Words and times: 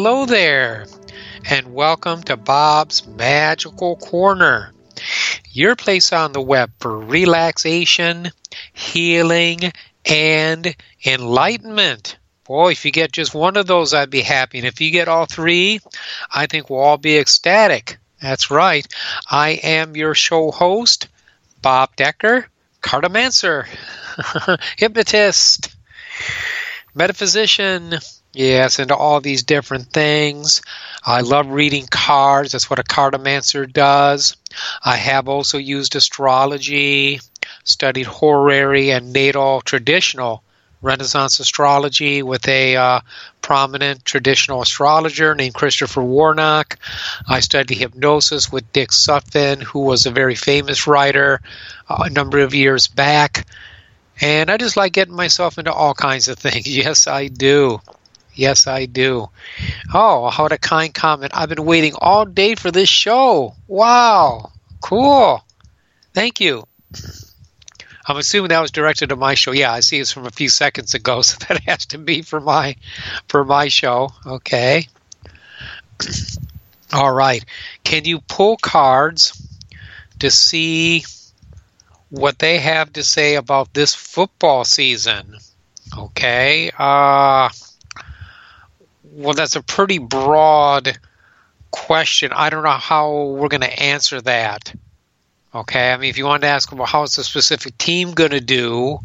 Hello 0.00 0.26
there, 0.26 0.86
and 1.50 1.74
welcome 1.74 2.22
to 2.22 2.36
Bob's 2.36 3.04
Magical 3.04 3.96
Corner, 3.96 4.72
your 5.50 5.74
place 5.74 6.12
on 6.12 6.30
the 6.30 6.40
web 6.40 6.70
for 6.78 6.96
relaxation, 6.96 8.30
healing, 8.72 9.58
and 10.04 10.76
enlightenment. 11.04 12.16
Boy, 12.44 12.70
if 12.70 12.84
you 12.84 12.92
get 12.92 13.10
just 13.10 13.34
one 13.34 13.56
of 13.56 13.66
those, 13.66 13.92
I'd 13.92 14.08
be 14.08 14.20
happy. 14.20 14.58
And 14.58 14.68
if 14.68 14.80
you 14.80 14.92
get 14.92 15.08
all 15.08 15.26
three, 15.26 15.80
I 16.32 16.46
think 16.46 16.70
we'll 16.70 16.78
all 16.78 16.96
be 16.96 17.18
ecstatic. 17.18 17.98
That's 18.22 18.52
right. 18.52 18.86
I 19.28 19.58
am 19.64 19.96
your 19.96 20.14
show 20.14 20.52
host, 20.52 21.08
Bob 21.60 21.96
Decker, 21.96 22.46
cartomancer, 22.80 23.66
hypnotist, 24.76 25.74
metaphysician, 26.94 27.98
Yes, 28.38 28.78
into 28.78 28.94
all 28.94 29.20
these 29.20 29.42
different 29.42 29.92
things. 29.92 30.62
I 31.04 31.22
love 31.22 31.48
reading 31.48 31.88
cards. 31.90 32.52
That's 32.52 32.70
what 32.70 32.78
a 32.78 32.84
cartomancer 32.84 33.66
does. 33.66 34.36
I 34.84 34.94
have 34.94 35.28
also 35.28 35.58
used 35.58 35.96
astrology, 35.96 37.18
studied 37.64 38.06
horary 38.06 38.90
and 38.90 39.12
natal 39.12 39.60
traditional 39.62 40.44
Renaissance 40.80 41.40
astrology 41.40 42.22
with 42.22 42.46
a 42.46 42.76
uh, 42.76 43.00
prominent 43.42 44.04
traditional 44.04 44.62
astrologer 44.62 45.34
named 45.34 45.54
Christopher 45.54 46.04
Warnock. 46.04 46.78
I 47.28 47.40
studied 47.40 47.78
hypnosis 47.78 48.52
with 48.52 48.72
Dick 48.72 48.90
Sutphin, 48.90 49.60
who 49.60 49.80
was 49.80 50.06
a 50.06 50.12
very 50.12 50.36
famous 50.36 50.86
writer 50.86 51.40
uh, 51.88 52.04
a 52.06 52.10
number 52.10 52.38
of 52.38 52.54
years 52.54 52.86
back. 52.86 53.48
And 54.20 54.48
I 54.48 54.58
just 54.58 54.76
like 54.76 54.92
getting 54.92 55.16
myself 55.16 55.58
into 55.58 55.72
all 55.72 55.94
kinds 55.94 56.28
of 56.28 56.38
things. 56.38 56.66
Yes, 56.78 57.08
I 57.08 57.26
do. 57.26 57.80
Yes, 58.34 58.66
I 58.66 58.86
do. 58.86 59.30
Oh, 59.92 60.30
what 60.36 60.52
a 60.52 60.58
kind 60.58 60.94
comment. 60.94 61.32
I've 61.34 61.48
been 61.48 61.64
waiting 61.64 61.94
all 61.98 62.24
day 62.24 62.54
for 62.54 62.70
this 62.70 62.88
show. 62.88 63.54
Wow. 63.66 64.52
Cool. 64.80 65.42
Thank 66.14 66.40
you. 66.40 66.64
I'm 68.06 68.16
assuming 68.16 68.48
that 68.48 68.62
was 68.62 68.70
directed 68.70 69.10
to 69.10 69.16
my 69.16 69.34
show. 69.34 69.52
Yeah, 69.52 69.72
I 69.72 69.80
see 69.80 69.98
it's 69.98 70.12
from 70.12 70.24
a 70.26 70.30
few 70.30 70.48
seconds 70.48 70.94
ago, 70.94 71.20
so 71.22 71.36
that 71.48 71.62
has 71.64 71.86
to 71.86 71.98
be 71.98 72.22
for 72.22 72.40
my 72.40 72.76
for 73.28 73.44
my 73.44 73.68
show. 73.68 74.10
Okay. 74.24 74.88
All 76.92 77.12
right. 77.12 77.44
Can 77.84 78.04
you 78.06 78.20
pull 78.20 78.56
cards 78.56 79.40
to 80.20 80.30
see 80.30 81.04
what 82.08 82.38
they 82.38 82.58
have 82.58 82.94
to 82.94 83.04
say 83.04 83.34
about 83.34 83.74
this 83.74 83.94
football 83.94 84.64
season? 84.64 85.36
Okay. 85.96 86.70
Uh 86.78 87.50
well, 89.18 89.34
that's 89.34 89.56
a 89.56 89.62
pretty 89.62 89.98
broad 89.98 90.96
question. 91.72 92.30
I 92.32 92.50
don't 92.50 92.62
know 92.62 92.70
how 92.70 93.24
we're 93.24 93.48
going 93.48 93.62
to 93.62 93.82
answer 93.82 94.20
that. 94.20 94.72
Okay, 95.52 95.92
I 95.92 95.96
mean, 95.96 96.08
if 96.08 96.18
you 96.18 96.24
wanted 96.24 96.42
to 96.42 96.52
ask 96.52 96.70
well, 96.70 96.86
how's 96.86 97.16
the 97.16 97.24
specific 97.24 97.76
team 97.78 98.12
going 98.12 98.30
to 98.30 98.40
do, 98.40 99.00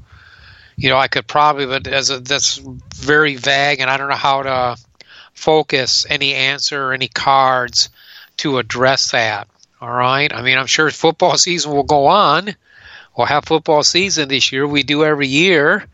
you 0.76 0.90
know, 0.90 0.98
I 0.98 1.08
could 1.08 1.26
probably, 1.26 1.66
but 1.66 1.88
as 1.88 2.12
a, 2.12 2.20
that's 2.20 2.58
very 2.96 3.38
vague, 3.38 3.80
and 3.80 3.90
I 3.90 3.98
don't 3.98 4.10
know 4.10 4.16
how 4.16 4.44
to 4.44 4.78
focus 5.34 6.06
any 6.08 6.36
answer 6.36 6.90
or 6.90 6.94
any 6.94 7.08
cards 7.08 7.90
to 8.38 8.60
address 8.60 9.12
that. 9.12 9.48
All 9.82 9.92
right, 9.92 10.32
I 10.32 10.44
mean, 10.44 10.60
I'm 10.60 10.68
sure 10.68 10.92
football 10.92 11.38
season 11.40 11.72
will 11.72 11.84
go 11.84 12.06
on. 12.06 12.56
We'll 13.18 13.28
have 13.28 13.46
football 13.46 13.84
season 13.84 14.30
this 14.30 14.52
year. 14.52 14.68
We 14.68 14.84
do 14.84 15.04
every 15.04 15.28
year 15.28 15.88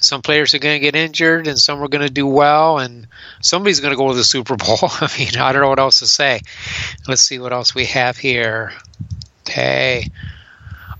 some 0.00 0.22
players 0.22 0.54
are 0.54 0.58
going 0.58 0.76
to 0.76 0.80
get 0.80 0.96
injured 0.96 1.46
and 1.46 1.58
some 1.58 1.82
are 1.82 1.88
going 1.88 2.06
to 2.06 2.12
do 2.12 2.26
well 2.26 2.78
and 2.78 3.06
somebody's 3.40 3.80
going 3.80 3.92
to 3.92 3.96
go 3.96 4.08
to 4.08 4.14
the 4.14 4.24
super 4.24 4.56
bowl. 4.56 4.78
I 4.82 5.10
mean 5.18 5.36
i 5.38 5.52
don't 5.52 5.62
know 5.62 5.68
what 5.68 5.78
else 5.78 6.00
to 6.00 6.06
say. 6.06 6.40
Let's 7.06 7.22
see 7.22 7.38
what 7.38 7.52
else 7.52 7.74
we 7.74 7.86
have 7.86 8.16
here. 8.16 8.72
Okay 9.48 10.10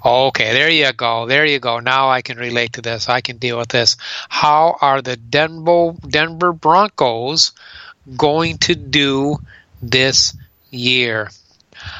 okay 0.03 0.55
there 0.55 0.71
you 0.71 0.91
go 0.93 1.27
there 1.27 1.45
you 1.45 1.59
go. 1.59 1.81
Now 1.81 2.11
i 2.11 2.23
can 2.23 2.39
relate 2.39 2.75
to 2.75 2.83
this. 2.83 3.09
I 3.09 3.21
can 3.21 3.39
deal 3.39 3.59
with 3.59 3.69
this. 3.69 3.97
How 4.29 4.79
are 4.81 5.03
the 5.03 5.17
denver 5.17 5.95
denver 6.07 6.53
broncos 6.53 7.53
going 8.17 8.59
to 8.59 8.75
do 8.75 9.39
this 9.83 10.37
year? 10.71 11.31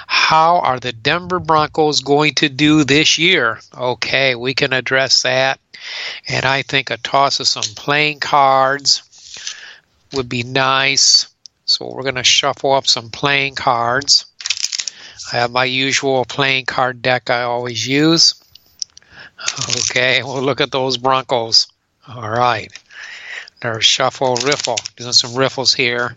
How 0.07 0.59
are 0.59 0.79
the 0.79 0.93
Denver 0.93 1.39
Broncos 1.39 2.01
going 2.01 2.35
to 2.35 2.49
do 2.49 2.85
this 2.85 3.19
year? 3.19 3.61
Okay, 3.75 4.35
we 4.35 4.55
can 4.55 4.73
address 4.73 5.23
that. 5.23 5.59
And 6.29 6.45
I 6.45 6.63
think 6.63 6.91
a 6.91 6.97
toss 6.97 7.41
of 7.41 7.49
some 7.49 7.75
playing 7.75 8.21
cards 8.21 9.03
would 10.13 10.29
be 10.29 10.43
nice. 10.43 11.29
So 11.65 11.87
we're 11.87 12.03
going 12.03 12.17
to 12.17 12.25
shuffle 12.25 12.73
up 12.73 12.87
some 12.87 13.11
playing 13.11 13.55
cards. 13.55 14.27
I 15.33 15.37
have 15.37 15.53
my 15.53 15.65
usual 15.65 16.25
playing 16.25 16.67
card 16.67 17.03
deck 17.03 17.31
I 17.31 17.43
always 17.43 17.87
use. 17.87 18.35
Okay, 19.71 20.23
we'll 20.23 20.43
look 20.43 20.61
at 20.61 20.73
those 20.73 20.97
Broncos. 20.99 21.69
All 22.09 22.29
right. 22.29 22.73
There's 23.63 23.85
shuffle, 23.85 24.37
riffle. 24.37 24.79
Doing 24.97 25.13
some 25.13 25.35
riffles 25.35 25.75
here. 25.75 26.17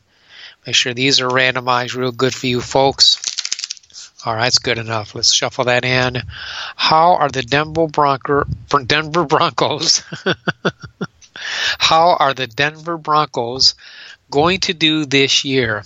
Make 0.65 0.75
sure 0.75 0.94
these 0.94 1.19
are 1.19 1.27
randomized 1.27 1.95
real 1.95 2.12
good 2.12 2.33
for 2.33 2.48
you 2.48 2.62
folks. 2.62 3.21
All 4.25 4.34
right, 4.34 4.48
it's 4.48 4.60
good 4.60 4.78
enough. 4.78 5.16
Let's 5.16 5.34
shuffle 5.34 5.66
that 5.66 5.84
in. 5.84 6.22
How 6.78 7.16
are 7.16 7.30
the 7.30 7.44
Denver, 7.44 7.88
Bronco, 7.88 8.46
Denver 8.86 9.25
Broncos? 9.25 10.02
how 11.78 12.16
are 12.18 12.34
the 12.34 12.48
Denver 12.48 12.98
Broncos 12.98 13.75
going 14.31 14.62
to 14.62 14.74
do 14.74 15.06
this 15.06 15.44
year? 15.44 15.84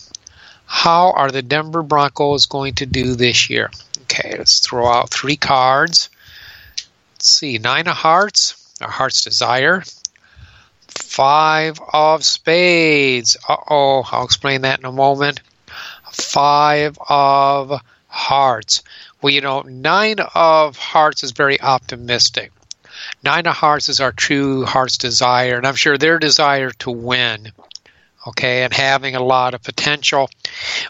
How 0.67 1.13
are 1.13 1.31
the 1.31 1.41
Denver 1.41 1.81
Broncos 1.81 2.45
going 2.45 2.75
to 2.75 2.85
do 2.85 3.15
this 3.15 3.49
year? 3.49 3.71
Okay, 4.03 4.35
let's 4.37 4.59
throw 4.59 4.87
out 4.87 5.09
three 5.09 5.37
cards. 5.37 6.09
Let's 7.15 7.29
see, 7.29 7.57
nine 7.57 7.87
of 7.87 7.95
hearts, 7.95 8.71
our 8.81 8.91
heart's 8.91 9.23
desire. 9.23 9.83
Five 10.87 11.79
of 11.91 12.23
spades. 12.23 13.35
Uh 13.49 13.57
oh, 13.67 14.03
I'll 14.11 14.25
explain 14.25 14.61
that 14.61 14.79
in 14.79 14.85
a 14.85 14.91
moment. 14.91 15.41
Five 16.11 16.99
of 17.09 17.81
hearts. 18.17 18.81
Well, 19.21 19.33
you 19.33 19.41
know, 19.41 19.61
nine 19.61 20.17
of 20.33 20.77
hearts 20.77 21.23
is 21.23 21.31
very 21.31 21.61
optimistic. 21.61 22.51
Nine 23.23 23.45
of 23.45 23.55
hearts 23.55 23.89
is 23.89 24.01
our 24.01 24.11
true 24.11 24.65
heart's 24.65 24.97
desire, 24.97 25.55
and 25.55 25.67
I'm 25.67 25.75
sure 25.75 25.97
their 25.97 26.17
desire 26.17 26.71
to 26.79 26.91
win. 26.91 27.51
Okay, 28.25 28.63
and 28.63 28.73
having 28.73 29.15
a 29.15 29.23
lot 29.23 29.53
of 29.53 29.63
potential. 29.63 30.29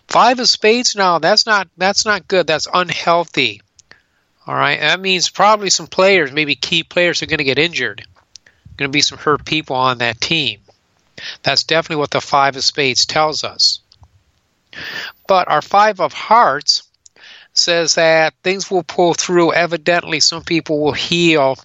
Five 0.07 0.39
of 0.39 0.50
spades 0.50 0.95
now, 0.95 1.19
that's 1.19 1.45
not 1.45 1.68
that's 1.77 2.06
not 2.06 2.27
good. 2.27 2.47
That's 2.47 2.68
unhealthy. 2.74 3.62
All 4.47 4.56
right, 4.56 4.79
that 4.79 5.01
means 5.01 5.29
probably 5.29 5.69
some 5.69 5.88
players, 5.88 6.31
maybe 6.31 6.56
key 6.56 6.83
players, 6.83 7.21
are 7.21 7.27
going 7.27 7.39
to 7.39 7.44
get 7.44 7.59
injured. 7.59 8.06
Going 8.77 8.89
to 8.89 8.95
be 8.95 9.01
some 9.01 9.18
hurt 9.18 9.44
people 9.44 9.75
on 9.75 9.97
that 9.97 10.21
team. 10.21 10.62
That's 11.44 11.63
definitely 11.65 12.00
what 12.00 12.12
the 12.12 12.21
five 12.21 12.56
of 12.56 12.63
spades 12.63 13.06
tells 13.06 13.44
us. 13.44 13.81
But 15.27 15.50
our 15.50 15.62
five 15.62 16.00
of 16.00 16.13
hearts 16.13 16.87
says 17.57 17.95
that 17.95 18.33
things 18.44 18.69
will 18.69 18.83
pull 18.83 19.13
through. 19.13 19.54
Evidently, 19.54 20.19
some 20.19 20.44
people 20.44 20.80
will 20.80 20.94
heal 20.94 21.57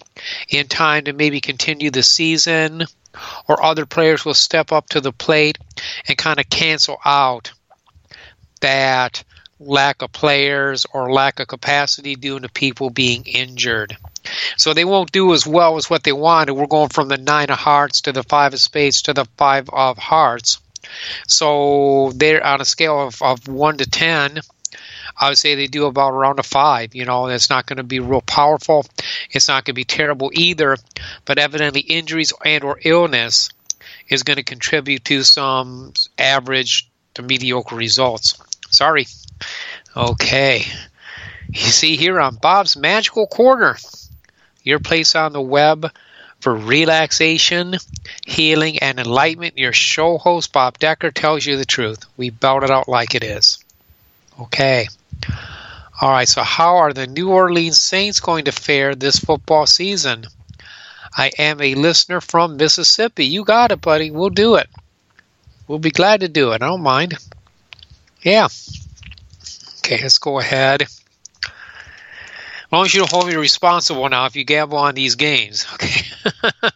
in 0.49 0.67
time 0.67 1.05
to 1.05 1.13
maybe 1.13 1.41
continue 1.41 1.91
the 1.91 2.03
season, 2.03 2.85
or 3.47 3.63
other 3.63 3.85
players 3.85 4.25
will 4.25 4.33
step 4.33 4.71
up 4.71 4.89
to 4.89 5.01
the 5.01 5.11
plate 5.11 5.57
and 6.07 6.17
kind 6.17 6.39
of 6.39 6.49
cancel 6.49 6.97
out 7.05 7.51
that 8.61 9.23
lack 9.59 10.01
of 10.01 10.11
players 10.11 10.85
or 10.93 11.11
lack 11.11 11.39
of 11.39 11.47
capacity 11.47 12.15
due 12.15 12.39
to 12.39 12.49
people 12.49 12.89
being 12.89 13.23
injured. 13.25 13.95
So 14.57 14.73
they 14.73 14.85
won't 14.85 15.11
do 15.11 15.33
as 15.33 15.45
well 15.45 15.77
as 15.77 15.89
what 15.89 16.03
they 16.03 16.11
wanted. 16.11 16.53
We're 16.53 16.67
going 16.67 16.89
from 16.89 17.07
the 17.07 17.17
nine 17.17 17.49
of 17.49 17.57
hearts 17.57 18.01
to 18.01 18.11
the 18.11 18.23
five 18.23 18.53
of 18.53 18.59
spades 18.59 19.03
to 19.03 19.13
the 19.13 19.25
five 19.37 19.69
of 19.69 19.97
hearts. 19.97 20.59
So 21.27 22.11
they're 22.15 22.45
on 22.45 22.61
a 22.61 22.65
scale 22.65 23.07
of, 23.07 23.21
of 23.21 23.47
one 23.47 23.77
to 23.77 23.89
ten. 23.89 24.39
I 25.17 25.29
would 25.29 25.37
say 25.37 25.55
they 25.55 25.67
do 25.67 25.85
about 25.85 26.13
around 26.13 26.39
a 26.39 26.43
five. 26.43 26.95
You 26.95 27.05
know, 27.05 27.27
it's 27.27 27.49
not 27.49 27.65
going 27.65 27.77
to 27.77 27.83
be 27.83 27.99
real 27.99 28.21
powerful. 28.21 28.85
It's 29.31 29.47
not 29.47 29.65
going 29.65 29.73
to 29.73 29.73
be 29.73 29.83
terrible 29.83 30.31
either. 30.33 30.77
But 31.25 31.37
evidently, 31.37 31.81
injuries 31.81 32.33
and 32.43 32.63
or 32.63 32.79
illness 32.83 33.49
is 34.09 34.23
going 34.23 34.37
to 34.37 34.43
contribute 34.43 35.05
to 35.05 35.23
some 35.23 35.93
average 36.17 36.89
to 37.15 37.21
mediocre 37.21 37.75
results. 37.75 38.41
Sorry. 38.69 39.07
Okay. 39.95 40.65
You 41.49 41.59
see 41.59 41.95
here 41.95 42.19
on 42.19 42.35
Bob's 42.35 42.75
Magical 42.75 43.27
Corner, 43.27 43.77
your 44.63 44.79
place 44.79 45.15
on 45.15 45.33
the 45.33 45.41
web 45.41 45.91
for 46.39 46.55
relaxation, 46.55 47.75
healing, 48.25 48.79
and 48.79 48.99
enlightenment. 48.99 49.57
Your 49.57 49.73
show 49.73 50.17
host, 50.17 50.51
Bob 50.51 50.79
Decker, 50.79 51.11
tells 51.11 51.45
you 51.45 51.57
the 51.57 51.65
truth. 51.65 52.05
We 52.17 52.31
belt 52.31 52.63
it 52.63 52.71
out 52.71 52.87
like 52.87 53.15
it 53.15 53.23
is. 53.23 53.63
Okay. 54.39 54.87
All 56.01 56.09
right, 56.09 56.27
so 56.27 56.41
how 56.43 56.77
are 56.77 56.93
the 56.93 57.07
New 57.07 57.29
Orleans 57.29 57.79
Saints 57.79 58.19
going 58.19 58.45
to 58.45 58.51
fare 58.51 58.95
this 58.95 59.19
football 59.19 59.65
season? 59.65 60.25
I 61.15 61.31
am 61.37 61.61
a 61.61 61.75
listener 61.75 62.19
from 62.21 62.57
Mississippi. 62.57 63.25
You 63.25 63.43
got 63.43 63.71
it, 63.71 63.81
buddy. 63.81 64.09
We'll 64.11 64.29
do 64.29 64.55
it. 64.55 64.69
We'll 65.67 65.79
be 65.79 65.91
glad 65.91 66.21
to 66.21 66.27
do 66.27 66.51
it. 66.51 66.61
I 66.61 66.67
don't 66.67 66.81
mind. 66.81 67.13
Yeah. 68.21 68.47
Okay, 69.79 69.99
let's 70.01 70.17
go 70.17 70.39
ahead. 70.39 70.81
As 70.81 70.89
long 72.71 72.85
as 72.85 72.93
you 72.93 73.01
don't 73.01 73.11
hold 73.11 73.27
me 73.27 73.35
responsible 73.35 74.09
now 74.09 74.25
if 74.25 74.35
you 74.35 74.43
gamble 74.43 74.79
on 74.79 74.95
these 74.95 75.15
games, 75.15 75.67
okay? 75.75 76.01
I'm 76.63 76.71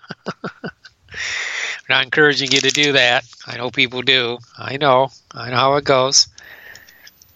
not 1.89 2.03
encouraging 2.03 2.51
you 2.51 2.61
to 2.61 2.69
do 2.69 2.91
that. 2.94 3.25
I 3.47 3.57
know 3.57 3.71
people 3.71 4.03
do. 4.03 4.38
I 4.57 4.77
know. 4.77 5.09
I 5.31 5.49
know 5.49 5.55
how 5.55 5.75
it 5.75 5.85
goes. 5.85 6.27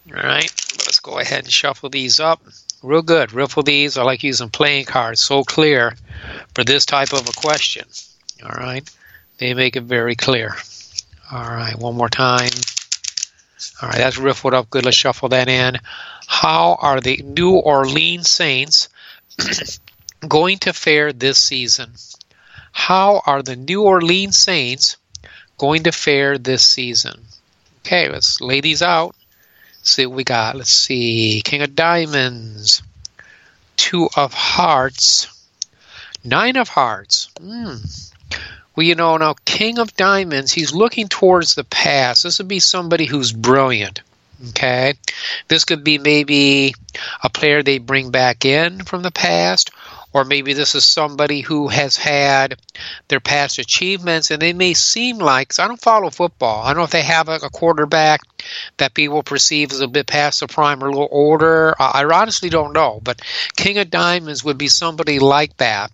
All 0.10 0.22
right, 0.22 0.52
go 1.02 1.20
ahead 1.20 1.44
and 1.44 1.52
shuffle 1.52 1.90
these 1.90 2.20
up. 2.20 2.42
Real 2.84 3.02
good. 3.02 3.34
Riffle 3.34 3.64
these. 3.64 3.98
I 3.98 4.04
like 4.04 4.24
using 4.24 4.50
playing 4.50 4.86
cards. 4.86 5.22
So 5.22 5.44
clear 5.44 5.96
for 6.56 6.64
this 6.64 6.86
type 6.86 7.14
of 7.14 7.28
a 7.28 7.32
question. 7.34 7.86
All 8.44 8.50
right, 8.50 8.90
they 9.38 9.54
make 9.54 9.76
it 9.76 9.84
very 9.84 10.16
clear. 10.16 10.56
All 11.32 11.50
right, 11.50 11.78
one 11.78 11.96
more 11.96 12.10
time. 12.10 12.50
All 13.82 13.90
right, 13.90 13.98
that's 13.98 14.18
riffled 14.18 14.54
up 14.54 14.70
good. 14.70 14.86
Let's 14.86 14.98
shuffle 14.98 15.30
that 15.30 15.48
in. 15.48 15.78
How 16.28 16.78
are 16.82 17.02
the 17.02 17.18
New 17.18 17.52
Orleans 17.52 18.30
Saints 18.30 18.90
going 20.28 20.58
to 20.60 20.74
fare 20.74 21.14
this 21.14 21.38
season? 21.38 21.92
How 22.72 23.22
are 23.26 23.44
the 23.44 23.56
New 23.56 23.84
Orleans 23.84 24.38
Saints 24.38 24.98
going 25.58 25.84
to 25.84 25.92
fare 25.92 26.38
this 26.38 26.64
season? 26.64 27.22
Okay, 27.86 28.10
let's 28.10 28.42
lay 28.42 28.62
these 28.62 28.82
out 28.82 29.16
see 29.84 30.06
what 30.06 30.16
we 30.16 30.24
got. 30.24 30.56
Let's 30.56 30.72
see. 30.72 31.42
King 31.44 31.62
of 31.62 31.76
Diamonds, 31.76 32.84
Two 33.78 34.10
of 34.16 34.34
Hearts, 34.34 35.28
Nine 36.24 36.58
of 36.58 36.70
Hearts. 36.70 37.30
Mm. 37.40 38.12
Well, 38.76 38.86
you 38.86 38.96
know, 38.96 39.18
now 39.18 39.36
King 39.46 39.80
of 39.80 39.96
Diamonds, 39.96 40.52
he's 40.52 40.74
looking 40.74 41.08
towards 41.08 41.56
the 41.56 41.64
past. 41.64 42.24
This 42.24 42.38
would 42.40 42.48
be 42.48 42.60
somebody 42.60 43.06
who's 43.06 43.32
brilliant. 43.32 44.02
Okay. 44.50 44.96
This 45.48 45.66
could 45.66 45.84
be 45.84 45.98
maybe 45.98 46.74
a 47.24 47.30
player 47.30 47.62
they 47.62 47.78
bring 47.78 48.12
back 48.12 48.46
in 48.46 48.84
from 48.84 49.04
the 49.04 49.12
past, 49.12 49.72
or 50.14 50.26
maybe 50.26 50.54
this 50.54 50.76
is 50.76 50.84
somebody 50.84 51.42
who 51.42 51.68
has 51.70 51.98
had 51.98 52.60
their 53.08 53.20
past 53.20 53.60
achievements 53.60 54.32
and 54.32 54.42
they 54.42 54.54
may 54.54 54.74
seem 54.74 55.18
like 55.18 55.58
I 55.60 55.68
don't 55.68 55.82
follow 55.82 56.10
football. 56.10 56.64
I 56.64 56.70
don't 56.70 56.78
know 56.78 56.84
if 56.84 56.92
they 56.92 57.04
have 57.04 57.30
a, 57.30 57.36
a 57.36 57.50
quarterback 57.50 58.22
that 58.78 58.94
people 58.94 59.24
perceive 59.24 59.72
as 59.72 59.80
a 59.80 59.88
bit 59.88 60.08
past 60.08 60.40
the 60.40 60.48
prime 60.48 60.84
or 60.84 60.88
a 60.88 60.92
little 60.92 61.08
older. 61.12 61.76
I, 61.80 62.02
I 62.02 62.06
honestly 62.06 62.50
don't 62.50 62.74
know, 62.74 63.00
but 63.04 63.22
King 63.56 63.78
of 63.78 63.90
Diamonds 63.90 64.44
would 64.44 64.58
be 64.58 64.68
somebody 64.68 65.20
like 65.20 65.56
that. 65.58 65.92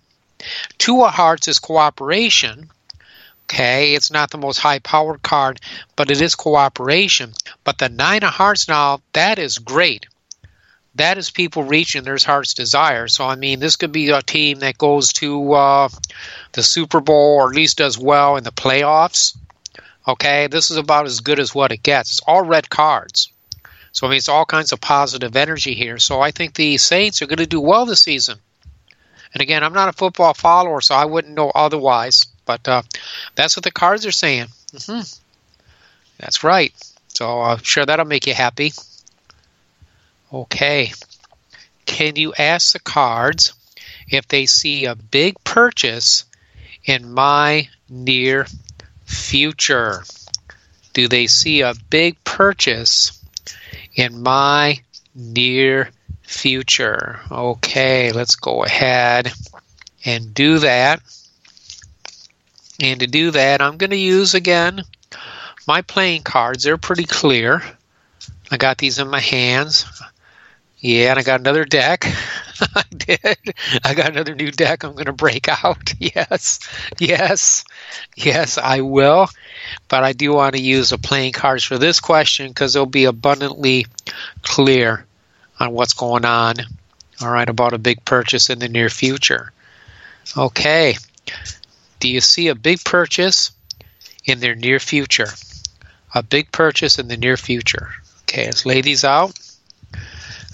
Two 0.78 1.04
of 1.04 1.12
Hearts 1.12 1.48
is 1.48 1.58
cooperation. 1.58 2.70
Okay, 3.44 3.94
it's 3.94 4.10
not 4.10 4.30
the 4.30 4.38
most 4.38 4.58
high 4.58 4.78
powered 4.78 5.22
card, 5.22 5.58
but 5.96 6.10
it 6.10 6.20
is 6.20 6.34
cooperation. 6.34 7.32
But 7.64 7.78
the 7.78 7.88
Nine 7.88 8.22
of 8.22 8.34
Hearts 8.34 8.68
now, 8.68 9.00
that 9.14 9.38
is 9.38 9.58
great 9.58 10.06
that 10.98 11.18
is 11.18 11.30
people 11.30 11.62
reaching 11.62 12.02
their 12.02 12.18
heart's 12.24 12.54
desire. 12.54 13.08
So, 13.08 13.24
I 13.24 13.36
mean, 13.36 13.60
this 13.60 13.76
could 13.76 13.92
be 13.92 14.10
a 14.10 14.22
team 14.22 14.60
that 14.60 14.78
goes 14.78 15.12
to 15.14 15.52
uh, 15.52 15.88
the 16.52 16.62
Super 16.62 17.00
Bowl 17.00 17.38
or 17.38 17.50
at 17.50 17.56
least 17.56 17.78
does 17.78 17.98
well 17.98 18.36
in 18.36 18.44
the 18.44 18.52
playoffs. 18.52 19.36
Okay, 20.06 20.46
this 20.46 20.70
is 20.70 20.76
about 20.76 21.06
as 21.06 21.20
good 21.20 21.38
as 21.38 21.54
what 21.54 21.72
it 21.72 21.82
gets. 21.82 22.12
It's 22.12 22.22
all 22.26 22.42
red 22.42 22.70
cards. 22.70 23.30
So, 23.92 24.06
I 24.06 24.10
mean, 24.10 24.18
it's 24.18 24.28
all 24.28 24.44
kinds 24.44 24.72
of 24.72 24.80
positive 24.80 25.36
energy 25.36 25.74
here. 25.74 25.98
So, 25.98 26.20
I 26.20 26.30
think 26.30 26.54
the 26.54 26.76
Saints 26.78 27.22
are 27.22 27.26
going 27.26 27.38
to 27.38 27.46
do 27.46 27.60
well 27.60 27.86
this 27.86 28.00
season. 28.00 28.38
And 29.32 29.42
again, 29.42 29.62
I'm 29.62 29.74
not 29.74 29.88
a 29.88 29.92
football 29.92 30.34
follower, 30.34 30.80
so 30.80 30.94
I 30.94 31.04
wouldn't 31.04 31.34
know 31.34 31.50
otherwise. 31.54 32.26
But 32.44 32.66
uh, 32.66 32.82
that's 33.34 33.56
what 33.56 33.64
the 33.64 33.70
cards 33.70 34.06
are 34.06 34.12
saying. 34.12 34.46
Mm-hmm. 34.72 35.02
That's 36.18 36.42
right. 36.42 36.72
So, 37.08 37.40
I'm 37.40 37.62
sure 37.62 37.84
that'll 37.84 38.06
make 38.06 38.26
you 38.26 38.34
happy. 38.34 38.72
Okay. 40.32 40.92
Can 41.86 42.16
you 42.16 42.34
ask 42.34 42.72
the 42.72 42.80
cards 42.80 43.54
if 44.08 44.28
they 44.28 44.46
see 44.46 44.84
a 44.84 44.94
big 44.94 45.42
purchase 45.42 46.24
in 46.84 47.12
my 47.12 47.68
near 47.88 48.46
future? 49.06 50.04
Do 50.92 51.08
they 51.08 51.26
see 51.26 51.62
a 51.62 51.74
big 51.88 52.22
purchase 52.24 53.24
in 53.94 54.22
my 54.22 54.80
near 55.14 55.90
future? 56.22 57.20
Okay, 57.30 58.12
let's 58.12 58.36
go 58.36 58.64
ahead 58.64 59.32
and 60.04 60.34
do 60.34 60.58
that. 60.58 61.00
And 62.80 63.00
to 63.00 63.06
do 63.06 63.30
that, 63.32 63.62
I'm 63.62 63.76
going 63.76 63.90
to 63.90 63.96
use 63.96 64.34
again 64.34 64.82
my 65.66 65.82
playing 65.82 66.22
cards. 66.22 66.64
They're 66.64 66.78
pretty 66.78 67.04
clear. 67.04 67.62
I 68.50 68.56
got 68.56 68.78
these 68.78 68.98
in 68.98 69.08
my 69.08 69.20
hands. 69.20 69.84
Yeah, 70.80 71.10
and 71.10 71.18
I 71.18 71.22
got 71.22 71.40
another 71.40 71.64
deck. 71.64 72.04
I 72.74 72.84
did. 72.96 73.36
I 73.84 73.94
got 73.94 74.10
another 74.10 74.34
new 74.34 74.50
deck 74.50 74.84
I'm 74.84 74.92
going 74.92 75.06
to 75.06 75.12
break 75.12 75.48
out. 75.48 75.94
Yes, 76.00 76.60
yes, 76.98 77.64
yes, 78.16 78.56
I 78.56 78.82
will. 78.82 79.28
But 79.88 80.04
I 80.04 80.12
do 80.12 80.32
want 80.32 80.54
to 80.54 80.62
use 80.62 80.90
the 80.90 80.98
playing 80.98 81.32
cards 81.32 81.64
for 81.64 81.76
this 81.76 81.98
question 81.98 82.48
because 82.48 82.72
they'll 82.72 82.86
be 82.86 83.04
abundantly 83.04 83.86
clear 84.42 85.04
on 85.58 85.72
what's 85.72 85.94
going 85.94 86.24
on. 86.24 86.54
All 87.20 87.30
right, 87.30 87.48
about 87.48 87.72
a 87.72 87.78
big 87.78 88.04
purchase 88.04 88.48
in 88.48 88.60
the 88.60 88.68
near 88.68 88.88
future. 88.88 89.52
Okay. 90.36 90.96
Do 91.98 92.08
you 92.08 92.20
see 92.20 92.48
a 92.48 92.54
big 92.54 92.84
purchase 92.84 93.50
in 94.24 94.38
their 94.38 94.54
near 94.54 94.78
future? 94.78 95.28
A 96.14 96.22
big 96.22 96.52
purchase 96.52 96.98
in 96.98 97.08
the 97.08 97.16
near 97.16 97.36
future. 97.36 97.88
Okay, 98.22 98.44
let's 98.46 98.64
lay 98.64 98.82
these 98.82 99.04
out. 99.04 99.38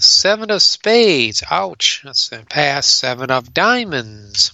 Seven 0.05 0.51
of 0.51 0.61
spades. 0.61 1.43
Ouch. 1.49 2.01
That's 2.03 2.29
the 2.29 2.45
pass. 2.49 2.87
Seven 2.87 3.31
of 3.31 3.53
diamonds. 3.53 4.51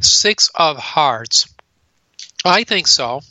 Six 0.00 0.50
of 0.54 0.76
hearts. 0.76 1.48
I 2.44 2.64
think 2.64 2.86
so. 2.86 3.22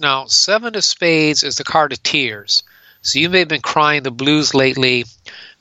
Now, 0.00 0.26
seven 0.26 0.76
of 0.76 0.84
spades 0.84 1.42
is 1.42 1.56
the 1.56 1.64
card 1.64 1.92
of 1.92 2.02
tears. 2.02 2.62
So 3.02 3.18
you 3.18 3.28
may 3.28 3.40
have 3.40 3.48
been 3.48 3.62
crying 3.62 4.04
the 4.04 4.10
blues 4.10 4.54
lately 4.54 5.04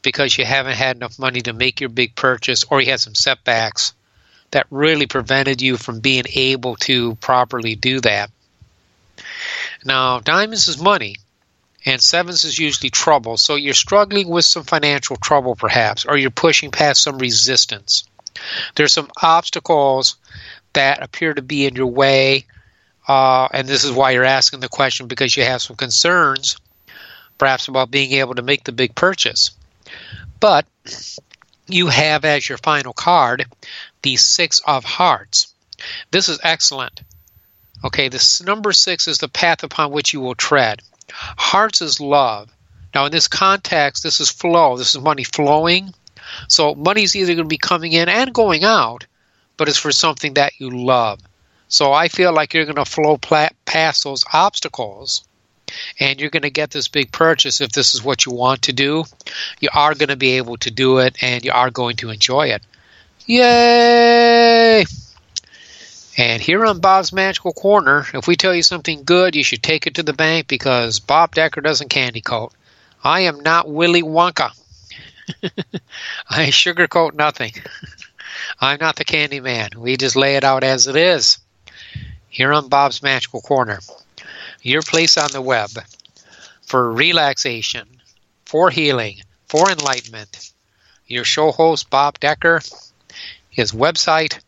because 0.02 0.38
you 0.38 0.46
haven't 0.46 0.76
had 0.76 0.96
enough 0.96 1.18
money 1.18 1.42
to 1.42 1.54
make 1.54 1.80
your 1.80 1.90
big 1.90 2.16
purchase 2.16 2.64
or 2.64 2.82
you 2.82 2.92
had 2.92 3.00
some 3.00 3.16
setbacks 3.16 3.94
that 4.52 4.68
really 4.70 5.08
prevented 5.08 5.62
you 5.62 5.78
from 5.78 6.02
being 6.02 6.26
able 6.36 6.76
to 6.76 7.16
properly 7.16 7.76
do 7.76 8.00
that. 8.02 8.30
Now, 9.84 10.20
diamonds 10.20 10.68
is 10.68 10.80
money, 10.80 11.16
and 11.86 12.02
sevens 12.02 12.46
is 12.46 12.60
usually 12.60 12.90
trouble. 12.90 13.38
So 13.38 13.56
you're 13.56 13.74
struggling 13.74 14.30
with 14.30 14.46
some 14.46 14.64
financial 14.64 15.16
trouble, 15.16 15.56
perhaps, 15.56 16.06
or 16.06 16.18
you're 16.18 16.30
pushing 16.30 16.72
past 16.72 17.04
some 17.04 17.18
resistance. 17.18 18.04
There's 18.76 18.94
some 18.94 19.12
obstacles 19.22 20.16
that 20.74 21.02
appear 21.02 21.34
to 21.34 21.42
be 21.42 21.66
in 21.66 21.76
your 21.76 21.88
way, 21.88 22.46
uh, 23.08 23.48
and 23.52 23.68
this 23.68 23.84
is 23.84 23.92
why 23.92 24.12
you're 24.12 24.24
asking 24.24 24.60
the 24.60 24.70
question 24.70 25.08
because 25.08 25.36
you 25.36 25.44
have 25.44 25.62
some 25.62 25.76
concerns, 25.76 26.58
perhaps 27.38 27.68
about 27.68 27.92
being 27.92 28.14
able 28.14 28.36
to 28.36 28.42
make 28.42 28.64
the 28.64 28.72
big 28.72 28.96
purchase. 28.96 29.52
But 30.40 30.66
you 31.68 31.88
have 31.88 32.26
as 32.26 32.48
your 32.48 32.58
final 32.58 32.94
card 32.94 33.46
the 34.02 34.18
Six 34.18 34.62
of 34.66 34.84
Hearts. 34.84 35.54
This 36.12 36.30
is 36.30 36.40
excellent. 36.44 37.02
Okay, 37.84 38.10
this 38.10 38.42
number 38.42 38.72
six 38.72 39.08
is 39.08 39.18
the 39.18 39.28
path 39.28 39.64
upon 39.64 39.92
which 39.92 40.14
you 40.14 40.22
will 40.22 40.36
tread. 40.36 40.82
Hearts 41.14 41.82
is 41.82 42.00
love. 42.00 42.50
Now, 42.94 43.06
in 43.06 43.12
this 43.12 43.28
context, 43.28 44.04
this 44.04 44.20
is 44.20 44.30
flow. 44.30 44.78
This 44.78 44.96
is 44.96 45.02
money 45.02 45.24
flowing. 45.24 45.94
So, 46.48 46.76
money 46.76 47.04
is 47.04 47.16
either 47.16 47.34
going 47.34 47.46
to 47.46 47.50
be 47.50 47.58
coming 47.58 47.94
in 47.94 48.10
and 48.10 48.34
going 48.34 48.64
out, 48.64 49.06
but 49.58 49.70
it's 49.70 49.78
for 49.78 49.92
something 49.92 50.34
that 50.36 50.54
you 50.60 50.70
love. 50.70 51.20
So, 51.68 51.94
I 51.94 52.10
feel 52.10 52.34
like 52.34 52.54
you're 52.54 52.66
going 52.66 52.76
to 52.76 52.86
flow 52.86 53.18
past 53.18 54.04
those 54.04 54.26
obstacles 54.34 55.24
and 56.00 56.20
you're 56.20 56.30
going 56.30 56.42
to 56.44 56.50
get 56.50 56.72
this 56.72 56.88
big 56.88 57.12
purchase 57.12 57.62
if 57.62 57.72
this 57.72 57.94
is 57.96 58.04
what 58.04 58.26
you 58.26 58.32
want 58.32 58.64
to 58.64 58.74
do. 58.74 59.06
You 59.60 59.70
are 59.74 59.96
going 59.96 60.10
to 60.10 60.18
be 60.18 60.32
able 60.32 60.58
to 60.58 60.72
do 60.72 60.98
it 61.00 61.16
and 61.22 61.46
you 61.46 61.52
are 61.52 61.72
going 61.72 61.96
to 61.98 62.10
enjoy 62.10 62.48
it. 62.48 62.62
Yay! 63.26 64.86
And 66.18 66.42
here 66.42 66.66
on 66.66 66.80
Bob's 66.80 67.14
Magical 67.14 67.54
Corner, 67.54 68.06
if 68.14 68.28
we 68.28 68.36
tell 68.36 68.54
you 68.54 68.64
something 68.64 69.04
good, 69.04 69.36
you 69.36 69.44
should 69.44 69.64
take 69.64 69.88
it 69.88 69.96
to 69.96 70.04
the 70.04 70.14
bank 70.14 70.48
because 70.48 71.00
Bob 71.00 71.34
Decker 71.34 71.62
doesn't 71.62 71.90
candy 71.90 72.22
coat. 72.22 72.52
I 73.04 73.22
am 73.22 73.40
not 73.40 73.70
Willy 73.70 74.04
Wonka. 74.04 74.52
I 76.30 76.48
sugarcoat 76.48 77.14
nothing. 77.14 77.54
I'm 78.62 78.80
not 78.80 78.98
the 78.98 79.06
candy 79.06 79.40
man. 79.40 79.70
We 79.78 79.96
just 79.96 80.16
lay 80.16 80.36
it 80.36 80.44
out 80.44 80.64
as 80.64 80.88
it 80.88 80.96
is. 80.96 81.40
Here 82.28 82.52
on 82.52 82.68
Bob's 82.68 83.02
Magical 83.02 83.42
Corner, 83.42 83.80
your 84.62 84.82
place 84.82 85.18
on 85.18 85.32
the 85.32 85.42
web 85.42 85.70
for 86.62 86.92
relaxation, 86.92 87.88
for 88.46 88.70
healing, 88.70 89.18
for 89.48 89.70
enlightenment. 89.70 90.52
Your 91.08 91.26
show 91.26 91.52
host, 91.52 91.90
Bob 91.90 92.20
Decker, 92.20 92.62
his 93.50 93.72
website, 93.74 94.40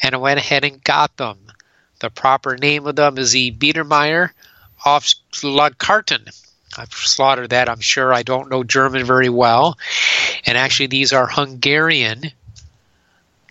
and 0.01 0.13
I 0.13 0.17
went 0.19 0.39
ahead 0.39 0.63
and 0.63 0.83
got 0.83 1.17
them. 1.17 1.39
The 1.99 2.09
proper 2.09 2.55
name 2.55 2.85
of 2.85 2.95
them 2.95 3.17
is 3.17 3.31
the 3.31 3.51
Biedermeier 3.51 4.31
auf 4.85 5.05
Slagkarten. 5.31 6.31
I've 6.77 6.93
slaughtered 6.93 7.51
that, 7.51 7.69
I'm 7.69 7.79
sure. 7.79 8.13
I 8.13 8.23
don't 8.23 8.49
know 8.49 8.63
German 8.63 9.05
very 9.05 9.29
well. 9.29 9.77
And 10.45 10.57
actually, 10.57 10.87
these 10.87 11.13
are 11.13 11.27
Hungarian 11.27 12.31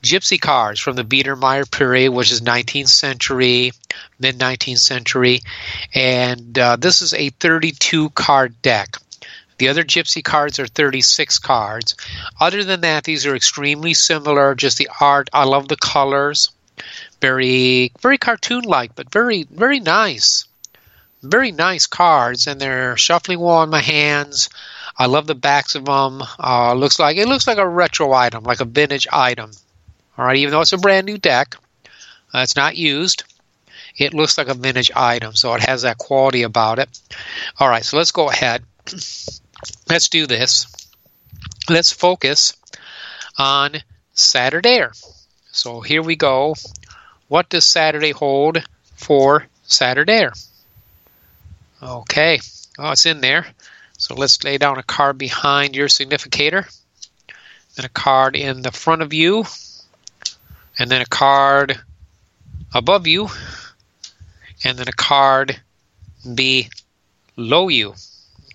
gypsy 0.03 0.41
cards 0.41 0.81
from 0.81 0.97
the 0.97 1.05
Biedermeier 1.05 1.71
period, 1.71 2.13
which 2.13 2.31
is 2.31 2.43
19th 2.43 2.89
century, 2.89 3.73
mid 4.19 4.39
19th 4.39 4.79
century. 4.79 5.41
And 5.95 6.59
uh, 6.59 6.77
this 6.77 7.03
is 7.03 7.15
a 7.15 7.31
32 7.31 8.11
card 8.11 8.61
deck. 8.63 8.97
The 9.59 9.69
other 9.69 9.85
gypsy 9.85 10.23
cards 10.23 10.59
are 10.59 10.67
36 10.67 11.39
cards. 11.39 11.97
Other 12.41 12.65
than 12.65 12.83
that, 12.83 13.05
these 13.05 13.25
are 13.25 13.37
extremely 13.37 13.95
similar. 13.95 14.55
Just 14.55 14.79
the 14.79 14.91
art, 15.01 15.31
I 15.33 15.45
love 15.45 15.69
the 15.69 15.77
colors. 15.77 16.51
Very, 17.21 17.93
very 18.01 18.19
cartoon 18.19 18.65
like, 18.65 18.97
but 18.97 19.13
very, 19.13 19.45
very 19.45 19.79
nice 19.81 20.47
very 21.25 21.53
nice 21.53 21.87
cards, 21.87 22.47
and 22.47 22.61
they're 22.61 22.97
shuffling 22.97 23.41
well 23.41 23.63
in 23.63 23.71
my 23.71 23.81
hands. 23.81 24.49
I 24.97 25.07
love 25.07 25.27
the 25.27 25.35
backs 25.35 25.75
of 25.75 25.85
them. 25.85 26.23
Uh, 26.39 26.75
looks 26.75 26.99
like 26.99 27.17
it 27.17 27.27
looks 27.27 27.47
like 27.47 27.59
a 27.59 27.69
retro 27.69 28.13
item, 28.13 28.45
like 28.45 28.61
a 28.61 28.65
vintage 28.65 29.09
item. 29.13 29.51
All 30.17 30.25
right, 30.25 30.37
even 30.37 30.53
though 30.53 30.61
it's 30.61 30.73
a 30.73 30.79
brand 30.79 31.07
new 31.07 31.19
deck, 31.19 31.57
uh, 32.33 32.41
it's 32.41 32.57
not 32.57 32.77
used. 32.77 33.25
It 33.97 34.15
looks 34.15 34.39
like 34.39 34.49
a 34.49 34.55
vintage 34.55 34.91
item, 34.95 35.35
so 35.35 35.55
it 35.55 35.63
has 35.63 35.83
that 35.83 35.99
quality 35.99 36.43
about 36.43 36.79
it. 36.79 36.89
All 37.59 37.69
right, 37.69 37.85
so 37.85 37.97
let's 37.97 38.13
go 38.13 38.31
ahead. 38.31 38.65
let's 39.89 40.09
do 40.09 40.27
this. 40.27 40.67
Let's 41.69 41.93
focus 41.93 42.55
on 43.39 43.83
Saturday. 44.13 44.87
So 45.51 45.81
here 45.81 46.03
we 46.03 46.17
go. 46.17 46.55
What 47.29 47.49
does 47.49 47.67
Saturday 47.67 48.11
hold 48.13 48.63
for 48.97 49.47
Saturday? 49.63 50.29
Okay, 51.85 52.41
oh, 52.79 52.93
it's 52.93 53.05
in 53.05 53.21
there. 53.21 53.47
So 53.99 54.15
let's 54.15 54.43
lay 54.43 54.57
down 54.57 54.79
a 54.79 54.83
card 54.83 55.19
behind 55.19 55.77
your 55.77 55.89
significator, 55.89 56.67
then 57.77 57.85
a 57.85 57.91
card 57.91 58.37
in 58.37 58.63
the 58.63 58.73
front 58.73 59.03
of 59.03 59.13
you, 59.13 59.45
and 60.79 60.91
then 60.91 61.03
a 61.03 61.07
card 61.07 61.79
above 62.75 63.07
you, 63.07 63.29
and 64.65 64.79
then 64.79 64.89
a 64.89 64.93
card 64.93 65.61
below 66.35 67.69
you. 67.69 67.95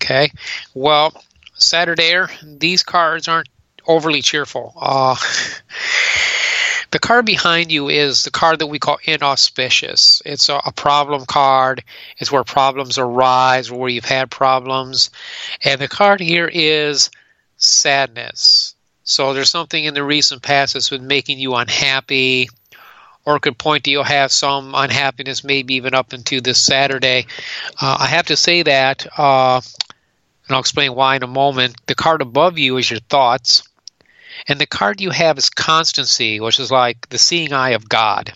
Okay, 0.02 0.32
well, 0.74 1.12
Saturday, 1.54 2.24
these 2.42 2.82
cards 2.82 3.28
aren't 3.28 3.48
overly 3.86 4.22
cheerful. 4.22 4.72
Uh, 4.76 5.14
the 6.90 6.98
card 6.98 7.24
behind 7.24 7.70
you 7.70 7.88
is 7.88 8.24
the 8.24 8.30
card 8.30 8.58
that 8.58 8.66
we 8.66 8.78
call 8.78 8.98
inauspicious. 9.04 10.22
It's 10.24 10.48
a, 10.48 10.60
a, 10.64 10.72
problem 10.72 11.24
card. 11.24 11.84
It's 12.18 12.32
where 12.32 12.44
problems 12.44 12.98
arise, 12.98 13.70
or 13.70 13.78
where 13.78 13.88
you've 13.88 14.04
had 14.04 14.30
problems. 14.30 15.10
And 15.64 15.80
the 15.80 15.88
card 15.88 16.20
here 16.20 16.50
is 16.52 17.10
sadness. 17.56 18.74
So 19.04 19.32
there's 19.32 19.50
something 19.50 19.84
in 19.84 19.94
the 19.94 20.04
recent 20.04 20.42
past 20.42 20.74
that's 20.74 20.90
been 20.90 21.06
making 21.06 21.38
you 21.38 21.54
unhappy, 21.54 22.48
or 23.24 23.38
could 23.38 23.58
point 23.58 23.84
to 23.84 23.90
you 23.90 24.02
have 24.02 24.32
some 24.32 24.74
unhappiness, 24.74 25.44
maybe 25.44 25.74
even 25.74 25.94
up 25.94 26.12
into 26.12 26.40
this 26.40 26.60
Saturday. 26.60 27.26
Uh, 27.80 27.98
I 28.00 28.06
have 28.06 28.26
to 28.26 28.36
say 28.36 28.62
that 28.62 29.06
uh, 29.18 29.60
and 30.50 30.56
I'll 30.56 30.60
explain 30.62 30.96
why 30.96 31.14
in 31.14 31.22
a 31.22 31.28
moment. 31.28 31.76
The 31.86 31.94
card 31.94 32.22
above 32.22 32.58
you 32.58 32.76
is 32.76 32.90
your 32.90 32.98
thoughts, 32.98 33.62
and 34.48 34.60
the 34.60 34.66
card 34.66 35.00
you 35.00 35.10
have 35.10 35.38
is 35.38 35.50
constancy, 35.50 36.40
which 36.40 36.60
is 36.60 36.70
like 36.70 37.08
the 37.08 37.18
seeing 37.18 37.52
eye 37.52 37.70
of 37.70 37.88
God. 37.88 38.32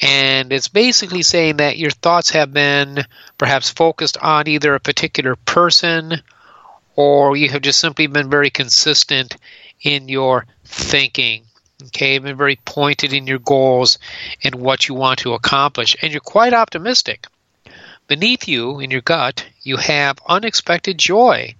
And 0.00 0.52
it's 0.52 0.68
basically 0.68 1.22
saying 1.22 1.56
that 1.56 1.78
your 1.78 1.90
thoughts 1.90 2.30
have 2.30 2.52
been 2.52 3.04
perhaps 3.38 3.70
focused 3.70 4.16
on 4.18 4.48
either 4.48 4.74
a 4.74 4.80
particular 4.80 5.36
person 5.36 6.22
or 6.96 7.36
you 7.36 7.50
have 7.50 7.62
just 7.62 7.78
simply 7.78 8.06
been 8.06 8.30
very 8.30 8.50
consistent 8.50 9.36
in 9.82 10.08
your 10.08 10.46
thinking. 10.64 11.44
Okay, 11.88 12.18
been 12.18 12.38
very 12.38 12.56
pointed 12.56 13.12
in 13.12 13.26
your 13.26 13.38
goals 13.38 13.98
and 14.42 14.54
what 14.54 14.88
you 14.88 14.94
want 14.94 15.18
to 15.20 15.34
accomplish, 15.34 15.94
and 16.00 16.10
you're 16.10 16.20
quite 16.20 16.54
optimistic. 16.54 17.26
Beneath 18.08 18.48
you, 18.48 18.80
in 18.80 18.90
your 18.90 19.02
gut, 19.02 19.44
you 19.62 19.76
have 19.76 20.18
unexpected 20.26 20.96
joy, 20.96 21.54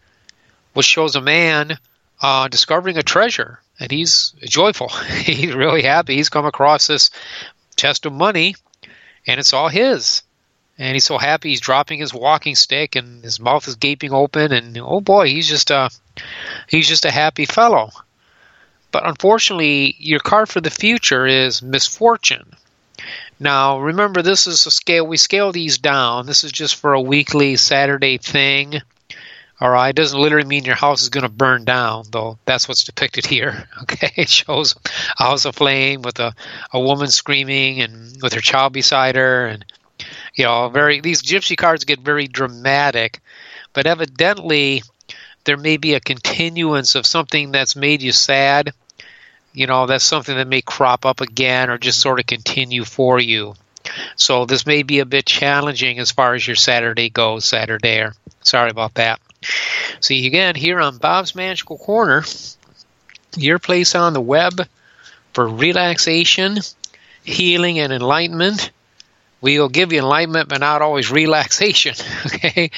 which 0.73 0.87
shows 0.87 1.17
a 1.17 1.21
man 1.21 1.79
uh, 2.21 2.49
discovering 2.49 2.97
a 2.97 3.03
treasure, 3.03 3.61
and 3.79 3.91
he's 3.91 4.35
joyful. 4.45 4.89
he's 5.19 5.55
really 5.55 5.83
happy. 5.83 6.17
He's 6.17 6.29
come 6.29 6.47
across 6.47 6.87
this 6.87 7.11
chest 7.77 8.07
of 8.07 8.13
money, 8.13 8.57
and 9.27 9.41
it's 9.41 9.53
all 9.53 9.69
his. 9.69 10.23
And 10.79 10.95
he's 10.95 11.05
so 11.05 11.17
happy 11.17 11.51
he's 11.51 11.61
dropping 11.61 12.01
his 12.01 12.13
walking 12.13 12.55
stick, 12.55 12.97
and 12.97 13.25
his 13.25 13.41
mouth 13.41 13.67
is 13.67 13.77
gaping 13.77 14.13
open, 14.13 14.53
and 14.53 14.77
oh 14.79 15.01
boy, 15.01 15.29
he's 15.29 15.49
just 15.49 15.71
a 15.71 15.91
he's 16.69 16.89
just 16.89 17.05
a 17.05 17.11
happy 17.11 17.47
fellow. 17.47 17.91
But 18.93 19.07
unfortunately, 19.07 19.97
your 19.99 20.21
card 20.21 20.49
for 20.49 20.61
the 20.61 20.71
future 20.71 21.27
is 21.27 21.63
misfortune. 21.63 22.55
Now, 23.39 23.79
remember, 23.79 24.23
this 24.23 24.47
is 24.47 24.65
a 24.67 24.71
scale. 24.71 25.07
We 25.07 25.19
scale 25.19 25.53
these 25.53 25.79
down. 25.79 26.27
This 26.27 26.45
is 26.45 26.53
just 26.53 26.77
for 26.77 26.95
a 26.95 27.01
weekly 27.01 27.57
Saturday 27.57 28.17
thing. 28.17 28.81
All 29.59 29.71
right, 29.71 29.89
it 29.89 29.97
doesn't 29.97 30.21
literally 30.21 30.47
mean 30.47 30.65
your 30.65 30.75
house 30.75 31.03
is 31.03 31.09
going 31.09 31.23
to 31.23 31.31
burn 31.31 31.65
down, 31.65 32.05
though 32.11 32.39
that's 32.45 32.69
what's 32.69 32.85
depicted 32.85 33.25
here. 33.25 33.69
Okay, 33.83 34.13
it 34.17 34.29
shows 34.29 34.75
a 35.19 35.23
house 35.23 35.45
aflame 35.45 36.03
with 36.03 36.19
a, 36.19 36.35
a 36.73 36.81
woman 36.81 37.09
screaming 37.09 37.81
and 37.81 38.21
with 38.21 38.33
her 38.35 38.41
child 38.41 38.73
beside 38.73 39.17
her, 39.17 39.47
and 39.47 39.65
you 40.35 40.45
know, 40.45 40.69
very 40.69 41.01
these 41.01 41.23
gypsy 41.23 41.57
cards 41.57 41.85
get 41.85 42.01
very 42.01 42.27
dramatic, 42.27 43.21
but 43.73 43.87
evidently 43.87 44.83
there 45.45 45.57
may 45.57 45.77
be 45.79 45.95
a 45.95 46.01
continuance 46.01 46.95
of 46.95 47.07
something 47.07 47.53
that's 47.53 47.77
made 47.77 48.03
you 48.03 48.13
sad. 48.13 48.75
You 49.55 49.67
know, 49.67 49.87
that's 49.87 50.05
something 50.05 50.37
that 50.37 50.49
may 50.49 50.61
crop 50.61 51.07
up 51.07 51.23
again 51.23 51.71
or 51.71 51.79
just 51.79 52.01
sort 52.01 52.21
of 52.21 52.27
continue 52.27 52.85
for 52.85 53.19
you. 53.19 53.55
So 54.17 54.45
this 54.45 54.67
may 54.67 54.83
be 54.83 54.99
a 54.99 55.07
bit 55.07 55.25
challenging 55.25 55.99
as 55.99 56.11
far 56.11 56.35
as 56.35 56.47
your 56.47 56.57
Saturday 56.57 57.09
goes, 57.09 57.45
Saturday. 57.47 58.07
Sorry 58.43 58.71
about 58.71 58.95
that. 58.95 59.21
See, 60.01 60.27
again, 60.27 60.55
here 60.55 60.81
on 60.81 60.99
Bob's 60.99 61.35
Magical 61.35 61.79
Corner, 61.79 62.25
your 63.37 63.59
place 63.59 63.95
on 63.95 64.13
the 64.13 64.21
web 64.21 64.67
for 65.33 65.47
relaxation, 65.47 66.59
healing, 67.23 67.79
and 67.79 67.93
enlightenment. 67.93 68.71
We 69.41 69.59
will 69.59 69.69
give 69.69 69.93
you 69.93 69.99
enlightenment, 69.99 70.49
but 70.49 70.61
not 70.61 70.83
always 70.83 71.11
relaxation. 71.11 71.95
Okay? 72.27 72.71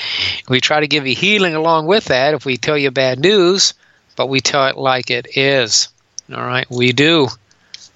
We 0.49 0.61
try 0.61 0.81
to 0.81 0.87
give 0.87 1.07
you 1.07 1.15
healing 1.15 1.55
along 1.55 1.87
with 1.87 2.07
that 2.07 2.35
if 2.35 2.45
we 2.45 2.57
tell 2.57 2.77
you 2.77 2.91
bad 2.91 3.19
news, 3.19 3.75
but 4.17 4.29
we 4.29 4.41
tell 4.41 4.67
it 4.67 4.77
like 4.77 5.11
it 5.11 5.37
is. 5.37 5.89
All 6.33 6.45
right? 6.45 6.69
We 6.71 6.93
do. 6.93 7.29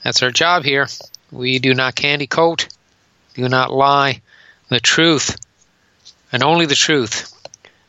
That's 0.02 0.22
our 0.22 0.30
job 0.30 0.64
here. 0.64 0.88
We 1.30 1.58
do 1.58 1.74
not 1.74 1.94
candy 1.94 2.26
coat, 2.26 2.68
do 3.34 3.48
not 3.48 3.72
lie. 3.72 4.20
The 4.68 4.80
truth, 4.80 5.36
and 6.32 6.42
only 6.42 6.66
the 6.66 6.74
truth, 6.74 7.31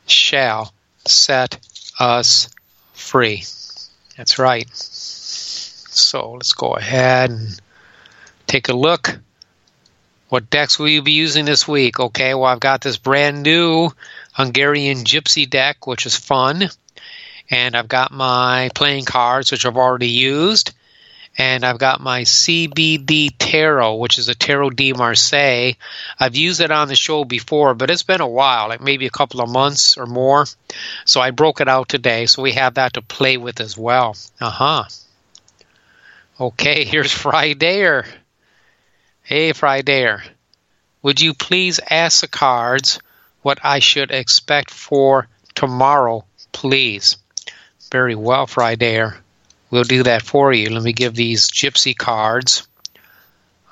shall 0.08 0.74
set 1.06 1.60
us 2.00 2.50
free. 2.94 3.44
That's 4.18 4.40
right. 4.40 4.68
So 4.74 6.34
let's 6.34 6.54
go 6.54 6.72
ahead 6.76 7.30
and 7.30 7.60
take 8.48 8.70
a 8.70 8.74
look. 8.74 9.20
What 10.30 10.50
decks 10.50 10.80
will 10.80 10.90
you 10.90 11.02
be 11.02 11.12
using 11.12 11.46
this 11.46 11.68
week? 11.68 12.00
Okay, 12.00 12.34
well, 12.34 12.46
I've 12.46 12.60
got 12.60 12.82
this 12.82 12.98
brand 12.98 13.44
new 13.44 13.90
Hungarian 14.32 15.00
Gypsy 15.04 15.48
deck, 15.48 15.86
which 15.86 16.06
is 16.06 16.16
fun. 16.16 16.70
And 17.50 17.76
I've 17.76 17.88
got 17.88 18.12
my 18.12 18.72
playing 18.74 19.06
cards, 19.06 19.52
which 19.52 19.66
I've 19.66 19.78
already 19.78 20.10
used 20.10 20.74
and 21.38 21.66
I've 21.66 21.80
got 21.80 22.00
my 22.00 22.22
CBD 22.22 23.32
Tarot, 23.38 23.96
which 23.96 24.20
is 24.20 24.30
a 24.30 24.36
Tarot 24.36 24.72
de 24.72 24.94
Marseille. 24.94 25.74
I've 26.20 26.36
used 26.36 26.62
it 26.62 26.72
on 26.72 26.88
the 26.88 26.96
show 26.96 27.26
before, 27.26 27.74
but 27.74 27.90
it's 27.90 28.04
been 28.04 28.22
a 28.22 28.28
while, 28.28 28.70
like 28.70 28.82
maybe 28.82 29.08
a 29.08 29.12
couple 29.12 29.42
of 29.42 29.50
months 29.50 29.98
or 29.98 30.06
more. 30.06 30.46
So 31.06 31.22
I 31.22 31.32
broke 31.32 31.60
it 31.62 31.68
out 31.68 31.90
today, 31.90 32.28
so 32.28 32.44
we 32.44 32.52
have 32.54 32.76
that 32.76 32.94
to 32.94 33.02
play 33.02 33.38
with 33.38 33.60
as 33.60 33.78
well. 33.78 34.16
Uh 34.40 34.50
huh. 34.50 34.84
Okay, 36.40 36.84
here's 36.86 37.12
Friday. 37.12 38.04
Hey, 39.24 39.54
Friday. 39.54 40.18
Would 41.02 41.20
you 41.20 41.34
please 41.34 41.80
ask 41.90 42.22
the 42.22 42.28
cards 42.28 43.00
what 43.42 43.60
I 43.64 43.80
should 43.80 44.12
expect 44.12 44.72
for 44.72 45.28
tomorrow, 45.56 46.26
please? 46.52 47.18
Very 47.92 48.16
well, 48.16 48.48
Friday. 48.48 49.10
We'll 49.74 49.84
do 49.84 50.04
that 50.04 50.22
for 50.22 50.54
you. 50.54 50.70
Let 50.70 50.84
me 50.84 50.94
give 50.94 51.16
these 51.16 51.50
gypsy 51.50 51.98
cards 51.98 52.68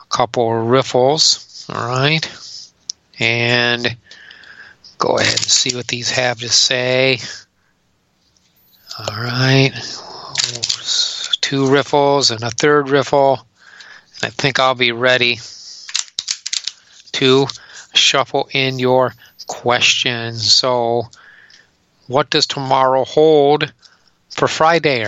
a 0.01 0.05
couple 0.09 0.51
riffles. 0.51 1.67
All 1.69 1.87
right. 1.87 2.27
And 3.19 3.97
go 4.97 5.19
ahead 5.19 5.31
and 5.31 5.39
see 5.41 5.75
what 5.75 5.85
these 5.85 6.09
have 6.09 6.39
to 6.39 6.49
say. 6.49 7.19
All 8.97 9.15
right. 9.15 9.69
Two 11.39 11.69
riffles 11.71 12.31
and 12.31 12.41
a 12.41 12.49
third 12.49 12.89
riffle. 12.89 13.45
And 14.15 14.23
I 14.23 14.29
think 14.31 14.59
I'll 14.59 14.73
be 14.73 14.93
ready 14.93 15.37
to 17.11 17.45
shuffle 17.93 18.49
in 18.53 18.79
your 18.79 19.13
questions. 19.45 20.51
So, 20.51 21.11
what 22.07 22.31
does 22.31 22.47
tomorrow 22.47 23.05
hold 23.05 23.71
for 24.31 24.47
Friday? 24.47 25.05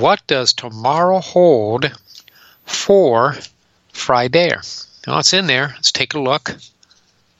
What 0.00 0.26
does 0.26 0.52
tomorrow 0.52 1.20
hold 1.20 1.90
for 2.66 3.36
Friday? 3.92 4.50
Now 5.06 5.18
it's 5.18 5.32
in 5.32 5.46
there. 5.46 5.68
Let's 5.74 5.92
take 5.92 6.14
a 6.14 6.20
look. 6.20 6.56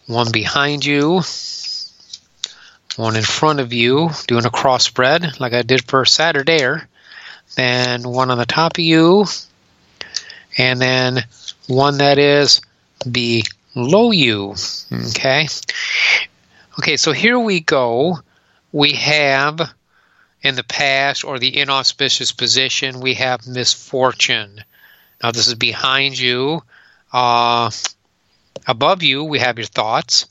One 0.07 0.31
behind 0.31 0.85
you, 0.85 1.23
one 2.97 3.17
in 3.17 3.23
front 3.23 3.61
of 3.61 3.73
you, 3.73 4.11
doing 4.27 4.45
a 4.45 4.51
cross 4.51 4.85
spread 4.85 5.41
like 5.41 5.53
I 5.53 5.63
did 5.63 5.85
for 5.85 6.05
Saturday. 6.05 6.77
Then 7.57 8.03
one 8.03 8.31
on 8.31 8.39
the 8.39 8.47
top 8.47 8.75
of 8.75 8.85
you, 8.85 9.25
and 10.57 10.81
then 10.81 11.25
one 11.67 11.99
that 11.99 12.19
is 12.19 12.61
below 13.11 14.13
you. 14.13 14.55
Okay. 14.93 15.49
Okay, 16.79 16.97
so 16.97 17.13
here 17.13 17.39
we 17.39 17.61
go. 17.61 18.19
We 18.73 18.93
have 18.93 19.73
in 20.45 20.57
the 20.57 20.63
past 20.63 21.25
or 21.25 21.39
the 21.39 21.59
inauspicious 21.59 22.31
position, 22.31 23.01
we 23.01 23.15
have 23.15 23.47
misfortune. 23.47 24.63
Now, 25.23 25.33
this 25.33 25.49
is 25.49 25.55
behind 25.55 26.19
you. 26.19 26.63
Uh, 27.11 27.71
above 28.67 29.03
you, 29.03 29.25
we 29.25 29.39
have 29.39 29.57
your 29.57 29.67
thoughts, 29.67 30.27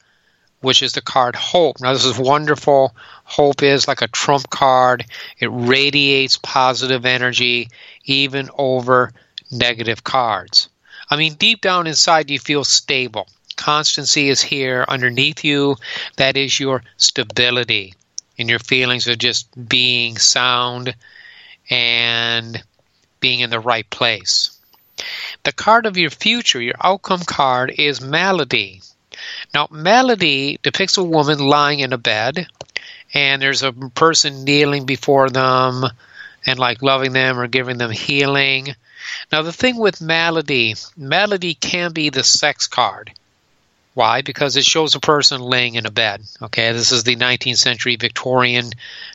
which 0.62 0.84
is 0.84 0.94
the 0.94 1.02
card 1.02 1.36
hope. 1.36 1.82
Now, 1.82 1.94
this 1.94 2.06
is 2.06 2.18
wonderful. 2.18 2.96
Hope 3.24 3.64
is 3.64 3.88
like 3.88 4.04
a 4.04 4.08
trump 4.08 4.52
card, 4.52 5.06
it 5.40 5.48
radiates 5.48 6.38
positive 6.38 7.06
energy 7.06 7.70
even 8.06 8.52
over 8.56 9.14
negative 9.52 10.04
cards. 10.04 10.70
I 11.10 11.16
mean, 11.16 11.34
deep 11.34 11.62
down 11.62 11.88
inside, 11.88 12.30
you 12.30 12.38
feel 12.38 12.64
stable. 12.64 13.28
Constancy 13.56 14.30
is 14.30 14.42
here 14.42 14.86
underneath 14.88 15.44
you. 15.44 15.78
That 16.18 16.38
is 16.38 16.60
your 16.60 16.84
stability 16.98 17.96
and 18.38 18.50
your 18.50 18.60
feelings 18.60 19.08
of 19.08 19.18
just 19.18 19.48
being 19.70 20.18
sound 20.18 20.96
and 21.70 22.64
being 23.20 23.40
in 23.40 23.50
the 23.50 23.60
right 23.60 23.90
place. 23.90 24.60
The 25.44 25.52
card 25.52 25.86
of 25.86 25.98
your 25.98 26.10
future, 26.10 26.62
your 26.62 26.76
outcome 26.82 27.22
card, 27.22 27.74
is 27.78 28.02
Malady. 28.02 28.82
Now, 29.54 29.68
Malady 29.72 30.60
depicts 30.62 30.98
a 30.98 31.04
woman 31.04 31.40
lying 31.40 31.80
in 31.80 31.94
a 31.94 31.98
bed, 31.98 32.48
and 33.14 33.42
there's 33.42 33.64
a 33.64 33.72
person 33.72 34.44
kneeling 34.44 34.86
before 34.86 35.30
them 35.30 35.84
and 36.46 36.60
like 36.60 36.82
loving 36.82 37.14
them 37.14 37.40
or 37.40 37.48
giving 37.48 37.78
them 37.78 37.92
healing. 37.92 38.76
Now, 39.32 39.42
the 39.42 39.54
thing 39.54 39.78
with 39.78 40.02
Malady, 40.02 40.76
Malady 40.98 41.54
can 41.54 41.92
be 41.92 42.10
the 42.10 42.24
sex 42.24 42.68
card. 42.68 43.14
Why? 43.94 44.22
Because 44.22 44.58
it 44.58 44.66
shows 44.66 44.96
a 44.96 45.00
person 45.00 45.42
laying 45.42 45.76
in 45.76 45.86
a 45.86 45.92
bed. 45.92 46.24
Okay, 46.42 46.72
this 46.72 46.92
is 46.92 47.04
the 47.04 47.16
19th 47.16 47.58
century 47.58 47.96
Victorian 47.96 48.72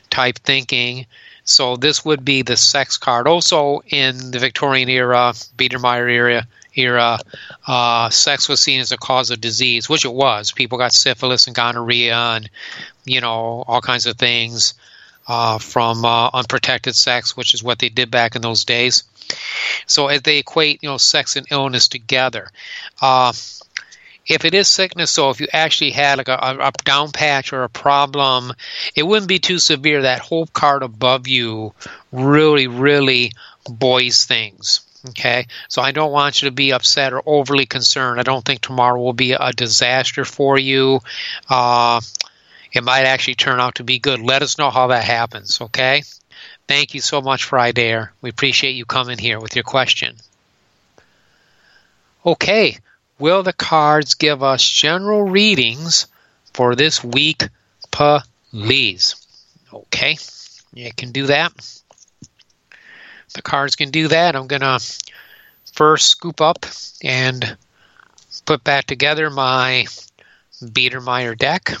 type 0.09 0.39
thinking. 0.39 1.05
So 1.43 1.75
this 1.75 2.05
would 2.05 2.23
be 2.23 2.43
the 2.43 2.55
sex 2.55 2.97
card. 2.97 3.27
Also 3.27 3.81
in 3.87 4.31
the 4.31 4.39
Victorian 4.39 4.87
era, 4.87 5.33
Biedermeier 5.57 6.09
era, 6.09 6.47
era, 6.75 7.19
uh, 7.67 8.09
sex 8.09 8.47
was 8.47 8.59
seen 8.59 8.79
as 8.79 8.91
a 8.91 8.97
cause 8.97 9.31
of 9.31 9.41
disease, 9.41 9.89
which 9.89 10.05
it 10.05 10.13
was. 10.13 10.51
People 10.51 10.77
got 10.77 10.93
syphilis 10.93 11.47
and 11.47 11.55
gonorrhea, 11.55 12.15
and 12.15 12.49
you 13.03 13.19
know, 13.19 13.63
all 13.67 13.81
kinds 13.81 14.05
of 14.05 14.17
things 14.17 14.75
uh, 15.27 15.57
from 15.57 16.05
uh, 16.05 16.29
unprotected 16.33 16.95
sex, 16.95 17.35
which 17.35 17.53
is 17.53 17.63
what 17.63 17.79
they 17.79 17.89
did 17.89 18.11
back 18.11 18.35
in 18.35 18.41
those 18.41 18.63
days. 18.63 19.03
So 19.85 20.09
they 20.17 20.39
equate, 20.39 20.81
you 20.81 20.89
know, 20.89 20.97
sex 20.97 21.35
and 21.35 21.47
illness 21.51 21.87
together. 21.87 22.49
If 24.29 24.45
it 24.45 24.53
is 24.53 24.67
sickness, 24.67 25.09
so 25.09 25.31
if 25.31 25.41
you 25.41 25.47
actually 25.51 25.89
had 25.89 26.19
like 26.19 26.27
a, 26.27 26.37
a, 26.37 26.71
down 26.83 27.11
patch 27.11 27.51
or 27.51 27.63
a 27.63 27.69
problem, 27.69 28.53
it 28.95 29.03
wouldn't 29.03 29.27
be 29.27 29.39
too 29.39 29.57
severe. 29.57 30.03
That 30.03 30.21
whole 30.21 30.45
card 30.45 30.83
above 30.83 31.27
you 31.27 31.73
really, 32.11 32.67
really 32.67 33.31
buoys 33.67 34.25
things. 34.25 34.81
Okay, 35.09 35.47
so 35.67 35.81
I 35.81 35.91
don't 35.91 36.11
want 36.11 36.41
you 36.41 36.49
to 36.49 36.53
be 36.53 36.73
upset 36.73 37.13
or 37.13 37.23
overly 37.25 37.65
concerned. 37.65 38.19
I 38.19 38.23
don't 38.23 38.43
think 38.45 38.61
tomorrow 38.61 38.99
will 38.99 39.13
be 39.13 39.31
a 39.31 39.51
disaster 39.51 40.25
for 40.25 40.59
you. 40.59 40.99
Uh, 41.49 42.01
it 42.71 42.83
might 42.83 43.05
actually 43.05 43.35
turn 43.35 43.59
out 43.59 43.75
to 43.75 43.83
be 43.83 43.97
good. 43.97 44.19
Let 44.19 44.43
us 44.43 44.57
know 44.57 44.69
how 44.69 44.87
that 44.87 45.05
happens. 45.05 45.59
Okay. 45.59 46.03
Thank 46.67 46.93
you 46.93 47.01
so 47.01 47.21
much, 47.21 47.45
Friday. 47.45 47.87
Air. 47.87 48.13
We 48.21 48.29
appreciate 48.29 48.73
you 48.73 48.85
coming 48.85 49.17
here 49.17 49.39
with 49.39 49.55
your 49.55 49.63
question. 49.63 50.17
Okay, 52.23 52.77
will 53.19 53.43
the 53.43 53.53
cards 53.53 54.15
give 54.15 54.41
us 54.41 54.67
general 54.67 55.23
readings 55.23 56.07
for 56.53 56.75
this 56.75 57.03
week, 57.03 57.43
please? 57.91 59.15
Okay, 59.71 60.17
you 60.73 60.91
can 60.93 61.11
do 61.11 61.27
that. 61.27 61.51
The 63.33 63.41
cards 63.41 63.75
can 63.75 63.91
do 63.91 64.07
that. 64.07 64.35
I'm 64.35 64.47
going 64.47 64.61
to 64.61 64.79
first 65.73 66.07
scoop 66.07 66.41
up 66.41 66.65
and 67.03 67.57
put 68.45 68.63
back 68.63 68.85
together 68.85 69.29
my 69.29 69.85
Biedermeier 70.61 71.37
deck 71.37 71.71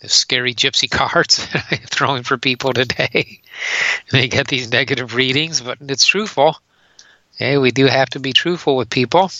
the 0.00 0.08
scary 0.08 0.54
gypsy 0.54 0.90
cards 0.90 1.46
that 1.52 1.66
I'm 1.70 1.78
throwing 1.78 2.22
for 2.22 2.38
people 2.38 2.72
today. 2.72 3.40
they 4.10 4.28
get 4.28 4.48
these 4.48 4.70
negative 4.70 5.14
readings, 5.14 5.60
but 5.60 5.78
it's 5.80 6.06
truthful. 6.06 6.56
Okay, 7.36 7.58
we 7.58 7.70
do 7.70 7.86
have 7.86 8.10
to 8.10 8.20
be 8.20 8.32
truthful 8.32 8.76
with 8.76 8.90
people. 8.90 9.30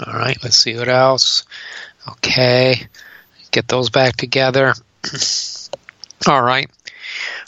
All 0.00 0.12
right, 0.12 0.36
let's 0.42 0.56
see 0.56 0.76
what 0.76 0.88
else. 0.88 1.44
Okay, 2.08 2.88
get 3.50 3.68
those 3.68 3.90
back 3.90 4.16
together. 4.16 4.74
All 6.26 6.42
right, 6.42 6.68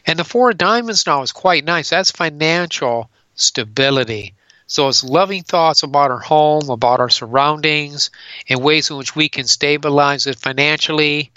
And 0.06 0.20
the 0.20 0.24
four 0.24 0.52
of 0.52 0.58
diamonds 0.58 1.06
now 1.06 1.22
is 1.22 1.32
quite 1.32 1.64
nice. 1.66 1.90
That's 1.90 2.12
financial 2.12 3.10
stability. 3.36 4.34
So 4.74 4.88
it's 4.88 5.04
loving 5.04 5.44
thoughts 5.44 5.84
about 5.84 6.10
our 6.10 6.18
home, 6.18 6.72
about 6.72 7.00
our 7.00 7.12
surroundings, 7.12 8.10
and 8.50 8.60
ways 8.60 8.90
in 8.90 8.98
which 8.98 9.16
we 9.16 9.30
can 9.30 9.46
stabilize 9.46 10.26
it 10.26 10.40
financially 10.40 11.32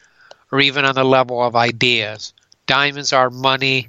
or 0.51 0.59
even 0.59 0.87
on 0.87 0.95
the 0.95 1.05
level 1.05 1.43
of 1.43 1.55
ideas. 1.55 2.33
Diamonds 2.65 3.13
are 3.13 3.29
money 3.29 3.89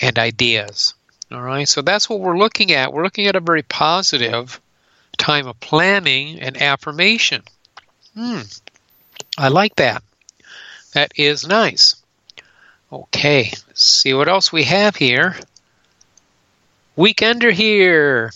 and 0.00 0.16
ideas. 0.16 0.94
All 1.32 1.42
right, 1.42 1.68
so 1.68 1.82
that's 1.82 2.08
what 2.08 2.20
we're 2.20 2.38
looking 2.38 2.70
at. 2.70 2.92
We're 2.92 3.02
looking 3.02 3.26
at 3.26 3.34
a 3.34 3.40
very 3.40 3.64
positive 3.64 4.60
time 5.18 5.48
of 5.48 5.58
planning 5.58 6.38
and 6.38 6.56
affirmation. 6.62 7.42
Hmm, 8.16 8.42
I 9.36 9.48
like 9.48 9.74
that. 9.74 10.04
That 10.92 11.10
is 11.16 11.44
nice. 11.44 11.96
Okay, 12.92 13.50
let's 13.66 13.82
see 13.82 14.14
what 14.14 14.28
else 14.28 14.52
we 14.52 14.62
have 14.62 14.94
here. 14.94 15.34
Weekender 16.96 17.50
here. 17.50 18.30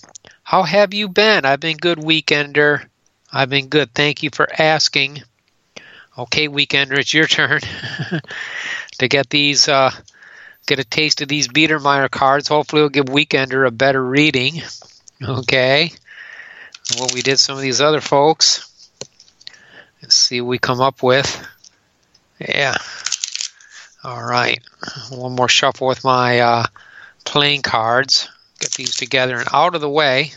How 0.49 0.63
have 0.63 0.95
you 0.95 1.11
been? 1.11 1.45
I've 1.45 1.61
been 1.61 1.77
good, 1.77 1.99
Weekender. 1.99 2.87
I've 3.31 3.51
been 3.51 3.69
good. 3.69 3.93
Thank 3.93 4.23
you 4.23 4.31
for 4.33 4.49
asking. 4.51 5.23
Okay, 6.17 6.49
Weekender, 6.49 6.99
it's 6.99 7.13
your 7.13 7.27
turn 7.27 7.61
to 8.99 9.09
get 9.09 9.29
these, 9.29 9.69
uh, 9.69 9.91
get 10.67 10.79
a 10.79 10.85
taste 10.85 11.21
of 11.21 11.29
these 11.29 11.49
Biedermeier 11.49 12.11
cards. 12.11 12.49
Hopefully, 12.49 12.81
we'll 12.81 12.89
give 12.89 13.05
Weekender 13.05 13.67
a 13.67 13.71
better 13.71 14.03
reading. 14.03 14.63
Okay. 15.23 15.93
Well, 16.99 17.11
we 17.13 17.21
did 17.21 17.39
some 17.39 17.57
of 17.57 17.61
these 17.61 17.83
other 17.83 18.01
folks. 18.01 18.65
Let's 20.01 20.17
see 20.17 20.41
what 20.41 20.49
we 20.49 20.59
come 20.59 20.81
up 20.81 21.03
with. 21.03 21.47
Yeah. 22.41 22.79
All 24.03 24.25
right. 24.25 24.63
One 25.11 25.33
more 25.33 25.51
shuffle 25.51 25.89
with 25.89 26.05
my 26.05 26.41
uh, 26.41 26.67
playing 27.27 27.61
cards. 27.61 28.31
Get 28.59 28.73
these 28.73 28.97
together 28.97 29.37
and 29.37 29.49
out 29.53 29.75
of 29.75 29.81
the 29.81 29.89
way. 29.89 30.33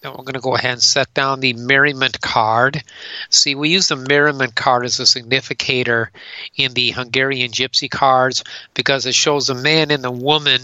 Then 0.00 0.12
we're 0.12 0.24
going 0.24 0.34
to 0.34 0.40
go 0.40 0.54
ahead 0.54 0.72
and 0.72 0.82
set 0.82 1.14
down 1.14 1.40
the 1.40 1.54
merriment 1.54 2.20
card. 2.20 2.82
See, 3.30 3.54
we 3.54 3.70
use 3.70 3.88
the 3.88 3.96
merriment 3.96 4.54
card 4.54 4.84
as 4.84 5.00
a 5.00 5.06
significator 5.06 6.10
in 6.56 6.74
the 6.74 6.90
Hungarian 6.90 7.52
gypsy 7.52 7.90
cards 7.90 8.44
because 8.74 9.06
it 9.06 9.14
shows 9.14 9.46
the 9.46 9.54
man 9.54 9.90
and 9.90 10.04
the 10.04 10.10
woman 10.10 10.60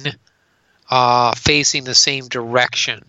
uh, 0.91 1.33
facing 1.35 1.85
the 1.85 1.95
same 1.95 2.29
direction. 2.29 3.03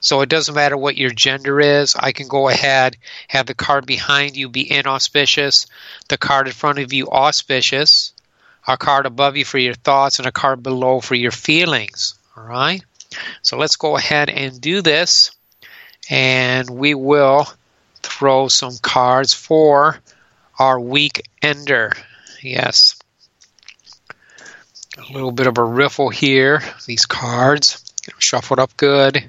So 0.00 0.22
it 0.22 0.28
doesn't 0.28 0.54
matter 0.54 0.76
what 0.76 0.96
your 0.96 1.10
gender 1.10 1.60
is. 1.60 1.94
I 1.96 2.12
can 2.12 2.28
go 2.28 2.48
ahead, 2.48 2.96
have 3.28 3.46
the 3.46 3.54
card 3.54 3.86
behind 3.86 4.36
you 4.36 4.48
be 4.48 4.72
inauspicious, 4.72 5.66
the 6.08 6.18
card 6.18 6.46
in 6.46 6.52
front 6.52 6.78
of 6.78 6.92
you 6.92 7.08
auspicious, 7.08 8.12
a 8.66 8.76
card 8.76 9.06
above 9.06 9.36
you 9.36 9.44
for 9.44 9.58
your 9.58 9.74
thoughts, 9.74 10.18
and 10.18 10.26
a 10.26 10.32
card 10.32 10.62
below 10.62 11.00
for 11.00 11.14
your 11.14 11.30
feelings. 11.30 12.17
All 12.38 12.44
right? 12.44 12.84
So 13.42 13.58
let's 13.58 13.74
go 13.74 13.96
ahead 13.96 14.30
and 14.30 14.60
do 14.60 14.80
this, 14.80 15.32
and 16.08 16.70
we 16.70 16.94
will 16.94 17.48
throw 17.96 18.46
some 18.46 18.78
cards 18.80 19.34
for 19.34 19.98
our 20.56 20.78
week 20.78 21.28
ender. 21.42 21.92
Yes. 22.40 22.96
A 24.98 25.12
little 25.12 25.32
bit 25.32 25.48
of 25.48 25.58
a 25.58 25.64
riffle 25.64 26.10
here. 26.10 26.62
These 26.86 27.06
cards. 27.06 27.84
Shuffled 28.18 28.60
up 28.60 28.76
good. 28.76 29.24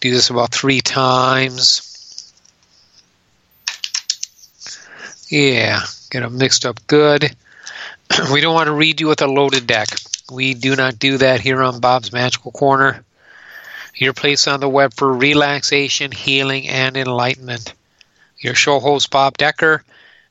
Do 0.00 0.10
this 0.10 0.30
about 0.30 0.52
three 0.52 0.80
times. 0.80 2.32
Yeah, 5.28 5.82
get 6.10 6.20
them 6.20 6.38
mixed 6.38 6.64
up 6.64 6.86
good. 6.86 7.36
we 8.32 8.40
don't 8.40 8.54
want 8.54 8.68
to 8.68 8.72
read 8.72 9.00
you 9.00 9.08
with 9.08 9.20
a 9.20 9.26
loaded 9.26 9.66
deck. 9.66 9.88
We 10.30 10.54
do 10.54 10.74
not 10.74 10.98
do 10.98 11.18
that 11.18 11.40
here 11.40 11.62
on 11.62 11.80
Bob's 11.80 12.12
Magical 12.12 12.50
Corner. 12.50 13.04
Your 13.94 14.12
place 14.12 14.46
on 14.48 14.60
the 14.60 14.68
web 14.68 14.92
for 14.92 15.12
relaxation, 15.12 16.10
healing, 16.10 16.68
and 16.68 16.96
enlightenment. 16.96 17.72
Your 18.38 18.54
show 18.54 18.80
host, 18.80 19.10
Bob 19.10 19.38
Decker. 19.38 19.84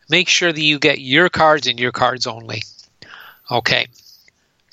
Make 0.10 0.28
sure 0.28 0.52
that 0.52 0.62
you 0.62 0.80
get 0.80 1.00
your 1.00 1.30
cards 1.30 1.68
and 1.68 1.80
your 1.80 1.92
cards 1.92 2.28
only. 2.28 2.64
Okay. 3.50 3.88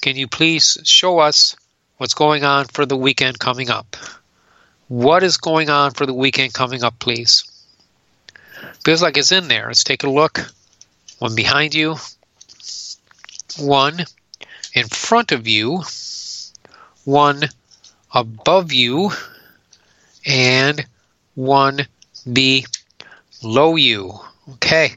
Can 0.03 0.17
you 0.17 0.27
please 0.27 0.79
show 0.85 1.21
us 1.21 1.57
what's 1.97 2.15
going 2.15 2.45
on 2.45 2.67
for 2.67 2.85
the 2.85 2.97
weekend 2.97 3.39
coming 3.39 3.71
up? 3.71 3.97
What 4.89 5.23
is 5.23 5.37
going 5.37 5.71
on 5.71 5.93
for 5.93 6.05
the 6.05 6.13
weekend 6.13 6.53
coming 6.53 6.83
up, 6.83 6.99
please? 6.99 7.45
Feels 8.85 9.01
like 9.01 9.17
it's 9.17 9.33
in 9.33 9.49
there. 9.49 9.69
Let's 9.69 9.85
take 9.85 10.03
a 10.03 10.11
look. 10.11 10.41
One 11.19 11.37
behind 11.37 11.75
you, 11.75 11.97
one 13.59 14.05
in 14.73 14.89
front 14.89 15.33
of 15.33 15.47
you, 15.47 15.83
one 17.05 17.43
above 18.13 18.73
you, 18.73 19.11
and 20.27 20.87
one 21.35 21.87
below 22.31 23.77
you. 23.77 24.19
Okay. 24.55 24.97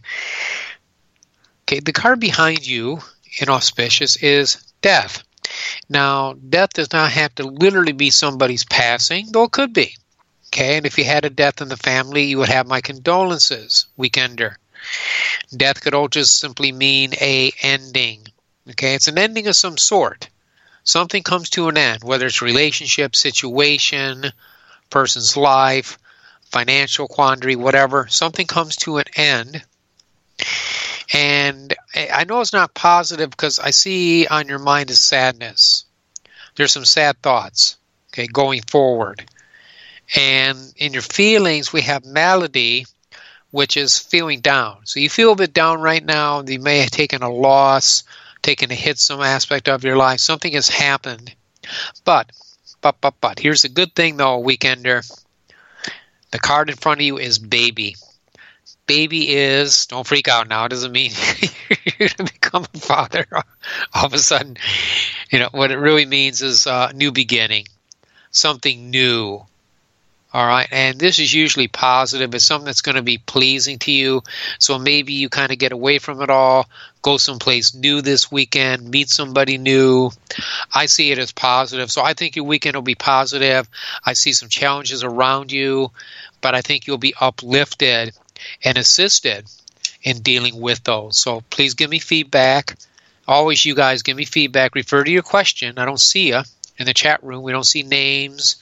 Okay, 1.63 1.79
the 1.79 1.93
card 1.93 2.19
behind 2.19 2.65
you 2.65 2.99
in 3.39 3.49
auspicious 3.49 4.17
is 4.17 4.57
death. 4.81 5.23
Now, 5.89 6.33
death 6.33 6.73
does 6.73 6.91
not 6.91 7.11
have 7.11 7.33
to 7.35 7.43
literally 7.43 7.91
be 7.91 8.09
somebody's 8.09 8.65
passing, 8.65 9.31
though 9.31 9.43
it 9.43 9.51
could 9.51 9.73
be. 9.73 9.95
Okay, 10.47 10.77
and 10.77 10.85
if 10.85 10.97
you 10.97 11.03
had 11.03 11.25
a 11.25 11.29
death 11.29 11.61
in 11.61 11.67
the 11.67 11.77
family, 11.77 12.23
you 12.25 12.37
would 12.37 12.49
have 12.49 12.67
my 12.67 12.81
condolences, 12.81 13.87
weekender. 13.97 14.55
Death 15.55 15.81
could 15.81 15.93
all 15.93 16.07
just 16.07 16.39
simply 16.39 16.71
mean 16.71 17.13
a 17.19 17.51
ending. 17.61 18.27
Okay, 18.71 18.95
it's 18.95 19.07
an 19.07 19.19
ending 19.19 19.47
of 19.47 19.55
some 19.55 19.77
sort. 19.77 20.29
Something 20.83 21.23
comes 21.23 21.49
to 21.51 21.67
an 21.67 21.77
end, 21.77 22.03
whether 22.03 22.25
it's 22.25 22.41
relationship, 22.41 23.15
situation, 23.15 24.31
person's 24.89 25.37
life, 25.37 25.99
financial 26.51 27.07
quandary, 27.07 27.55
whatever. 27.55 28.07
Something 28.07 28.47
comes 28.47 28.75
to 28.77 28.97
an 28.97 29.05
end. 29.15 29.63
And 31.13 31.73
I 31.93 32.23
know 32.23 32.41
it's 32.41 32.53
not 32.53 32.73
positive 32.73 33.29
because 33.29 33.59
I 33.59 33.69
see 33.71 34.25
on 34.27 34.47
your 34.47 34.59
mind 34.59 34.89
is 34.89 34.99
sadness. 34.99 35.85
There's 36.55 36.71
some 36.71 36.85
sad 36.85 37.21
thoughts, 37.21 37.77
okay, 38.11 38.27
going 38.27 38.61
forward. 38.63 39.23
And 40.15 40.73
in 40.77 40.93
your 40.93 41.01
feelings, 41.01 41.71
we 41.71 41.81
have 41.81 42.05
malady, 42.05 42.85
which 43.51 43.77
is 43.77 43.99
feeling 43.99 44.41
down. 44.41 44.77
So 44.85 44.99
you 44.99 45.09
feel 45.09 45.33
a 45.33 45.35
bit 45.35 45.53
down 45.53 45.81
right 45.81 46.03
now. 46.03 46.41
You 46.41 46.59
may 46.59 46.79
have 46.79 46.91
taken 46.91 47.21
a 47.21 47.29
loss, 47.29 48.03
taken 48.45 48.71
a 48.71 48.75
hit, 48.75 48.99
some 48.99 49.21
aspect 49.21 49.67
of 49.67 49.83
your 49.83 49.97
life. 49.97 50.19
Something 50.19 50.53
has 50.53 50.69
happened. 50.69 51.33
But, 52.03 52.31
but, 52.79 53.01
but, 53.01 53.15
but, 53.19 53.39
here's 53.39 53.63
the 53.63 53.69
good 53.69 53.93
thing 53.95 54.17
though, 54.17 54.41
weekender. 54.41 55.03
The 56.31 56.39
card 56.39 56.69
in 56.69 56.75
front 56.75 57.01
of 57.01 57.05
you 57.05 57.17
is 57.17 57.39
baby. 57.39 57.95
Baby 58.85 59.33
is, 59.33 59.87
don't 59.87 60.05
freak 60.05 60.27
out 60.27 60.47
now, 60.47 60.65
it 60.65 60.69
doesn't 60.69 60.91
mean 60.91 61.11
you're 61.99 62.09
going 62.09 62.27
to 62.27 62.33
become 62.33 62.67
a 62.71 62.77
father 62.77 63.25
all 63.93 64.05
of 64.05 64.13
a 64.13 64.19
sudden. 64.19 64.57
You 65.31 65.39
know, 65.39 65.49
what 65.51 65.71
it 65.71 65.77
really 65.77 66.05
means 66.05 66.43
is 66.43 66.67
a 66.67 66.91
new 66.93 67.11
beginning, 67.11 67.65
something 68.29 68.91
new 68.91 69.43
all 70.35 70.45
right. 70.45 70.67
And 70.69 70.99
this 70.99 71.19
is 71.19 71.33
usually 71.33 71.69
positive. 71.69 72.35
It's 72.35 72.43
something 72.43 72.65
that's 72.65 72.81
going 72.81 72.97
to 72.97 73.01
be 73.01 73.19
pleasing 73.19 73.79
to 73.79 73.91
you. 73.93 74.21
So 74.59 74.77
maybe 74.77 75.13
you 75.13 75.29
kind 75.29 75.53
of 75.53 75.59
get 75.59 75.71
away 75.71 75.97
from 75.97 76.21
it 76.21 76.29
all, 76.29 76.67
go 77.01 77.15
someplace 77.15 77.73
new 77.73 78.01
this 78.01 78.29
weekend, 78.29 78.89
meet 78.89 79.07
somebody 79.07 79.57
new. 79.57 80.11
I 80.73 80.87
see 80.87 81.13
it 81.13 81.19
as 81.19 81.31
positive. 81.31 81.89
So 81.89 82.03
I 82.03 82.15
think 82.15 82.35
your 82.35 82.43
weekend 82.43 82.75
will 82.75 82.81
be 82.81 82.95
positive. 82.95 83.69
I 84.05 84.11
see 84.11 84.33
some 84.33 84.49
challenges 84.49 85.05
around 85.05 85.53
you, 85.53 85.91
but 86.41 86.53
I 86.53 86.61
think 86.61 86.85
you'll 86.85 86.97
be 86.97 87.15
uplifted 87.17 88.13
and 88.61 88.77
assisted 88.77 89.45
in 90.03 90.19
dealing 90.19 90.59
with 90.59 90.83
those. 90.83 91.17
So 91.17 91.43
please 91.49 91.75
give 91.75 91.89
me 91.89 91.99
feedback. 91.99 92.75
Always, 93.25 93.63
you 93.63 93.73
guys 93.73 94.03
give 94.03 94.17
me 94.17 94.25
feedback. 94.25 94.75
Refer 94.75 95.05
to 95.05 95.11
your 95.11 95.23
question. 95.23 95.79
I 95.79 95.85
don't 95.85 95.97
see 95.97 96.27
you 96.27 96.41
in 96.77 96.87
the 96.87 96.93
chat 96.93 97.23
room. 97.23 97.41
We 97.41 97.53
don't 97.53 97.63
see 97.63 97.83
names 97.83 98.57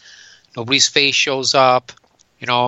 Nobody's 0.55 0.87
face 0.87 1.15
shows 1.15 1.55
up, 1.55 1.91
you 2.39 2.47
know. 2.47 2.67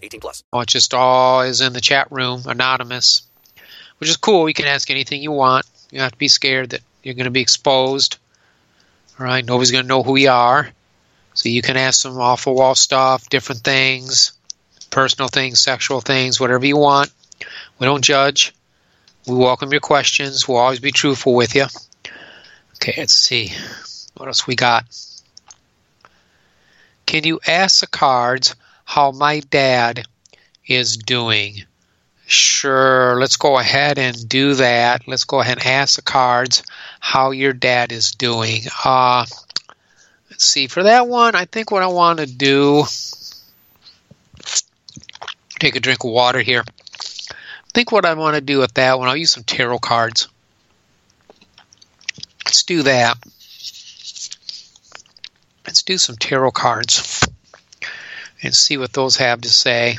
18 0.01 0.19
plus. 0.19 0.43
Oh, 0.51 0.63
all 0.93 1.41
is 1.41 1.61
in 1.61 1.73
the 1.73 1.81
chat 1.81 2.11
room, 2.11 2.43
anonymous, 2.45 3.23
which 3.99 4.09
is 4.09 4.17
cool. 4.17 4.47
You 4.47 4.53
can 4.53 4.65
ask 4.65 4.89
anything 4.89 5.21
you 5.21 5.31
want. 5.31 5.65
You 5.91 5.97
don't 5.97 6.05
have 6.05 6.13
to 6.13 6.17
be 6.17 6.27
scared 6.27 6.71
that 6.71 6.81
you're 7.03 7.15
going 7.15 7.25
to 7.25 7.31
be 7.31 7.41
exposed. 7.41 8.17
All 9.19 9.25
right, 9.25 9.45
nobody's 9.45 9.71
going 9.71 9.83
to 9.83 9.87
know 9.87 10.03
who 10.03 10.15
you 10.15 10.29
are. 10.29 10.69
So 11.33 11.49
you 11.49 11.61
can 11.61 11.77
ask 11.77 12.01
some 12.01 12.19
off-the-wall 12.19 12.75
stuff, 12.75 13.29
different 13.29 13.61
things, 13.61 14.33
personal 14.89 15.29
things, 15.29 15.59
sexual 15.59 16.01
things, 16.01 16.39
whatever 16.39 16.65
you 16.65 16.77
want. 16.77 17.11
We 17.79 17.85
don't 17.85 18.03
judge. 18.03 18.53
We 19.27 19.35
welcome 19.35 19.71
your 19.71 19.81
questions. 19.81 20.47
We'll 20.47 20.57
always 20.57 20.79
be 20.79 20.91
truthful 20.91 21.35
with 21.35 21.55
you. 21.55 21.65
Okay, 22.75 22.95
let's 22.97 23.13
see. 23.13 23.53
What 24.17 24.27
else 24.27 24.47
we 24.47 24.55
got? 24.55 24.85
Can 27.05 27.23
you 27.23 27.39
ask 27.47 27.81
the 27.81 27.87
cards 27.87 28.55
how 28.91 29.09
my 29.11 29.39
dad 29.39 30.05
is 30.67 30.97
doing? 30.97 31.63
Sure, 32.25 33.17
let's 33.21 33.37
go 33.37 33.57
ahead 33.57 33.97
and 33.97 34.27
do 34.27 34.55
that. 34.55 35.07
Let's 35.07 35.23
go 35.23 35.39
ahead 35.39 35.59
and 35.59 35.67
ask 35.67 35.95
the 35.95 36.01
cards 36.01 36.61
how 36.99 37.31
your 37.31 37.53
dad 37.53 37.93
is 37.93 38.11
doing. 38.11 38.63
Uh, 38.83 39.25
let's 40.29 40.43
see. 40.43 40.67
For 40.67 40.83
that 40.83 41.07
one, 41.07 41.35
I 41.35 41.45
think 41.45 41.71
what 41.71 41.83
I 41.83 41.87
want 41.87 42.19
to 42.19 42.25
do. 42.25 42.83
Take 45.61 45.77
a 45.77 45.79
drink 45.79 46.03
of 46.03 46.11
water 46.11 46.41
here 46.41 46.63
I 46.67 47.69
think 47.73 47.93
what 47.93 48.03
I 48.03 48.13
want 48.15 48.35
to 48.35 48.41
do 48.41 48.59
with 48.59 48.73
that 48.73 48.99
one, 48.99 49.07
I'll 49.07 49.15
use 49.15 49.31
some 49.31 49.45
tarot 49.45 49.79
cards. 49.79 50.27
Let's 52.43 52.63
do 52.63 52.83
that. 52.83 53.15
Let's 55.65 55.81
do 55.81 55.97
some 55.97 56.17
tarot 56.17 56.51
cards 56.51 57.25
and 58.43 58.55
see 58.55 58.77
what 58.77 58.93
those 58.93 59.17
have 59.17 59.41
to 59.41 59.49
say. 59.49 59.97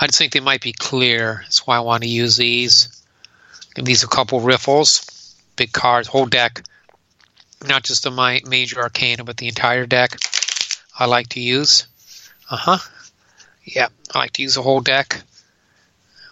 I 0.00 0.06
just 0.06 0.18
think 0.18 0.32
they 0.32 0.40
might 0.40 0.62
be 0.62 0.72
clear. 0.72 1.40
That's 1.42 1.66
why 1.66 1.76
I 1.76 1.80
want 1.80 2.02
to 2.02 2.08
use 2.08 2.36
these. 2.36 3.02
Give 3.74 3.84
these 3.84 4.02
a 4.02 4.08
couple 4.08 4.40
riffles. 4.40 5.36
Big 5.56 5.72
cards, 5.72 6.08
whole 6.08 6.26
deck. 6.26 6.62
not 7.66 7.84
just 7.84 8.04
the 8.04 8.10
my 8.10 8.40
major 8.46 8.80
arcana, 8.80 9.24
but 9.24 9.36
the 9.36 9.48
entire 9.48 9.86
deck. 9.86 10.18
I 10.98 11.06
like 11.06 11.28
to 11.30 11.40
use. 11.40 11.86
Uh 12.50 12.56
huh. 12.56 12.78
Yeah, 13.64 13.88
I 14.14 14.18
like 14.18 14.32
to 14.32 14.42
use 14.42 14.56
the 14.56 14.62
whole 14.62 14.80
deck. 14.80 15.22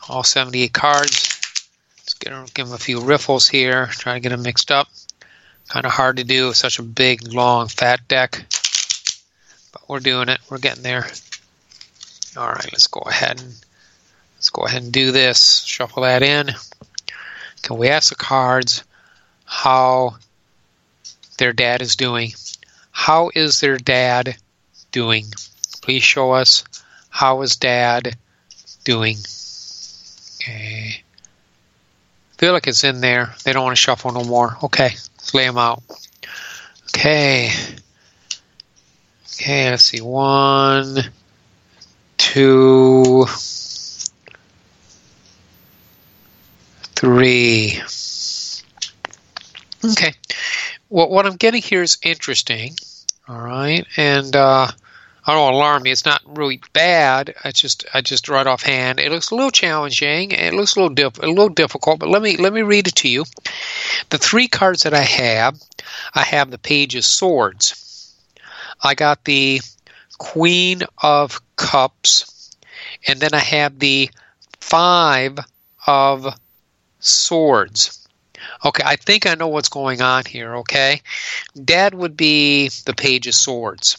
All 0.09 0.25
78 0.25 0.73
cards. 0.73 1.41
Let's 1.99 2.15
get 2.15 2.55
give 2.55 2.67
them 2.67 2.75
a 2.75 2.79
few 2.79 3.01
riffles 3.01 3.49
here. 3.49 3.87
Try 3.87 4.15
to 4.15 4.21
get 4.21 4.31
them 4.31 4.43
mixed 4.43 4.71
up. 4.71 4.89
Kind 5.69 5.87
of 5.87 5.93
hard 5.93 6.17
to 6.17 6.25
do 6.25 6.49
with 6.49 6.57
such 6.57 6.81
a 6.81 6.83
big, 6.83 7.33
long, 7.33 7.69
fat 7.69 8.01
deck. 8.09 8.45
We're 9.91 9.99
doing 9.99 10.29
it. 10.29 10.39
We're 10.49 10.59
getting 10.59 10.85
there. 10.85 11.05
All 12.37 12.47
right, 12.47 12.73
let's 12.73 12.87
go 12.87 13.01
ahead 13.01 13.41
and 13.41 13.53
let's 14.37 14.51
go 14.51 14.63
ahead 14.63 14.85
and 14.85 14.93
do 14.93 15.11
this. 15.11 15.65
Shuffle 15.65 16.05
that 16.05 16.23
in. 16.23 16.51
Can 17.63 17.77
we 17.77 17.89
ask 17.89 18.11
the 18.11 18.15
cards 18.15 18.85
how 19.45 20.15
their 21.39 21.53
dad 21.53 21.83
is 21.83 21.97
doing? 21.97 22.35
How 22.93 23.33
is 23.35 23.59
their 23.59 23.79
dad 23.79 24.37
doing? 24.93 25.27
Please 25.83 26.05
show 26.05 26.31
us 26.31 26.63
how 27.09 27.43
is 27.43 27.57
dad 27.57 28.17
doing. 28.85 29.17
Okay. 30.37 31.03
Feel 32.39 32.53
like 32.53 32.69
it's 32.69 32.85
in 32.85 33.01
there. 33.01 33.35
They 33.43 33.53
don't 33.53 33.65
want 33.65 33.77
to 33.77 33.83
shuffle 33.83 34.13
no 34.13 34.23
more. 34.23 34.57
Okay, 34.63 34.91
let's 34.91 35.35
lay 35.35 35.47
them 35.47 35.59
out. 35.59 35.83
Okay. 36.95 37.51
Okay, 39.41 39.71
let's 39.71 39.85
see. 39.85 40.03
One, 40.03 40.99
two, 42.19 43.25
three. 46.95 47.81
Okay. 49.83 50.13
Well, 50.91 51.09
what 51.09 51.25
I'm 51.25 51.37
getting 51.37 51.63
here 51.63 51.81
is 51.81 51.97
interesting. 52.03 52.77
All 53.27 53.41
right, 53.41 53.87
and 53.97 54.37
uh, 54.37 54.69
I 55.27 55.33
don't 55.33 55.55
alarm 55.55 55.85
me. 55.85 55.91
It's 55.91 56.05
not 56.05 56.21
really 56.27 56.61
bad. 56.75 57.35
I 57.43 57.53
just 57.53 57.87
I 57.95 58.03
just 58.03 58.29
right 58.29 58.47
offhand. 58.47 59.01
It 59.01 59.11
looks 59.11 59.31
a 59.31 59.37
little 59.37 59.51
challenging. 59.51 60.33
It 60.33 60.53
looks 60.53 60.77
a 60.77 60.81
little 60.81 60.95
diff- 60.95 61.23
a 61.23 61.27
little 61.27 61.49
difficult. 61.49 61.99
But 61.99 62.11
let 62.11 62.21
me 62.21 62.37
let 62.37 62.53
me 62.53 62.61
read 62.61 62.89
it 62.89 62.97
to 62.97 63.09
you. 63.09 63.25
The 64.11 64.19
three 64.19 64.49
cards 64.49 64.83
that 64.83 64.93
I 64.93 65.01
have, 65.01 65.59
I 66.15 66.25
have 66.25 66.51
the 66.51 66.59
Page 66.59 66.95
of 66.95 67.07
Swords. 67.07 67.87
I 68.83 68.95
got 68.95 69.25
the 69.25 69.61
Queen 70.19 70.83
of 71.03 71.41
Cups, 71.57 72.57
and 73.07 73.21
then 73.21 73.35
I 73.35 73.39
have 73.39 73.79
the 73.79 74.11
Five 74.61 75.39
of 75.87 76.35
Swords. 76.99 78.07
Okay, 78.65 78.83
I 78.85 78.97
think 78.97 79.27
I 79.27 79.35
know 79.35 79.49
what's 79.49 79.69
going 79.69 80.03
on 80.03 80.25
here, 80.25 80.57
okay? 80.57 81.03
Dad 81.65 81.95
would 81.95 82.17
be 82.17 82.69
the 82.85 82.95
Page 82.95 83.27
of 83.27 83.35
Swords. 83.35 83.99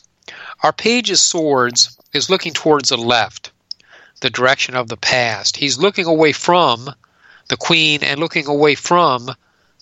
Our 0.64 0.74
Page 0.74 1.10
of 1.12 1.20
Swords 1.20 1.98
is 2.14 2.30
looking 2.30 2.54
towards 2.54 2.90
the 2.90 2.98
left, 2.98 3.52
the 4.22 4.30
direction 4.30 4.76
of 4.76 4.88
the 4.88 4.98
past. 4.98 5.58
He's 5.58 5.78
looking 5.78 6.06
away 6.06 6.32
from 6.32 6.90
the 7.50 7.58
Queen 7.58 8.04
and 8.04 8.20
looking 8.20 8.48
away 8.48 8.76
from 8.76 9.30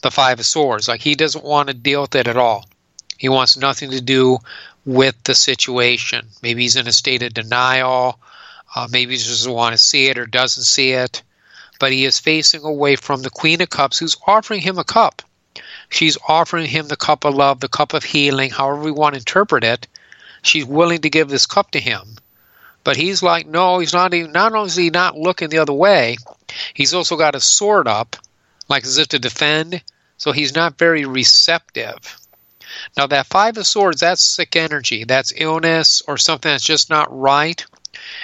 the 0.02 0.12
Five 0.12 0.40
of 0.40 0.46
Swords. 0.46 0.88
Like 0.88 1.02
he 1.02 1.16
doesn't 1.16 1.44
want 1.44 1.68
to 1.68 1.74
deal 1.74 2.02
with 2.02 2.16
it 2.16 2.28
at 2.28 2.38
all. 2.38 2.66
He 3.18 3.28
wants 3.28 3.58
nothing 3.58 3.92
to 3.92 4.02
do 4.02 4.40
with 4.86 5.22
the 5.24 5.36
situation. 5.36 6.28
Maybe 6.42 6.64
he's 6.64 6.76
in 6.76 6.88
a 6.88 6.92
state 6.92 7.24
of 7.24 7.34
denial. 7.34 8.20
Uh, 8.76 8.88
maybe 8.90 9.14
he 9.14 9.18
doesn't 9.18 9.52
want 9.52 9.74
to 9.74 9.78
see 9.78 10.08
it 10.08 10.18
or 10.18 10.26
doesn't 10.26 10.64
see 10.64 10.92
it 10.92 11.24
but 11.80 11.94
he 11.94 12.06
is 12.06 12.20
facing 12.20 12.64
away 12.64 12.98
from 12.98 13.22
the 13.22 13.30
Queen 13.30 13.62
of 13.62 13.70
Cups, 13.70 13.98
who's 13.98 14.18
offering 14.28 14.62
him 14.62 14.78
a 14.78 14.84
cup. 14.84 15.22
She's 15.88 16.18
offering 16.28 16.68
him 16.68 16.88
the 16.88 16.98
cup 16.98 17.24
of 17.26 17.34
love, 17.34 17.62
the 17.62 17.70
cup 17.70 17.94
of 17.94 18.04
healing, 18.04 18.52
however 18.52 18.82
we 18.82 18.92
want 18.92 19.16
to 19.16 19.20
interpret 19.20 19.64
it. 19.64 19.88
She's 20.42 20.66
willing 20.66 21.02
to 21.02 21.10
give 21.10 21.30
this 21.30 21.48
cup 21.48 21.72
to 21.72 21.80
him. 21.80 22.18
But 22.84 22.98
he's 22.98 23.24
like, 23.24 23.48
no, 23.48 23.80
he's 23.80 23.94
not 23.94 24.14
even, 24.14 24.32
not 24.32 24.54
only 24.54 24.68
is 24.68 24.76
he 24.76 24.90
not 24.90 25.18
looking 25.18 25.50
the 25.50 25.58
other 25.60 25.74
way, 25.74 26.18
he's 26.74 26.94
also 26.94 27.18
got 27.18 27.36
a 27.36 27.40
sword 27.40 27.88
up, 27.88 28.16
like 28.68 28.84
as 28.84 28.98
if 28.98 29.10
to 29.10 29.20
defend, 29.20 29.82
so 30.18 30.32
he's 30.32 30.56
not 30.56 30.78
very 30.78 31.06
receptive. 31.06 32.19
Now, 32.98 33.08
that 33.08 33.28
Five 33.28 33.58
of 33.58 33.68
Swords, 33.68 34.02
that's 34.02 34.22
sick 34.22 34.56
energy. 34.56 35.04
That's 35.04 35.34
illness 35.36 36.02
or 36.08 36.18
something 36.18 36.52
that's 36.52 36.64
just 36.64 36.90
not 36.90 37.08
right 37.18 37.66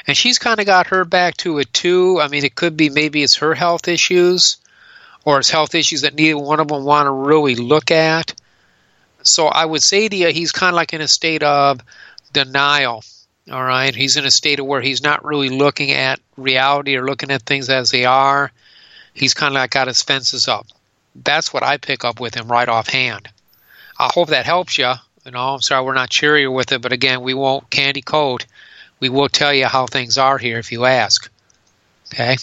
and 0.08 0.15
she's 0.15 0.39
kind 0.39 0.60
of 0.60 0.65
got 0.65 0.88
her 0.88 1.06
back 1.06 1.38
to 1.38 1.60
it 1.60 1.72
too. 1.74 2.20
I 2.22 2.28
mean, 2.28 2.44
it 2.44 2.56
could 2.56 2.78
be 2.78 2.89
maybe 2.89 3.24
it's 3.24 3.36
her 3.36 3.54
health 3.54 3.88
issues 3.88 4.58
or 5.24 5.39
it's 5.39 5.50
health 5.50 5.76
issues 5.76 6.02
that 6.02 6.15
neither 6.15 6.38
one 6.38 6.60
of 6.60 6.68
them 6.68 6.84
want 6.84 7.08
to 7.08 7.12
really 7.12 7.56
look 7.56 7.91
at. 7.91 8.34
So 9.24 9.48
I 9.48 9.65
would 9.65 9.84
say 9.84 10.08
to 10.08 10.15
you, 10.15 10.28
he's 10.28 10.52
kind 10.52 10.70
of 10.70 10.76
like 10.76 10.94
in 10.94 11.02
a 11.02 11.08
state 11.08 11.44
of 11.44 11.82
denial. 12.32 13.04
All 13.52 13.63
right, 13.63 13.94
he's 13.94 14.18
in 14.18 14.26
a 14.26 14.32
state 14.32 14.60
of 14.60 14.65
where 14.65 14.82
he's 14.82 15.04
not 15.04 15.24
really 15.24 15.50
looking 15.50 15.91
at 15.91 16.20
reality 16.36 16.96
or 16.96 17.06
looking 17.06 17.32
at 17.32 17.44
things 17.44 17.70
as 17.70 17.91
they 17.91 18.06
are. 18.06 18.52
He's 19.13 19.34
kind 19.34 19.56
of 19.56 19.62
like 19.62 19.72
got 19.72 19.88
his 19.88 20.02
fences 20.02 20.48
up. 20.48 20.68
That's 21.15 21.54
what 21.54 21.63
I 21.63 21.78
pick 21.78 22.04
up 22.04 22.20
with 22.20 22.36
him 22.36 22.52
right 22.52 22.68
offhand. 22.68 23.30
I 23.97 24.10
hope 24.13 24.29
that 24.29 24.45
helps 24.45 24.77
you. 24.77 24.91
You 25.25 25.31
know, 25.31 25.55
I'm 25.55 25.62
sorry 25.62 25.84
we're 25.84 25.93
not 25.93 26.10
cheerier 26.10 26.51
with 26.51 26.71
it, 26.71 26.81
but 26.81 26.91
again, 26.91 27.21
we 27.21 27.34
won't 27.34 27.69
candy 27.69 28.01
coat 28.01 28.45
we 28.99 29.10
will 29.10 29.29
tell 29.29 29.53
you 29.53 29.65
how 29.67 29.86
things 29.86 30.17
are 30.17 30.38
here 30.38 30.58
if 30.58 30.71
you 30.71 30.86
ask. 30.86 31.29
Okay? 32.13 32.38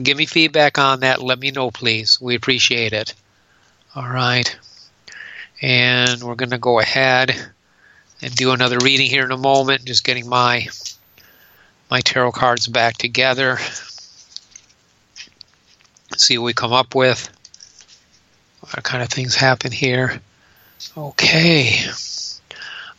Give 0.00 0.16
me 0.16 0.26
feedback 0.26 0.78
on 0.78 1.00
that. 1.00 1.22
Let 1.22 1.38
me 1.38 1.50
know, 1.50 1.70
please. 1.70 2.20
We 2.20 2.34
appreciate 2.34 2.92
it. 2.92 3.14
All 3.94 4.08
right. 4.08 4.54
And 5.60 6.22
we're 6.22 6.34
going 6.34 6.50
to 6.50 6.58
go 6.58 6.80
ahead 6.80 7.34
and 8.20 8.34
do 8.34 8.52
another 8.52 8.78
reading 8.82 9.08
here 9.08 9.24
in 9.24 9.30
a 9.30 9.36
moment. 9.36 9.84
Just 9.84 10.04
getting 10.04 10.28
my 10.28 10.66
my 11.90 12.00
tarot 12.00 12.32
cards 12.32 12.66
back 12.66 12.96
together. 12.96 13.58
See 16.16 16.38
what 16.38 16.46
we 16.46 16.52
come 16.54 16.72
up 16.72 16.94
with. 16.94 17.28
What 18.60 18.82
kind 18.82 19.02
of 19.02 19.08
things 19.08 19.34
happen 19.34 19.72
here? 19.72 20.20
Okay. 20.96 21.80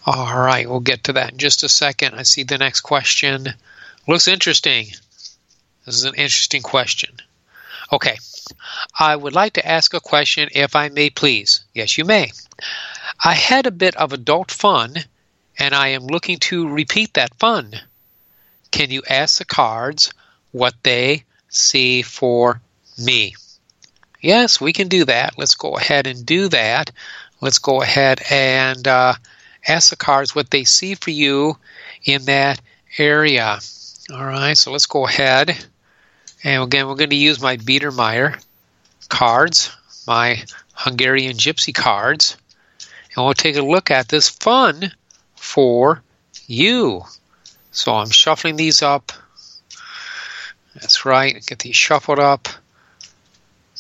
All 0.06 0.38
right, 0.38 0.70
we'll 0.70 0.80
get 0.80 1.06
to 1.06 1.14
that 1.14 1.32
in 1.32 1.38
just 1.38 1.64
a 1.64 1.70
second. 1.70 2.16
I 2.16 2.24
see 2.24 2.44
the 2.44 2.58
next 2.58 2.82
question. 2.82 3.48
Looks 4.08 4.28
interesting. 4.28 4.88
This 5.86 5.96
is 5.96 6.04
an 6.04 6.16
interesting 6.16 6.62
question. 6.62 7.12
Okay, 7.92 8.18
I 9.00 9.16
would 9.16 9.34
like 9.34 9.54
to 9.54 9.68
ask 9.68 9.94
a 9.94 10.00
question 10.00 10.50
if 10.54 10.76
I 10.76 10.90
may, 10.90 11.10
please. 11.10 11.64
Yes, 11.74 11.98
you 11.98 12.06
may. 12.06 12.32
I 13.24 13.34
had 13.34 13.66
a 13.66 13.72
bit 13.72 13.96
of 13.96 14.12
adult 14.12 14.52
fun, 14.52 14.96
and 15.58 15.74
I 15.74 15.90
am 15.90 16.08
looking 16.08 16.40
to 16.40 16.68
repeat 16.68 17.14
that 17.14 17.36
fun. 17.36 17.74
Can 18.72 18.90
you 18.90 19.04
ask 19.08 19.38
the 19.38 19.46
cards 19.46 20.14
what 20.52 20.74
they 20.84 21.24
see 21.50 22.02
for 22.02 22.62
me? 22.98 23.36
Yes, 24.20 24.60
we 24.60 24.74
can 24.74 24.88
do 24.88 25.06
that. 25.06 25.38
Let's 25.38 25.56
go 25.56 25.78
ahead 25.78 26.08
and 26.08 26.26
do 26.26 26.48
that. 26.50 26.92
Let's 27.44 27.60
go 27.60 27.82
ahead 27.82 28.22
and 28.32 28.88
uh, 28.88 29.16
ask 29.68 29.90
the 29.90 29.98
cards 29.98 30.34
what 30.34 30.50
they 30.50 30.64
see 30.64 30.96
for 30.96 31.10
you 31.10 31.58
in 32.06 32.24
that 32.24 32.62
area. 32.98 33.60
All 34.14 34.26
right, 34.26 34.58
so 34.58 34.72
let's 34.72 34.86
go 34.86 35.06
ahead. 35.06 35.50
And 36.46 36.64
again, 36.64 36.88
we're 36.88 36.96
going 36.96 37.10
to 37.10 37.18
use 37.18 37.42
my 37.42 37.58
Biedermeier 37.58 38.42
cards, 39.10 39.76
my 40.08 40.42
Hungarian 40.72 41.36
Gypsy 41.36 41.76
cards, 41.76 42.38
and 43.14 43.26
we'll 43.26 43.34
take 43.34 43.58
a 43.58 43.62
look 43.62 43.92
at 43.92 44.08
this 44.08 44.30
fun 44.30 44.94
for 45.36 46.02
you. 46.48 47.04
So 47.72 47.94
I'm 47.94 48.10
shuffling 48.10 48.56
these 48.56 48.82
up. 48.82 49.12
That's 50.76 51.04
right, 51.04 51.46
get 51.46 51.60
these 51.60 51.76
shuffled 51.76 52.20
up. 52.20 52.48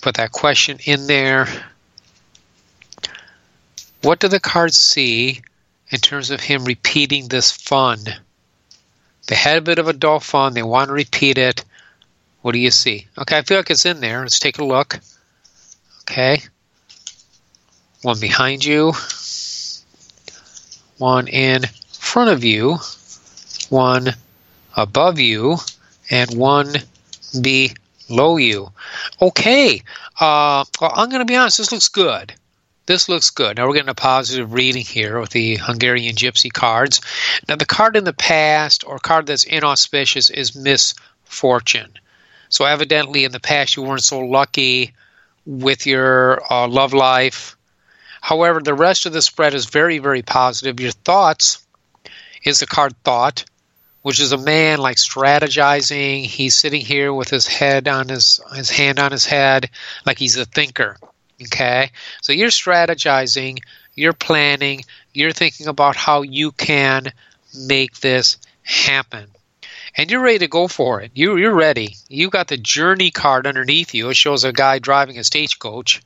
Put 0.01 0.15
that 0.15 0.33
question 0.33 0.79
in 0.83 1.07
there. 1.07 1.47
What 4.03 4.19
do 4.19 4.27
the 4.27 4.39
cards 4.39 4.77
see 4.77 5.41
in 5.93 5.99
terms 5.99 6.31
of 6.31 6.39
him 6.39 6.65
repeating 6.65 7.27
this 7.27 7.51
fun. 7.51 7.99
They 9.27 9.35
had 9.35 9.57
a 9.57 9.61
bit 9.61 9.79
of 9.79 9.87
adult 9.87 10.23
fun. 10.23 10.53
They 10.53 10.63
want 10.63 10.89
to 10.89 10.93
repeat 10.93 11.37
it. 11.37 11.63
What 12.41 12.53
do 12.53 12.59
you 12.59 12.71
see? 12.71 13.07
Okay, 13.17 13.37
I 13.37 13.43
feel 13.43 13.57
like 13.57 13.69
it's 13.69 13.85
in 13.85 14.01
there. 14.01 14.21
Let's 14.21 14.39
take 14.39 14.57
a 14.57 14.65
look. 14.65 14.99
Okay. 16.01 16.41
One 18.01 18.19
behind 18.19 18.65
you. 18.65 18.93
One 20.97 21.27
in 21.27 21.63
front 21.91 22.31
of 22.31 22.43
you. 22.43 22.79
One 23.69 24.09
above 24.75 25.19
you. 25.19 25.57
And 26.09 26.35
one 26.35 26.73
below 27.39 28.37
you. 28.37 28.71
Okay. 29.21 29.83
Uh, 30.19 30.65
well, 30.81 30.91
I'm 30.93 31.09
going 31.09 31.19
to 31.19 31.25
be 31.25 31.35
honest. 31.35 31.59
This 31.59 31.71
looks 31.71 31.87
good 31.87 32.33
this 32.85 33.07
looks 33.07 33.29
good. 33.29 33.57
Now 33.57 33.67
we're 33.67 33.75
getting 33.75 33.89
a 33.89 33.95
positive 33.95 34.53
reading 34.53 34.83
here 34.83 35.19
with 35.19 35.29
the 35.29 35.55
Hungarian 35.55 36.15
Gypsy 36.15 36.51
cards. 36.51 37.01
Now 37.47 37.55
the 37.55 37.65
card 37.65 37.95
in 37.95 38.03
the 38.03 38.13
past 38.13 38.85
or 38.85 38.99
card 38.99 39.27
that's 39.27 39.45
inauspicious 39.45 40.29
is 40.29 40.55
misfortune. 40.55 41.93
So 42.49 42.65
evidently 42.65 43.23
in 43.23 43.31
the 43.31 43.39
past 43.39 43.75
you 43.75 43.83
weren't 43.83 44.03
so 44.03 44.19
lucky 44.19 44.93
with 45.45 45.85
your 45.85 46.41
uh, 46.51 46.67
love 46.67 46.93
life. 46.93 47.55
However, 48.21 48.61
the 48.61 48.73
rest 48.73 49.05
of 49.05 49.13
the 49.13 49.21
spread 49.21 49.53
is 49.53 49.65
very, 49.65 49.99
very 49.99 50.21
positive. 50.21 50.79
Your 50.79 50.91
thoughts 50.91 51.65
is 52.43 52.59
the 52.59 52.67
card 52.67 52.95
thought, 53.03 53.45
which 54.01 54.19
is 54.19 54.31
a 54.31 54.37
man 54.37 54.79
like 54.79 54.97
strategizing. 54.97 56.25
He's 56.25 56.55
sitting 56.55 56.81
here 56.81 57.13
with 57.13 57.29
his 57.29 57.47
head 57.47 57.87
on 57.87 58.09
his 58.09 58.39
his 58.55 58.69
hand 58.69 58.99
on 58.99 59.11
his 59.11 59.25
head, 59.25 59.69
like 60.05 60.19
he's 60.19 60.37
a 60.37 60.45
thinker. 60.45 60.97
Okay, 61.45 61.91
so 62.21 62.33
you're 62.33 62.49
strategizing, 62.49 63.59
you're 63.95 64.13
planning, 64.13 64.83
you're 65.13 65.31
thinking 65.31 65.67
about 65.67 65.95
how 65.95 66.21
you 66.21 66.51
can 66.51 67.11
make 67.55 67.99
this 67.99 68.37
happen. 68.63 69.27
And 69.95 70.09
you're 70.09 70.21
ready 70.21 70.39
to 70.39 70.47
go 70.47 70.67
for 70.67 71.01
it. 71.01 71.11
You, 71.13 71.37
you're 71.37 71.53
ready. 71.53 71.97
You 72.09 72.29
got 72.29 72.47
the 72.47 72.57
journey 72.57 73.11
card 73.11 73.45
underneath 73.45 73.93
you. 73.93 74.09
It 74.09 74.15
shows 74.15 74.43
a 74.43 74.51
guy 74.51 74.79
driving 74.79 75.19
a 75.19 75.23
stagecoach 75.23 76.01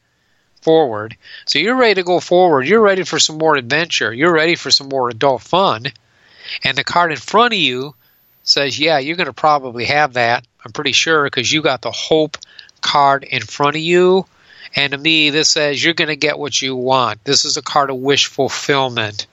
forward. 0.62 1.16
So 1.46 1.60
you're 1.60 1.78
ready 1.78 1.96
to 1.96 2.04
go 2.04 2.20
forward. 2.20 2.68
You're 2.68 2.82
ready 2.82 3.04
for 3.04 3.20
some 3.20 3.38
more 3.38 3.56
adventure. 3.56 4.14
You're 4.14 4.34
ready 4.34 4.56
for 4.56 4.72
some 4.72 4.90
more 4.90 5.10
adult 5.10 5.42
fun. 5.42 5.86
And 6.64 6.78
the 6.78 6.84
card 6.84 7.12
in 7.12 7.18
front 7.18 7.54
of 7.54 7.60
you 7.60 7.96
says, 8.44 8.78
yeah, 8.78 8.98
you're 9.00 9.16
going 9.16 9.28
to 9.28 9.34
probably 9.34 9.86
have 9.86 10.14
that. 10.14 10.46
I'm 10.66 10.74
pretty 10.74 10.92
sure 10.92 11.24
because 11.24 11.52
you 11.52 11.62
got 11.62 11.82
the 11.82 11.92
hope 11.92 12.38
card 12.82 13.24
in 13.24 13.42
front 13.42 13.76
of 13.78 13.82
you. 13.82 14.26
And 14.78 14.92
to 14.92 14.98
me, 14.98 15.32
this 15.32 15.50
says 15.50 15.84
you're 15.84 15.96
going 15.96 16.10
to 16.10 16.16
get 16.16 16.38
what 16.38 16.62
you 16.62 16.76
want. 16.76 17.24
This 17.24 17.46
is 17.46 17.58
a 17.58 17.64
card 17.64 17.90
of 17.90 17.98
wish 17.98 18.28
fulfillment. 18.28 19.26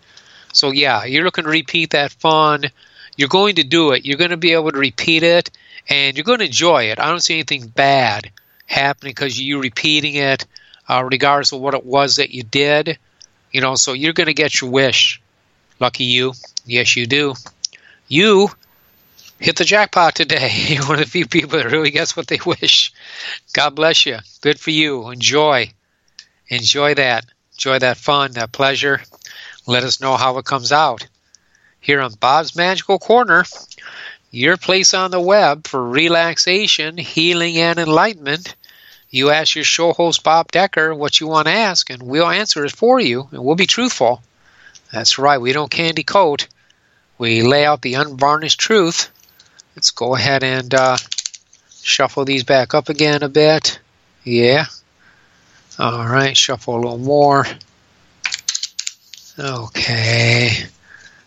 So, 0.54 0.70
yeah, 0.70 1.04
you're 1.04 1.22
looking 1.22 1.44
to 1.44 1.50
repeat 1.50 1.90
that 1.90 2.12
fun. 2.12 2.64
You're 3.18 3.28
going 3.28 3.56
to 3.56 3.62
do 3.62 3.92
it. 3.92 4.06
You're 4.06 4.16
going 4.16 4.30
to 4.30 4.38
be 4.38 4.54
able 4.54 4.72
to 4.72 4.78
repeat 4.78 5.22
it, 5.22 5.50
and 5.86 6.16
you're 6.16 6.24
going 6.24 6.38
to 6.38 6.46
enjoy 6.46 6.84
it. 6.84 6.98
I 6.98 7.10
don't 7.10 7.22
see 7.22 7.34
anything 7.34 7.66
bad 7.66 8.30
happening 8.64 9.10
because 9.10 9.38
you're 9.38 9.60
repeating 9.60 10.14
it, 10.14 10.46
uh, 10.88 11.04
regardless 11.04 11.52
of 11.52 11.60
what 11.60 11.74
it 11.74 11.84
was 11.84 12.16
that 12.16 12.30
you 12.30 12.42
did. 12.42 12.98
You 13.52 13.60
know, 13.60 13.74
so 13.74 13.92
you're 13.92 14.14
going 14.14 14.28
to 14.28 14.34
get 14.34 14.62
your 14.62 14.70
wish. 14.70 15.20
Lucky 15.78 16.04
you. 16.04 16.32
Yes, 16.64 16.96
you 16.96 17.06
do. 17.06 17.34
You 18.08 18.48
hit 19.44 19.56
the 19.56 19.64
jackpot 19.64 20.14
today. 20.14 20.50
You're 20.68 20.86
one 20.86 20.94
of 20.98 21.04
the 21.04 21.10
few 21.10 21.26
people 21.26 21.58
that 21.58 21.70
really 21.70 21.90
gets 21.90 22.16
what 22.16 22.28
they 22.28 22.38
wish. 22.46 22.92
God 23.52 23.74
bless 23.74 24.06
you. 24.06 24.16
Good 24.40 24.58
for 24.58 24.70
you. 24.70 25.10
Enjoy. 25.10 25.70
Enjoy 26.48 26.94
that. 26.94 27.26
Enjoy 27.52 27.78
that 27.78 27.98
fun, 27.98 28.32
that 28.32 28.52
pleasure. 28.52 29.02
Let 29.66 29.84
us 29.84 30.00
know 30.00 30.16
how 30.16 30.38
it 30.38 30.46
comes 30.46 30.72
out. 30.72 31.06
Here 31.78 32.00
on 32.00 32.14
Bob's 32.14 32.56
Magical 32.56 32.98
Corner, 32.98 33.44
your 34.30 34.56
place 34.56 34.94
on 34.94 35.10
the 35.10 35.20
web 35.20 35.66
for 35.66 35.86
relaxation, 35.86 36.96
healing, 36.96 37.58
and 37.58 37.78
enlightenment. 37.78 38.56
You 39.10 39.28
ask 39.28 39.54
your 39.54 39.64
show 39.64 39.92
host, 39.92 40.24
Bob 40.24 40.50
Decker, 40.52 40.94
what 40.94 41.20
you 41.20 41.26
want 41.26 41.48
to 41.48 41.52
ask, 41.52 41.90
and 41.90 42.02
we'll 42.02 42.28
answer 42.28 42.64
it 42.64 42.72
for 42.72 42.98
you, 42.98 43.28
and 43.30 43.44
we'll 43.44 43.56
be 43.56 43.66
truthful. 43.66 44.22
That's 44.90 45.18
right, 45.18 45.40
we 45.40 45.52
don't 45.52 45.70
candy 45.70 46.02
coat. 46.02 46.48
We 47.18 47.42
lay 47.42 47.66
out 47.66 47.82
the 47.82 47.94
unvarnished 47.94 48.58
truth. 48.58 49.10
Let's 49.76 49.90
go 49.90 50.14
ahead 50.14 50.44
and 50.44 50.72
uh, 50.72 50.96
shuffle 51.82 52.24
these 52.24 52.44
back 52.44 52.74
up 52.74 52.88
again 52.88 53.22
a 53.22 53.28
bit. 53.28 53.80
Yeah. 54.22 54.66
All 55.78 56.06
right, 56.06 56.36
shuffle 56.36 56.76
a 56.76 56.76
little 56.76 56.98
more. 56.98 57.46
Okay, 59.36 60.52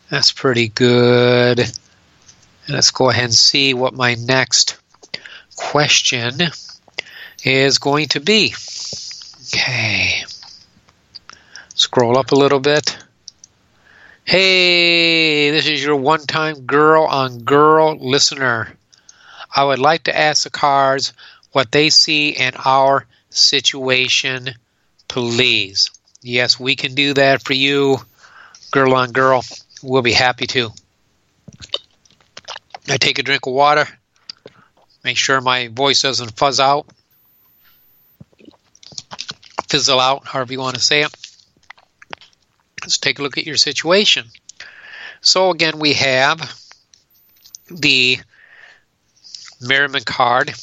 that's 0.10 0.32
pretty 0.32 0.70
good. 0.70 1.70
Let's 2.70 2.92
go 2.92 3.10
ahead 3.10 3.26
and 3.26 3.34
see 3.34 3.74
what 3.74 3.94
my 3.94 4.16
next 4.16 4.78
question 5.58 6.40
is 7.44 7.78
going 7.80 8.08
to 8.10 8.22
be. 8.22 8.54
Okay, 9.54 10.24
scroll 11.76 12.18
up 12.18 12.32
a 12.32 12.36
little 12.36 12.62
bit. 12.62 12.98
Hey, 14.30 15.52
this 15.52 15.70
is 15.70 15.82
your 15.82 15.96
one 15.96 16.20
time 16.20 16.66
girl 16.66 17.06
on 17.06 17.46
girl 17.46 17.96
listener. 17.96 18.76
I 19.56 19.64
would 19.64 19.80
like 19.80 20.04
to 20.04 20.18
ask 20.18 20.44
the 20.44 20.50
cards 20.50 21.14
what 21.54 21.72
they 21.72 21.90
see 21.90 22.32
in 22.32 22.52
our 22.66 23.06
situation, 23.30 24.50
please. 25.08 25.92
Yes, 26.22 26.60
we 26.60 26.76
can 26.76 26.94
do 26.94 27.14
that 27.14 27.42
for 27.42 27.54
you, 27.54 28.00
girl 28.72 28.96
on 28.96 29.14
girl. 29.14 29.46
We'll 29.82 30.02
be 30.02 30.12
happy 30.12 30.46
to. 30.48 30.74
I 32.90 32.98
take 32.98 33.20
a 33.20 33.24
drink 33.24 33.48
of 33.48 33.54
water, 33.54 33.88
make 35.06 35.16
sure 35.16 35.40
my 35.40 35.70
voice 35.70 36.02
doesn't 36.02 36.36
fuzz 36.36 36.60
out, 36.60 36.86
fizzle 39.70 40.02
out, 40.02 40.28
however 40.28 40.52
you 40.52 40.60
want 40.60 40.76
to 40.76 40.82
say 40.82 41.04
it. 41.04 41.27
Let's 42.88 43.00
take 43.00 43.20
a 43.20 43.22
look 43.22 43.38
at 43.38 43.46
your 43.46 43.58
situation. 43.58 44.28
So, 45.20 45.50
again, 45.50 45.78
we 45.78 45.92
have 45.96 46.58
the 47.70 48.18
Merriman 49.60 50.06
card 50.06 50.54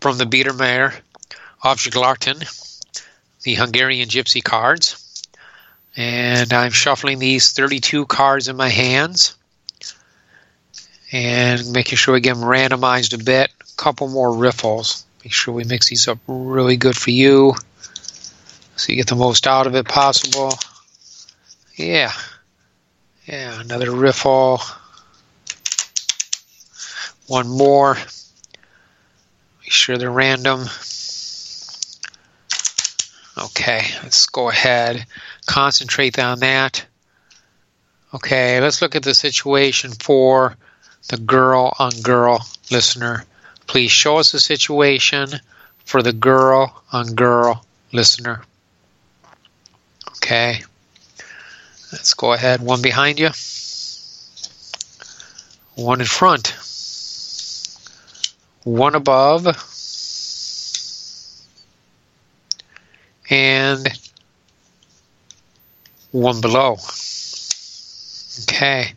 from 0.00 0.16
the 0.16 0.24
Biedermeier 0.24 0.94
of 1.62 1.76
Jaglarten, 1.76 2.40
the 3.42 3.54
Hungarian 3.54 4.08
Gypsy 4.08 4.42
cards. 4.42 5.26
And 5.94 6.54
I'm 6.54 6.70
shuffling 6.70 7.18
these 7.18 7.52
32 7.52 8.06
cards 8.06 8.48
in 8.48 8.56
my 8.56 8.70
hands 8.70 9.36
and 11.12 11.70
making 11.70 11.98
sure 11.98 12.14
we 12.14 12.22
get 12.22 12.36
them 12.36 12.44
randomized 12.44 13.12
a 13.12 13.22
bit. 13.22 13.50
A 13.60 13.76
couple 13.76 14.08
more 14.08 14.34
riffles. 14.34 15.04
Make 15.22 15.34
sure 15.34 15.52
we 15.52 15.64
mix 15.64 15.90
these 15.90 16.08
up 16.08 16.18
really 16.26 16.78
good 16.78 16.96
for 16.96 17.10
you 17.10 17.52
so 18.76 18.90
you 18.90 18.96
get 18.96 19.08
the 19.08 19.16
most 19.16 19.46
out 19.46 19.66
of 19.66 19.74
it 19.74 19.86
possible. 19.86 20.58
Yeah. 21.76 22.12
Yeah, 23.26 23.60
another 23.60 23.90
riffle. 23.90 24.60
One 27.26 27.48
more. 27.48 27.96
Make 29.60 29.72
sure 29.72 29.98
they're 29.98 30.10
random. 30.10 30.60
Okay, 33.38 33.84
let's 34.02 34.26
go 34.26 34.48
ahead. 34.48 35.06
Concentrate 35.44 36.18
on 36.18 36.40
that. 36.40 36.86
Okay, 38.14 38.60
let's 38.60 38.80
look 38.80 38.96
at 38.96 39.02
the 39.02 39.14
situation 39.14 39.92
for 39.92 40.56
the 41.08 41.18
girl 41.18 41.74
on 41.78 41.90
girl 42.02 42.46
listener. 42.70 43.24
Please 43.66 43.90
show 43.90 44.16
us 44.16 44.32
the 44.32 44.40
situation 44.40 45.28
for 45.84 46.02
the 46.02 46.12
girl 46.12 46.82
on 46.92 47.14
girl 47.14 47.66
listener. 47.92 48.42
Okay. 50.16 50.62
Let's 51.92 52.14
go 52.14 52.32
ahead. 52.32 52.60
One 52.60 52.82
behind 52.82 53.18
you. 53.18 53.30
One 55.76 56.00
in 56.00 56.06
front. 56.06 56.54
One 58.64 58.94
above. 58.94 59.46
And 63.30 63.86
one 66.10 66.40
below. 66.40 66.78
Okay. 68.42 68.92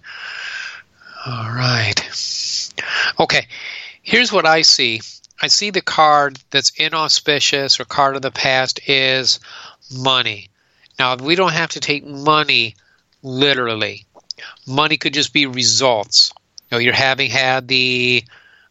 All 1.25 1.51
right. 1.51 2.71
Okay. 3.19 3.47
Here's 4.01 4.31
what 4.31 4.45
I 4.45 4.63
see. 4.63 5.01
I 5.41 5.47
see 5.47 5.69
the 5.69 5.81
card 5.81 6.39
that's 6.49 6.71
inauspicious 6.71 7.79
or 7.79 7.85
card 7.85 8.15
of 8.15 8.21
the 8.21 8.31
past 8.31 8.79
is 8.87 9.39
money. 9.91 10.49
Now, 10.99 11.15
we 11.15 11.35
don't 11.35 11.53
have 11.53 11.71
to 11.71 11.79
take 11.79 12.05
money 12.05 12.75
literally. 13.23 14.05
Money 14.67 14.97
could 14.97 15.13
just 15.13 15.31
be 15.31 15.45
results. 15.45 16.33
You 16.69 16.75
know, 16.75 16.79
you're 16.79 16.93
having 16.93 17.31
had 17.31 17.69
the 17.69 18.25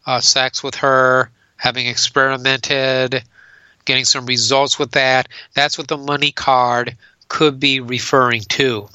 uh, 0.06 0.20
sex 0.20 0.62
with 0.62 0.74
her, 0.76 1.30
having 1.56 1.86
experimented, 1.86 3.24
getting 3.86 4.04
some 4.04 4.26
results 4.26 4.78
with 4.78 4.92
that. 4.92 5.28
That's 5.54 5.78
what 5.78 5.88
the 5.88 5.96
money 5.96 6.30
card 6.30 6.98
could 7.28 7.58
be 7.58 7.80
referring 7.80 8.42
to. 8.42 8.88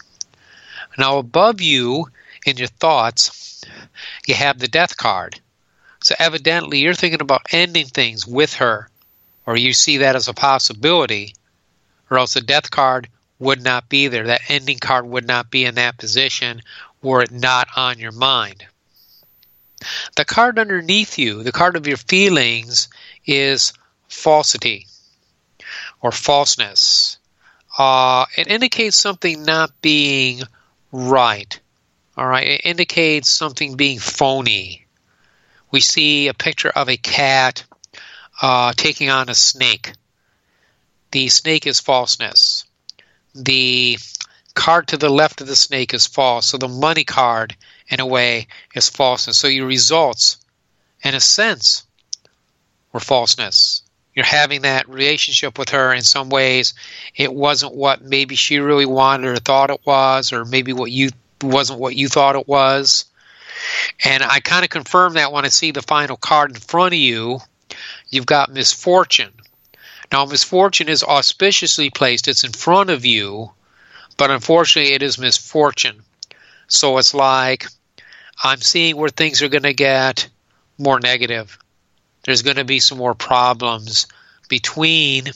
Now, 0.97 1.17
above 1.17 1.59
you 1.59 2.05
in 2.45 2.57
your 2.57 2.67
thoughts, 2.67 3.63
you 4.27 4.35
have 4.35 4.59
the 4.59 4.67
death 4.67 4.95
card. 4.95 5.39
So, 6.03 6.13
evidently, 6.19 6.79
you're 6.79 6.93
thinking 6.93 7.21
about 7.21 7.47
ending 7.51 7.87
things 7.87 8.27
with 8.27 8.55
her, 8.55 8.89
or 9.47 9.57
you 9.57 9.73
see 9.73 9.97
that 9.97 10.15
as 10.15 10.27
a 10.27 10.33
possibility, 10.33 11.33
or 12.11 12.19
else 12.19 12.35
the 12.35 12.41
death 12.41 12.69
card 12.69 13.07
would 13.43 13.63
not 13.63 13.89
be 13.89 14.07
there. 14.07 14.27
That 14.27 14.49
ending 14.49 14.79
card 14.79 15.05
would 15.05 15.27
not 15.27 15.51
be 15.51 15.65
in 15.65 15.75
that 15.75 15.97
position 15.97 16.61
were 17.01 17.21
it 17.21 17.31
not 17.31 17.67
on 17.75 17.99
your 17.99 18.11
mind. 18.11 18.65
The 20.15 20.25
card 20.25 20.57
underneath 20.57 21.19
you, 21.19 21.43
the 21.43 21.51
card 21.51 21.75
of 21.75 21.87
your 21.87 21.97
feelings, 21.97 22.87
is 23.25 23.73
falsity 24.07 24.87
or 26.01 26.11
falseness. 26.11 27.17
Uh, 27.77 28.25
it 28.37 28.47
indicates 28.47 28.95
something 28.95 29.43
not 29.43 29.81
being 29.81 30.43
right. 30.91 31.59
All 32.15 32.27
right, 32.27 32.47
it 32.47 32.61
indicates 32.63 33.29
something 33.29 33.75
being 33.75 33.99
phony. 33.99 34.85
We 35.71 35.81
see 35.81 36.27
a 36.27 36.33
picture 36.33 36.69
of 36.69 36.87
a 36.87 36.97
cat 36.97 37.65
uh, 38.41 38.73
taking 38.73 39.09
on 39.09 39.29
a 39.29 39.35
snake. 39.35 39.93
The 41.11 41.27
snake 41.27 41.67
is 41.67 41.79
falseness 41.79 42.62
the 43.33 43.97
card 44.55 44.87
to 44.89 44.97
the 44.97 45.09
left 45.09 45.41
of 45.41 45.47
the 45.47 45.55
snake 45.55 45.93
is 45.93 46.07
false. 46.07 46.47
So 46.47 46.57
the 46.57 46.67
money 46.67 47.03
card, 47.03 47.55
in 47.87 47.99
a 47.99 48.05
way, 48.05 48.47
is 48.75 48.89
false. 48.89 49.27
And 49.27 49.35
so 49.35 49.47
your 49.47 49.65
results, 49.65 50.37
in 51.03 51.15
a 51.15 51.19
sense, 51.19 51.83
were 52.91 52.99
falseness. 52.99 53.81
You're 54.13 54.25
having 54.25 54.61
that 54.61 54.87
relationship 54.87 55.57
with 55.57 55.69
her 55.69 55.91
in 55.91 56.03
some 56.03 56.29
ways. 56.29 56.75
It 57.15 57.33
wasn't 57.33 57.73
what 57.73 58.03
maybe 58.03 58.35
she 58.35 58.59
really 58.59 58.85
wanted 58.85 59.27
or 59.27 59.37
thought 59.37 59.71
it 59.71 59.81
was, 59.85 60.31
or 60.31 60.45
maybe 60.45 60.71
what 60.71 60.91
you 60.91 61.09
wasn't 61.41 61.79
what 61.79 61.95
you 61.95 62.07
thought 62.07 62.35
it 62.35 62.47
was. 62.47 63.05
And 64.05 64.23
I 64.23 64.39
kind 64.39 64.63
of 64.63 64.69
confirm 64.69 65.13
that 65.13 65.31
when 65.31 65.45
I 65.45 65.49
see 65.49 65.71
the 65.71 65.81
final 65.81 66.15
card 66.15 66.51
in 66.51 66.57
front 66.57 66.93
of 66.93 66.99
you. 66.99 67.39
You've 68.09 68.25
got 68.27 68.53
misfortune. 68.53 69.33
Now, 70.13 70.25
misfortune 70.25 70.89
is 70.89 71.01
auspiciously 71.01 71.89
placed, 71.89 72.27
it's 72.27 72.43
in 72.43 72.51
front 72.51 72.91
of 72.91 73.03
you, 73.03 73.51
but 74.15 74.29
unfortunately, 74.29 74.93
it 74.93 75.01
is 75.01 75.17
misfortune. 75.17 76.03
So 76.67 76.99
it's 76.99 77.15
like 77.15 77.65
I'm 78.43 78.61
seeing 78.61 78.95
where 78.95 79.09
things 79.09 79.41
are 79.41 79.47
going 79.47 79.63
to 79.63 79.73
get 79.73 80.29
more 80.77 80.99
negative. 80.99 81.57
There's 82.25 82.43
going 82.43 82.57
to 82.57 82.63
be 82.63 82.79
some 82.79 82.99
more 82.99 83.15
problems 83.15 84.05
between 84.49 85.31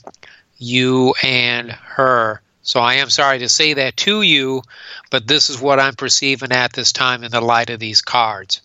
you 0.59 1.15
and 1.23 1.71
her. 1.71 2.43
So 2.61 2.79
I 2.79 2.95
am 2.95 3.09
sorry 3.09 3.39
to 3.39 3.49
say 3.49 3.73
that 3.73 3.97
to 3.97 4.21
you, 4.21 4.61
but 5.09 5.27
this 5.27 5.49
is 5.49 5.59
what 5.59 5.79
I'm 5.79 5.95
perceiving 5.95 6.51
at 6.51 6.73
this 6.73 6.91
time 6.91 7.23
in 7.23 7.31
the 7.31 7.41
light 7.41 7.71
of 7.71 7.79
these 7.79 8.01
cards. 8.01 8.61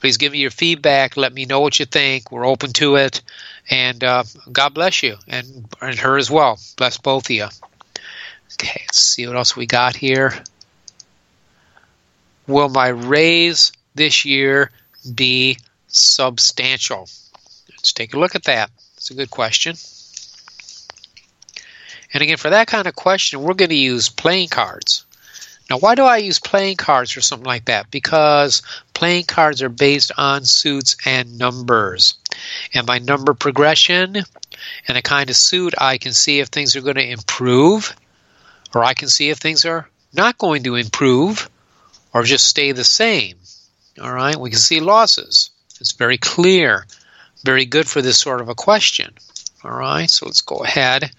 Please 0.00 0.18
give 0.18 0.32
me 0.32 0.40
your 0.40 0.50
feedback. 0.50 1.16
Let 1.16 1.32
me 1.32 1.46
know 1.46 1.60
what 1.60 1.78
you 1.78 1.86
think. 1.86 2.30
We're 2.30 2.46
open 2.46 2.74
to 2.74 2.96
it. 2.96 3.22
And 3.70 4.04
uh, 4.04 4.24
God 4.52 4.74
bless 4.74 5.02
you 5.02 5.16
and, 5.26 5.66
and 5.80 5.98
her 5.98 6.18
as 6.18 6.30
well. 6.30 6.58
Bless 6.76 6.98
both 6.98 7.26
of 7.26 7.30
you. 7.30 7.48
Okay, 8.54 8.82
let's 8.86 8.98
see 8.98 9.26
what 9.26 9.36
else 9.36 9.56
we 9.56 9.66
got 9.66 9.96
here. 9.96 10.32
Will 12.46 12.68
my 12.68 12.88
raise 12.88 13.72
this 13.94 14.24
year 14.24 14.70
be 15.14 15.58
substantial? 15.88 17.08
Let's 17.70 17.92
take 17.92 18.14
a 18.14 18.18
look 18.18 18.34
at 18.34 18.44
that. 18.44 18.70
It's 18.96 19.10
a 19.10 19.14
good 19.14 19.30
question. 19.30 19.76
And 22.12 22.22
again, 22.22 22.36
for 22.36 22.50
that 22.50 22.68
kind 22.68 22.86
of 22.86 22.94
question, 22.94 23.42
we're 23.42 23.54
going 23.54 23.70
to 23.70 23.74
use 23.74 24.08
playing 24.08 24.48
cards. 24.48 25.04
Now, 25.68 25.78
why 25.78 25.94
do 25.94 26.04
I 26.04 26.18
use 26.18 26.38
playing 26.38 26.76
cards 26.76 27.10
for 27.10 27.20
something 27.20 27.46
like 27.46 27.64
that? 27.64 27.90
Because 27.90 28.62
playing 28.92 29.24
cards 29.24 29.62
are 29.62 29.70
based 29.70 30.12
on 30.16 30.44
suits 30.44 30.96
and 31.06 31.38
numbers. 31.38 32.14
And 32.72 32.86
by 32.86 32.98
number 32.98 33.34
progression 33.34 34.16
and 34.88 34.98
a 34.98 35.02
kind 35.02 35.30
of 35.30 35.36
suit, 35.36 35.74
I 35.78 35.98
can 35.98 36.12
see 36.12 36.40
if 36.40 36.48
things 36.48 36.76
are 36.76 36.80
going 36.80 36.96
to 36.96 37.10
improve, 37.10 37.94
or 38.74 38.84
I 38.84 38.94
can 38.94 39.08
see 39.08 39.30
if 39.30 39.38
things 39.38 39.64
are 39.64 39.88
not 40.12 40.38
going 40.38 40.64
to 40.64 40.76
improve, 40.76 41.48
or 42.12 42.22
just 42.22 42.46
stay 42.46 42.72
the 42.72 42.84
same. 42.84 43.36
All 44.00 44.12
right, 44.12 44.36
we 44.36 44.50
can 44.50 44.58
see 44.58 44.80
losses. 44.80 45.50
It's 45.80 45.92
very 45.92 46.18
clear, 46.18 46.86
very 47.44 47.64
good 47.64 47.88
for 47.88 48.02
this 48.02 48.18
sort 48.18 48.40
of 48.40 48.48
a 48.48 48.54
question. 48.54 49.12
All 49.62 49.70
right, 49.70 50.10
so 50.10 50.26
let's 50.26 50.40
go 50.40 50.56
ahead, 50.56 51.10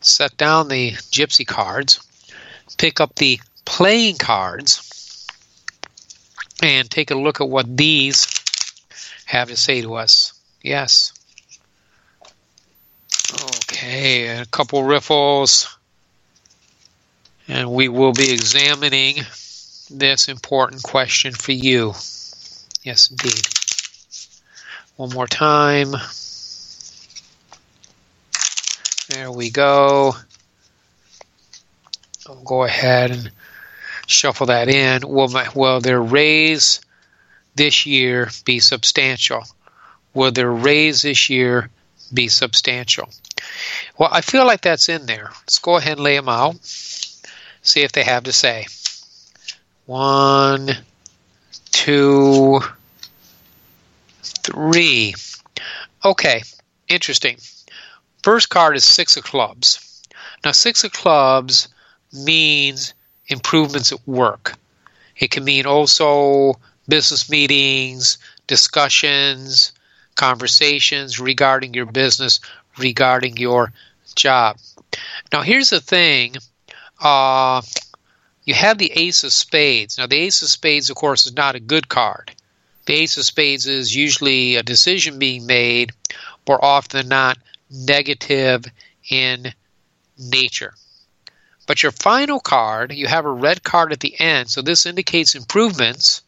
set 0.00 0.36
down 0.36 0.68
the 0.68 0.92
gypsy 0.92 1.46
cards, 1.46 2.00
pick 2.78 3.00
up 3.00 3.14
the 3.16 3.40
playing 3.64 4.16
cards, 4.16 5.26
and 6.62 6.90
take 6.90 7.10
a 7.10 7.16
look 7.16 7.40
at 7.40 7.48
what 7.48 7.76
these 7.76 8.26
have 9.26 9.48
to 9.48 9.56
say 9.56 9.82
to 9.82 9.94
us. 9.94 10.31
Yes. 10.62 11.12
Okay, 13.32 14.28
a 14.28 14.46
couple 14.46 14.84
riffles. 14.84 15.76
And 17.48 17.72
we 17.72 17.88
will 17.88 18.12
be 18.12 18.32
examining 18.32 19.16
this 19.90 20.28
important 20.28 20.82
question 20.82 21.32
for 21.32 21.52
you. 21.52 21.94
Yes, 22.82 23.10
indeed. 23.10 23.46
One 24.96 25.10
more 25.10 25.26
time. 25.26 25.92
There 29.08 29.32
we 29.32 29.50
go. 29.50 30.14
I'll 32.28 32.42
go 32.44 32.62
ahead 32.62 33.10
and 33.10 33.32
shuffle 34.06 34.46
that 34.46 34.68
in. 34.68 35.06
Will, 35.08 35.28
my, 35.28 35.48
will 35.54 35.80
their 35.80 36.00
raise 36.00 36.80
this 37.54 37.84
year 37.84 38.30
be 38.44 38.60
substantial? 38.60 39.44
Will 40.14 40.32
their 40.32 40.50
raise 40.50 41.02
this 41.02 41.30
year 41.30 41.70
be 42.12 42.28
substantial? 42.28 43.08
Well, 43.98 44.10
I 44.12 44.20
feel 44.20 44.46
like 44.46 44.60
that's 44.60 44.88
in 44.88 45.06
there. 45.06 45.30
Let's 45.42 45.58
go 45.58 45.76
ahead 45.76 45.92
and 45.94 46.00
lay 46.00 46.16
them 46.16 46.28
out. 46.28 46.56
See 47.62 47.82
if 47.82 47.92
they 47.92 48.02
have 48.02 48.24
to 48.24 48.32
say. 48.32 48.66
One, 49.86 50.70
two, 51.70 52.60
three. 54.22 55.14
Okay, 56.04 56.42
interesting. 56.88 57.38
First 58.22 58.48
card 58.50 58.76
is 58.76 58.84
Six 58.84 59.16
of 59.16 59.24
Clubs. 59.24 60.02
Now, 60.44 60.52
Six 60.52 60.84
of 60.84 60.92
Clubs 60.92 61.68
means 62.12 62.94
improvements 63.28 63.92
at 63.92 64.06
work. 64.06 64.54
It 65.16 65.30
can 65.30 65.44
mean 65.44 65.66
also 65.66 66.54
business 66.88 67.30
meetings, 67.30 68.18
discussions, 68.46 69.72
conversations 70.14 71.20
regarding 71.20 71.74
your 71.74 71.86
business, 71.86 72.40
regarding 72.78 73.36
your 73.36 73.72
job. 74.14 74.58
Now, 75.32 75.42
here's 75.42 75.70
the 75.70 75.80
thing 75.80 76.34
uh, 77.00 77.62
you 78.44 78.54
have 78.54 78.78
the 78.78 78.92
Ace 78.92 79.24
of 79.24 79.32
Spades. 79.32 79.98
Now, 79.98 80.06
the 80.06 80.18
Ace 80.18 80.42
of 80.42 80.48
Spades, 80.48 80.90
of 80.90 80.96
course, 80.96 81.26
is 81.26 81.34
not 81.34 81.54
a 81.54 81.60
good 81.60 81.88
card. 81.88 82.32
The 82.86 82.94
Ace 82.94 83.16
of 83.16 83.24
Spades 83.24 83.66
is 83.66 83.94
usually 83.94 84.56
a 84.56 84.62
decision 84.62 85.18
being 85.18 85.46
made, 85.46 85.92
more 86.48 86.62
often 86.64 86.98
than 86.98 87.08
not, 87.08 87.38
negative 87.70 88.64
in 89.08 89.54
nature. 90.18 90.74
But 91.66 91.82
your 91.82 91.92
final 91.92 92.40
card, 92.40 92.92
you 92.92 93.06
have 93.06 93.24
a 93.24 93.30
red 93.30 93.62
card 93.62 93.92
at 93.92 94.00
the 94.00 94.18
end, 94.18 94.50
so 94.50 94.62
this 94.62 94.84
indicates 94.84 95.34
improvements. 95.34 96.22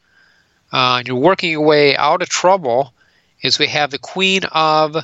Uh, 0.73 1.03
you're 1.05 1.17
working 1.17 1.51
your 1.51 1.67
way 1.67 1.97
out 1.97 2.23
of 2.23 2.29
trouble. 2.29 2.94
Is 3.45 3.59
we 3.59 3.67
have 3.67 3.91
the 3.91 3.99
Queen 3.99 4.43
of 4.51 4.97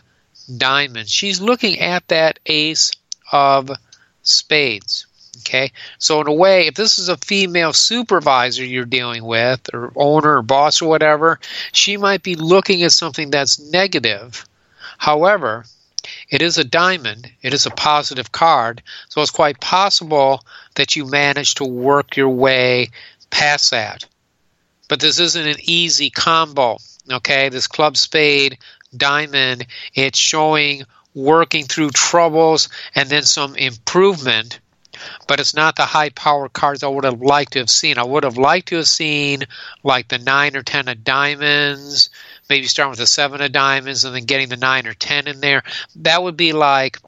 Diamonds. 0.56 1.12
She's 1.12 1.42
looking 1.42 1.78
at 1.78 2.08
that 2.08 2.38
Ace 2.46 2.90
of 3.30 3.70
Spades. 4.22 5.06
Okay, 5.40 5.72
so 5.98 6.20
in 6.22 6.26
a 6.26 6.32
way, 6.32 6.66
if 6.66 6.74
this 6.74 6.98
is 6.98 7.08
a 7.10 7.16
female 7.18 7.72
supervisor 7.72 8.64
you're 8.64 8.84
dealing 8.86 9.24
with, 9.24 9.68
or 9.74 9.92
owner, 9.94 10.38
or 10.38 10.42
boss, 10.42 10.80
or 10.80 10.88
whatever, 10.88 11.38
she 11.72 11.98
might 11.98 12.22
be 12.22 12.34
looking 12.34 12.82
at 12.82 12.92
something 12.92 13.30
that's 13.30 13.58
negative. 13.58 14.46
However, 14.96 15.66
it 16.30 16.40
is 16.40 16.56
a 16.56 16.64
diamond, 16.64 17.30
it 17.42 17.52
is 17.52 17.66
a 17.66 17.70
positive 17.70 18.32
card, 18.32 18.82
so 19.10 19.20
it's 19.20 19.30
quite 19.30 19.60
possible 19.60 20.42
that 20.76 20.96
you 20.96 21.04
manage 21.06 21.56
to 21.56 21.64
work 21.64 22.16
your 22.16 22.30
way 22.30 22.88
past 23.28 23.70
that. 23.70 24.06
But 24.88 25.00
this 25.00 25.20
isn't 25.20 25.46
an 25.46 25.58
easy 25.60 26.08
combo. 26.08 26.78
Okay, 27.10 27.48
this 27.48 27.66
club 27.66 27.96
spade 27.96 28.58
diamond, 28.96 29.66
it's 29.94 30.18
showing 30.18 30.84
working 31.14 31.64
through 31.64 31.90
troubles 31.90 32.68
and 32.94 33.08
then 33.08 33.22
some 33.22 33.56
improvement 33.56 34.60
but 35.26 35.40
it's 35.40 35.54
not 35.54 35.76
the 35.76 35.84
high 35.84 36.10
power 36.10 36.48
cards 36.48 36.82
I 36.82 36.88
would 36.88 37.04
have 37.04 37.22
liked 37.22 37.52
to 37.52 37.60
have 37.60 37.70
seen. 37.70 37.98
I 37.98 38.04
would 38.04 38.24
have 38.24 38.36
liked 38.36 38.68
to 38.68 38.76
have 38.76 38.88
seen 38.88 39.44
like 39.82 40.08
the 40.08 40.18
nine 40.18 40.56
or 40.56 40.62
ten 40.62 40.88
of 40.88 41.04
diamonds, 41.04 42.10
maybe 42.48 42.66
starting 42.66 42.90
with 42.90 42.98
the 42.98 43.06
seven 43.06 43.40
of 43.40 43.52
diamonds 43.52 44.04
and 44.04 44.14
then 44.14 44.24
getting 44.24 44.48
the 44.48 44.56
nine 44.56 44.86
or 44.86 44.94
ten 44.94 45.26
in 45.26 45.40
there. 45.40 45.62
That 45.96 46.22
would 46.22 46.36
be 46.36 46.52
like 46.52 46.98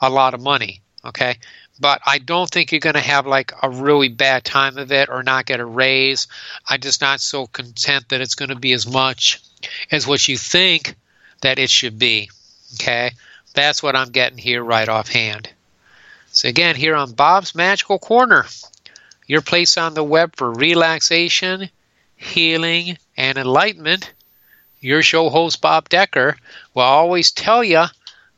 a 0.00 0.10
lot 0.10 0.34
of 0.34 0.40
money. 0.40 0.82
Okay. 1.04 1.38
But 1.80 2.00
I 2.04 2.18
don't 2.18 2.50
think 2.50 2.72
you're 2.72 2.80
going 2.80 2.94
to 2.94 3.00
have 3.00 3.26
like 3.26 3.52
a 3.62 3.70
really 3.70 4.08
bad 4.08 4.44
time 4.44 4.78
of 4.78 4.90
it 4.90 5.08
or 5.08 5.22
not 5.22 5.46
get 5.46 5.60
a 5.60 5.64
raise. 5.64 6.26
I'm 6.68 6.80
just 6.80 7.00
not 7.00 7.20
so 7.20 7.46
content 7.46 8.08
that 8.08 8.20
it's 8.20 8.34
going 8.34 8.48
to 8.48 8.56
be 8.56 8.72
as 8.72 8.86
much 8.86 9.40
as 9.90 10.06
what 10.06 10.26
you 10.28 10.36
think 10.36 10.94
that 11.40 11.58
it 11.58 11.70
should 11.70 11.98
be. 11.98 12.30
Okay. 12.74 13.12
That's 13.54 13.82
what 13.82 13.96
I'm 13.96 14.10
getting 14.10 14.38
here 14.38 14.62
right 14.62 14.88
offhand. 14.88 15.50
So, 16.30 16.48
again, 16.48 16.76
here 16.76 16.94
on 16.94 17.12
Bob's 17.12 17.54
Magical 17.54 17.98
Corner, 17.98 18.46
your 19.26 19.40
place 19.42 19.76
on 19.76 19.94
the 19.94 20.04
web 20.04 20.36
for 20.36 20.52
relaxation, 20.52 21.70
healing, 22.16 22.98
and 23.16 23.38
enlightenment. 23.38 24.12
Your 24.80 25.02
show 25.02 25.28
host, 25.28 25.60
Bob 25.60 25.88
Decker, 25.88 26.36
will 26.74 26.82
always 26.82 27.32
tell 27.32 27.64
you 27.64 27.86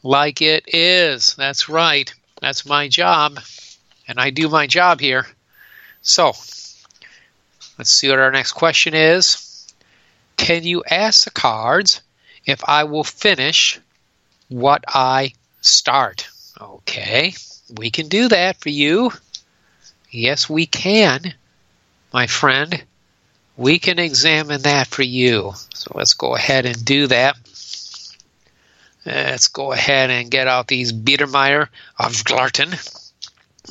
like 0.02 0.40
it 0.40 0.64
is. 0.68 1.34
That's 1.34 1.68
right. 1.68 2.12
That's 2.40 2.64
my 2.64 2.88
job. 2.88 3.40
And 4.08 4.18
I 4.18 4.30
do 4.30 4.48
my 4.48 4.66
job 4.66 5.00
here. 5.00 5.26
So, 6.00 6.32
let's 7.76 7.92
see 7.92 8.08
what 8.08 8.18
our 8.18 8.30
next 8.30 8.52
question 8.52 8.94
is. 8.94 9.49
Can 10.40 10.64
you 10.64 10.82
ask 10.84 11.24
the 11.24 11.30
cards 11.30 12.00
if 12.44 12.64
I 12.64 12.84
will 12.84 13.04
finish 13.04 13.78
what 14.48 14.84
I 14.88 15.34
start? 15.60 16.28
Okay 16.60 17.34
we 17.78 17.90
can 17.90 18.08
do 18.08 18.28
that 18.28 18.60
for 18.60 18.68
you. 18.68 19.12
Yes, 20.10 20.48
we 20.48 20.66
can, 20.66 21.34
my 22.12 22.26
friend. 22.26 22.82
We 23.56 23.78
can 23.78 23.98
examine 23.98 24.62
that 24.62 24.88
for 24.88 25.02
you. 25.02 25.52
So 25.74 25.92
let's 25.94 26.14
go 26.14 26.34
ahead 26.34 26.66
and 26.66 26.84
do 26.84 27.06
that. 27.08 27.36
Let's 29.06 29.48
go 29.48 29.72
ahead 29.72 30.10
and 30.10 30.30
get 30.30 30.48
out 30.48 30.66
these 30.66 30.92
Biedermeier 30.92 31.68
of 31.98 32.12
Glarten, 32.24 32.74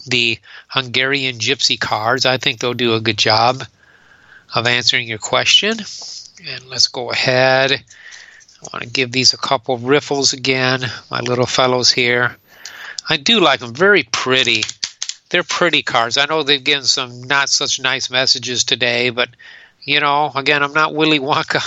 the 0.08 0.40
Hungarian 0.68 1.38
gypsy 1.38 1.80
cards. 1.80 2.26
I 2.26 2.38
think 2.38 2.60
they'll 2.60 2.74
do 2.74 2.96
a 2.96 3.02
good 3.02 3.18
job 3.18 3.64
of 4.54 4.66
answering 4.66 5.08
your 5.08 5.20
question. 5.20 5.78
And 6.48 6.66
let's 6.66 6.88
go 6.88 7.12
ahead. 7.12 7.72
I 7.72 8.68
want 8.74 8.84
to 8.84 8.90
give 8.90 9.12
these 9.12 9.34
a 9.34 9.38
couple 9.38 9.76
of 9.76 9.84
riffles 9.84 10.34
again, 10.34 10.82
my 11.10 11.20
little 11.22 11.46
fellows 11.46 11.92
here. 11.92 12.36
I 13.10 13.18
do 13.18 13.40
like 13.40 13.60
them, 13.60 13.74
very 13.74 14.04
pretty. 14.04 14.64
They're 15.30 15.44
pretty 15.44 15.84
cards. 15.84 16.18
I 16.18 16.26
know 16.26 16.44
they've 16.44 16.64
given 16.64 16.86
some 16.86 17.24
not 17.24 17.50
such 17.50 17.80
nice 17.80 18.10
messages 18.10 18.64
today, 18.64 19.10
but 19.10 19.30
you 19.82 20.00
know, 20.00 20.32
again, 20.36 20.62
I'm 20.62 20.74
not 20.74 20.94
Willy 20.94 21.20
Wonka. 21.20 21.64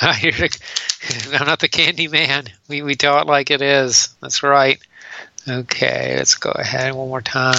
I'm 1.40 1.46
not 1.46 1.60
the 1.60 1.68
candy 1.68 2.08
man. 2.08 2.46
We, 2.68 2.82
we 2.82 2.94
tell 2.94 3.20
it 3.20 3.26
like 3.26 3.50
it 3.50 3.62
is. 3.62 4.08
That's 4.20 4.42
right. 4.42 4.80
Okay, 5.48 6.14
let's 6.16 6.34
go 6.34 6.50
ahead 6.50 6.94
one 6.94 7.08
more 7.08 7.22
time. 7.22 7.54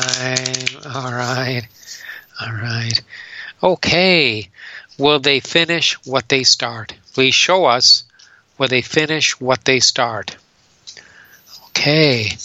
All 0.93 1.11
right. 1.11 1.63
All 2.39 2.51
right. 2.51 3.01
Okay. 3.63 4.49
Will 5.01 5.19
they 5.19 5.39
finish 5.39 5.97
what 6.05 6.29
they 6.29 6.43
start? 6.43 6.93
Please 7.13 7.33
show 7.33 7.65
us 7.65 8.03
will 8.59 8.67
they 8.67 8.83
finish 8.83 9.39
what 9.41 9.65
they 9.65 9.79
start. 9.79 10.37
Okay. 11.69 12.37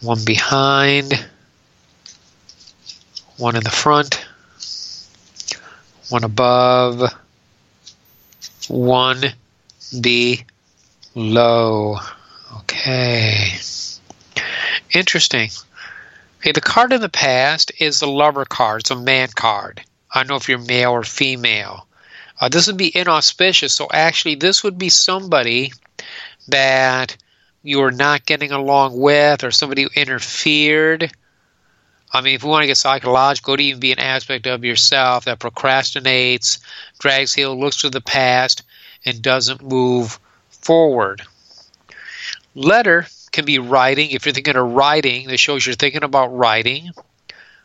One 0.00 0.24
behind, 0.24 1.12
one 3.36 3.56
in 3.56 3.64
the 3.64 3.70
front, 3.70 4.24
one 6.08 6.22
above, 6.22 7.12
one 8.68 9.24
below. 10.00 11.98
Okay. 12.58 13.56
Interesting. 14.94 15.50
Okay, 16.38 16.52
the 16.52 16.60
card 16.60 16.92
in 16.92 17.00
the 17.00 17.08
past 17.08 17.72
is 17.80 17.98
the 17.98 18.06
lover 18.06 18.44
card. 18.44 18.82
It's 18.82 18.92
a 18.92 18.96
man 18.96 19.30
card. 19.34 19.82
I 20.12 20.20
don't 20.20 20.28
know 20.28 20.36
if 20.36 20.48
you're 20.48 20.58
male 20.58 20.90
or 20.90 21.02
female. 21.02 21.86
Uh, 22.40 22.48
this 22.48 22.66
would 22.66 22.76
be 22.76 22.96
inauspicious. 22.96 23.72
So 23.72 23.88
actually, 23.92 24.34
this 24.34 24.62
would 24.62 24.78
be 24.78 24.88
somebody 24.88 25.72
that 26.48 27.16
you're 27.62 27.92
not 27.92 28.26
getting 28.26 28.50
along 28.50 28.98
with 28.98 29.44
or 29.44 29.50
somebody 29.50 29.84
who 29.84 29.90
interfered. 29.94 31.10
I 32.12 32.20
mean, 32.20 32.34
if 32.34 32.44
we 32.44 32.50
want 32.50 32.62
to 32.62 32.66
get 32.66 32.76
psychological, 32.76 33.52
it 33.52 33.54
would 33.54 33.60
even 33.60 33.80
be 33.80 33.92
an 33.92 34.00
aspect 34.00 34.46
of 34.46 34.64
yourself 34.64 35.24
that 35.24 35.38
procrastinates, 35.38 36.58
drags 36.98 37.32
heel, 37.32 37.58
looks 37.58 37.78
to 37.78 37.90
the 37.90 38.00
past, 38.00 38.64
and 39.04 39.22
doesn't 39.22 39.62
move 39.62 40.18
forward. 40.50 41.22
Letter 42.54 43.06
can 43.30 43.44
be 43.46 43.58
writing. 43.58 44.10
If 44.10 44.26
you're 44.26 44.34
thinking 44.34 44.56
of 44.56 44.72
writing, 44.72 45.28
this 45.28 45.40
shows 45.40 45.64
you're 45.64 45.74
thinking 45.74 46.04
about 46.04 46.36
writing. 46.36 46.90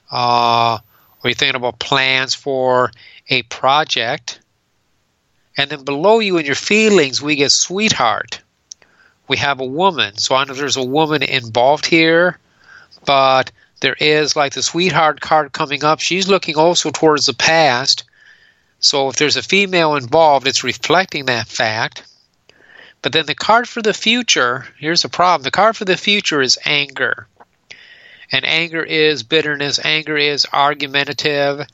Uh, 0.10 0.80
or 1.24 1.30
you're 1.30 1.36
thinking 1.36 1.56
about 1.56 1.80
plans 1.80 2.34
for 2.34 2.92
a 3.30 3.44
project. 3.44 4.40
And 5.58 5.70
then 5.70 5.84
below 5.84 6.20
you 6.20 6.38
in 6.38 6.46
your 6.46 6.56
feelings, 6.56 7.22
we 7.22 7.36
get 7.36 7.52
sweetheart. 7.52 8.42
We 9.28 9.38
have 9.38 9.60
a 9.60 9.66
woman. 9.66 10.18
So 10.18 10.36
I 10.36 10.44
know 10.44 10.54
there's 10.54 10.78
a 10.78 10.84
woman 10.84 11.24
involved 11.24 11.86
here, 11.86 12.38
but 13.06 13.52
there 13.82 13.96
is 14.00 14.36
like 14.36 14.54
the 14.54 14.64
sweetheart 14.64 15.22
card 15.22 15.52
coming 15.52 15.84
up. 15.84 16.00
She's 16.00 16.28
looking 16.28 16.56
also 16.56 16.92
towards 16.92 17.26
the 17.26 17.34
past. 17.34 18.04
So 18.80 19.10
if 19.10 19.16
there's 19.16 19.38
a 19.38 19.44
female 19.44 19.96
involved, 19.96 20.48
it's 20.48 20.64
reflecting 20.64 21.26
that 21.26 21.48
fact. 21.48 22.04
But 23.02 23.12
then 23.12 23.26
the 23.26 23.36
card 23.36 23.68
for 23.68 23.82
the 23.82 23.94
future, 23.94 24.68
here's 24.80 25.02
the 25.02 25.10
problem 25.10 25.44
the 25.44 25.52
card 25.52 25.78
for 25.78 25.86
the 25.86 25.98
future 25.98 26.42
is 26.42 26.58
anger. 26.66 27.28
And 28.32 28.46
anger 28.46 28.84
is 28.84 29.24
bitterness, 29.24 29.84
anger 29.84 30.18
is 30.18 30.46
argumentative. 30.52 31.66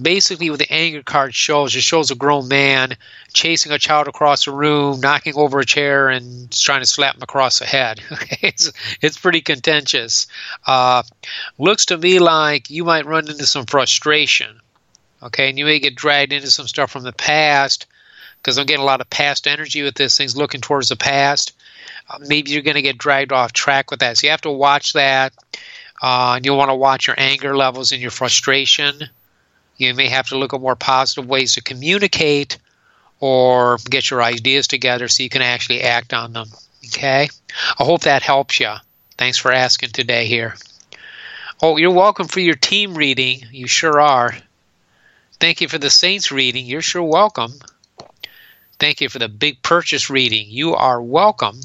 Basically, 0.00 0.48
what 0.48 0.60
the 0.60 0.72
anger 0.72 1.02
card 1.02 1.34
shows, 1.34 1.74
it 1.74 1.82
shows 1.82 2.12
a 2.12 2.14
grown 2.14 2.46
man 2.46 2.96
chasing 3.32 3.72
a 3.72 3.80
child 3.80 4.06
across 4.06 4.46
a 4.46 4.52
room, 4.52 5.00
knocking 5.00 5.34
over 5.34 5.58
a 5.58 5.64
chair, 5.64 6.08
and 6.08 6.50
trying 6.52 6.80
to 6.80 6.86
slap 6.86 7.16
him 7.16 7.22
across 7.22 7.58
the 7.58 7.66
head. 7.66 8.00
it's, 8.40 8.72
it's 9.02 9.18
pretty 9.18 9.40
contentious. 9.40 10.28
Uh, 10.64 11.02
looks 11.58 11.86
to 11.86 11.98
me 11.98 12.20
like 12.20 12.70
you 12.70 12.84
might 12.84 13.06
run 13.06 13.28
into 13.28 13.44
some 13.44 13.66
frustration. 13.66 14.60
Okay, 15.20 15.48
and 15.48 15.58
you 15.58 15.64
may 15.64 15.80
get 15.80 15.96
dragged 15.96 16.32
into 16.32 16.50
some 16.50 16.68
stuff 16.68 16.92
from 16.92 17.02
the 17.02 17.12
past 17.12 17.86
because 18.40 18.56
I'm 18.56 18.66
getting 18.66 18.82
a 18.82 18.86
lot 18.86 19.00
of 19.00 19.10
past 19.10 19.46
energy 19.46 19.82
with 19.82 19.94
this. 19.94 20.16
Things 20.16 20.36
looking 20.36 20.60
towards 20.60 20.88
the 20.88 20.96
past. 20.96 21.52
Uh, 22.08 22.18
maybe 22.20 22.50
you're 22.50 22.62
going 22.62 22.76
to 22.76 22.82
get 22.82 22.98
dragged 22.98 23.32
off 23.32 23.52
track 23.52 23.90
with 23.90 24.00
that. 24.00 24.16
So 24.16 24.26
you 24.26 24.30
have 24.30 24.40
to 24.42 24.50
watch 24.50 24.92
that. 24.92 25.32
Uh, 26.00 26.34
and 26.36 26.46
you'll 26.46 26.56
want 26.56 26.70
to 26.70 26.74
watch 26.74 27.06
your 27.06 27.16
anger 27.18 27.56
levels 27.56 27.92
and 27.92 28.00
your 28.00 28.10
frustration. 28.10 28.94
You 29.76 29.94
may 29.94 30.08
have 30.08 30.28
to 30.28 30.38
look 30.38 30.54
at 30.54 30.60
more 30.60 30.76
positive 30.76 31.28
ways 31.28 31.54
to 31.54 31.62
communicate 31.62 32.58
or 33.20 33.78
get 33.90 34.10
your 34.10 34.22
ideas 34.22 34.66
together 34.66 35.08
so 35.08 35.22
you 35.22 35.28
can 35.28 35.42
actually 35.42 35.82
act 35.82 36.12
on 36.12 36.32
them. 36.32 36.48
Okay? 36.86 37.28
I 37.78 37.84
hope 37.84 38.02
that 38.02 38.22
helps 38.22 38.60
you. 38.60 38.72
Thanks 39.16 39.38
for 39.38 39.52
asking 39.52 39.90
today 39.90 40.26
here. 40.26 40.54
Oh, 41.60 41.76
you're 41.76 41.90
welcome 41.90 42.28
for 42.28 42.40
your 42.40 42.54
team 42.54 42.94
reading. 42.94 43.42
You 43.50 43.66
sure 43.66 44.00
are. 44.00 44.36
Thank 45.40 45.60
you 45.60 45.68
for 45.68 45.78
the 45.78 45.90
Saints 45.90 46.30
reading. 46.30 46.66
You're 46.66 46.82
sure 46.82 47.02
welcome. 47.02 47.52
Thank 48.78 49.00
you 49.00 49.08
for 49.08 49.18
the 49.18 49.28
big 49.28 49.62
purchase 49.62 50.08
reading. 50.08 50.46
You 50.48 50.74
are 50.74 51.02
welcome. 51.02 51.60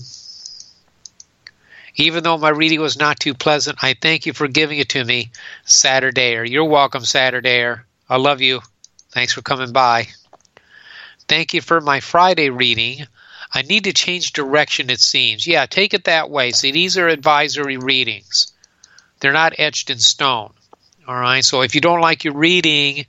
Even 1.95 2.23
though 2.23 2.37
my 2.37 2.49
reading 2.49 2.81
was 2.81 2.97
not 2.97 3.19
too 3.19 3.33
pleasant, 3.33 3.83
I 3.83 3.93
thank 3.93 4.25
you 4.25 4.33
for 4.33 4.47
giving 4.47 4.79
it 4.79 4.89
to 4.89 5.03
me, 5.03 5.31
Saturday. 5.65 6.49
You're 6.49 6.65
welcome, 6.65 7.05
Saturday. 7.05 7.75
I 8.09 8.17
love 8.17 8.41
you. 8.41 8.61
Thanks 9.11 9.33
for 9.33 9.43
coming 9.43 9.71
by. 9.71 10.07
Thank 11.27 11.53
you 11.53 11.61
for 11.61 11.79
my 11.79 11.99
Friday 11.99 12.49
reading. 12.49 13.05
I 13.53 13.61
need 13.61 13.83
to 13.83 13.93
change 13.93 14.33
direction, 14.33 14.89
it 14.89 14.99
seems. 14.99 15.45
Yeah, 15.45 15.67
take 15.67 15.93
it 15.93 16.05
that 16.05 16.31
way. 16.31 16.51
See, 16.51 16.71
these 16.71 16.97
are 16.97 17.07
advisory 17.07 17.77
readings, 17.77 18.51
they're 19.19 19.31
not 19.31 19.59
etched 19.59 19.89
in 19.89 19.99
stone. 19.99 20.51
All 21.07 21.15
right, 21.15 21.45
so 21.45 21.61
if 21.61 21.75
you 21.75 21.81
don't 21.81 22.01
like 22.01 22.23
your 22.23 22.33
reading, 22.33 23.05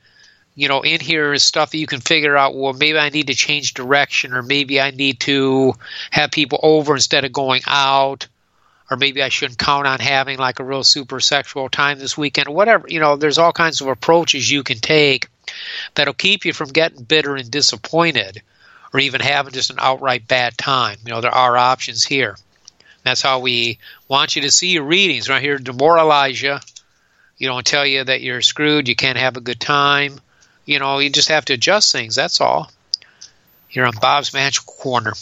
you 0.55 0.69
know, 0.69 0.83
in 0.83 1.01
here 1.01 1.33
is 1.33 1.43
stuff 1.43 1.71
that 1.71 1.79
you 1.79 1.87
can 1.87 2.01
figure 2.01 2.37
out. 2.37 2.55
Well, 2.55 2.73
maybe 2.73 2.99
I 2.99 3.09
need 3.09 3.29
to 3.29 3.35
change 3.35 3.75
direction, 3.75 4.35
or 4.35 4.43
maybe 4.43 4.81
I 4.81 4.91
need 4.91 5.21
to 5.21 5.75
have 6.11 6.31
people 6.31 6.61
over 6.63 6.95
instead 6.95 7.25
of 7.25 7.33
going 7.33 7.63
out, 7.67 8.29
or 8.91 8.97
maybe 8.97 9.23
I 9.23 9.29
shouldn't 9.29 9.59
count 9.59 9.87
on 9.87 10.01
having 10.01 10.39
like 10.39 10.61
a 10.61 10.65
real 10.65 10.85
super 10.85 11.21
sexual 11.21 11.69
time 11.69 11.99
this 11.99 12.19
weekend, 12.19 12.49
or 12.49 12.55
whatever. 12.55 12.87
You 12.89 13.01
know, 13.01 13.17
there's 13.17 13.39
all 13.39 13.53
kinds 13.53 13.81
of 13.81 13.89
approaches 13.89 14.51
you 14.51 14.63
can 14.63 14.79
take 14.79 15.29
that'll 15.95 16.15
keep 16.15 16.45
you 16.45 16.53
from 16.53 16.71
getting 16.71 17.05
bitter 17.05 17.37
and 17.37 17.51
disappointed, 17.51 18.43
or 18.93 19.01
even 19.01 19.21
having 19.21 19.53
just 19.53 19.71
an 19.71 19.79
outright 19.79 20.29
bad 20.29 20.57
time. 20.59 20.99
You 21.05 21.13
know, 21.13 21.21
there 21.21 21.35
are 21.35 21.57
options 21.57 22.05
here. 22.05 22.37
That's 23.03 23.23
how 23.23 23.41
we 23.41 23.79
want 24.09 24.35
you 24.37 24.43
to 24.43 24.51
see 24.51 24.69
your 24.69 24.85
readings 24.85 25.29
right 25.29 25.43
here, 25.43 25.59
demoralize 25.59 26.41
you. 26.41 26.57
You 27.37 27.49
know, 27.49 27.61
tell 27.61 27.85
you 27.85 28.05
that 28.05 28.23
you're 28.23 28.43
screwed, 28.43 28.89
you 28.89 28.97
can't 28.97 29.19
have 29.19 29.37
a 29.37 29.41
good 29.41 29.61
time 29.61 30.21
you 30.67 30.79
know, 30.79 30.99
you 30.99 31.11
just 31.11 31.29
have 31.29 31.45
to 31.47 31.55
adjust 31.55 31.93
things. 31.93 32.15
That's 32.15 32.41
all. 32.41 32.71
Here 33.75 33.87
on 33.87 33.95
Bob's 34.01 34.33
Magical 34.33 34.73
Corner, 34.73 35.15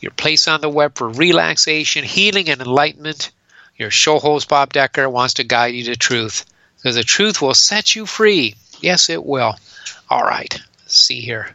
your 0.00 0.12
place 0.12 0.48
on 0.48 0.62
the 0.62 0.70
web 0.70 0.94
for 0.94 1.06
relaxation, 1.06 2.02
healing, 2.02 2.48
and 2.48 2.62
enlightenment. 2.62 3.30
Your 3.76 3.90
show 3.90 4.18
host, 4.18 4.48
Bob 4.48 4.72
Decker, 4.72 5.06
wants 5.10 5.34
to 5.34 5.44
guide 5.44 5.74
you 5.74 5.84
to 5.84 5.94
truth 5.94 6.46
because 6.78 6.94
the 6.94 7.04
truth 7.04 7.42
will 7.42 7.52
set 7.52 7.94
you 7.94 8.06
free. 8.06 8.54
Yes, 8.80 9.10
it 9.10 9.22
will. 9.22 9.56
All 10.08 10.22
right, 10.22 10.58
see 10.86 11.20
here. 11.20 11.54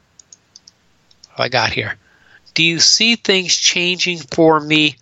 What 1.34 1.46
I 1.46 1.50
got 1.50 1.74
here. 1.74 1.96
Do 2.54 2.62
you 2.62 2.78
see 2.78 3.16
things 3.16 3.56
changing 3.56 4.20
for 4.20 4.60
me 4.60 4.98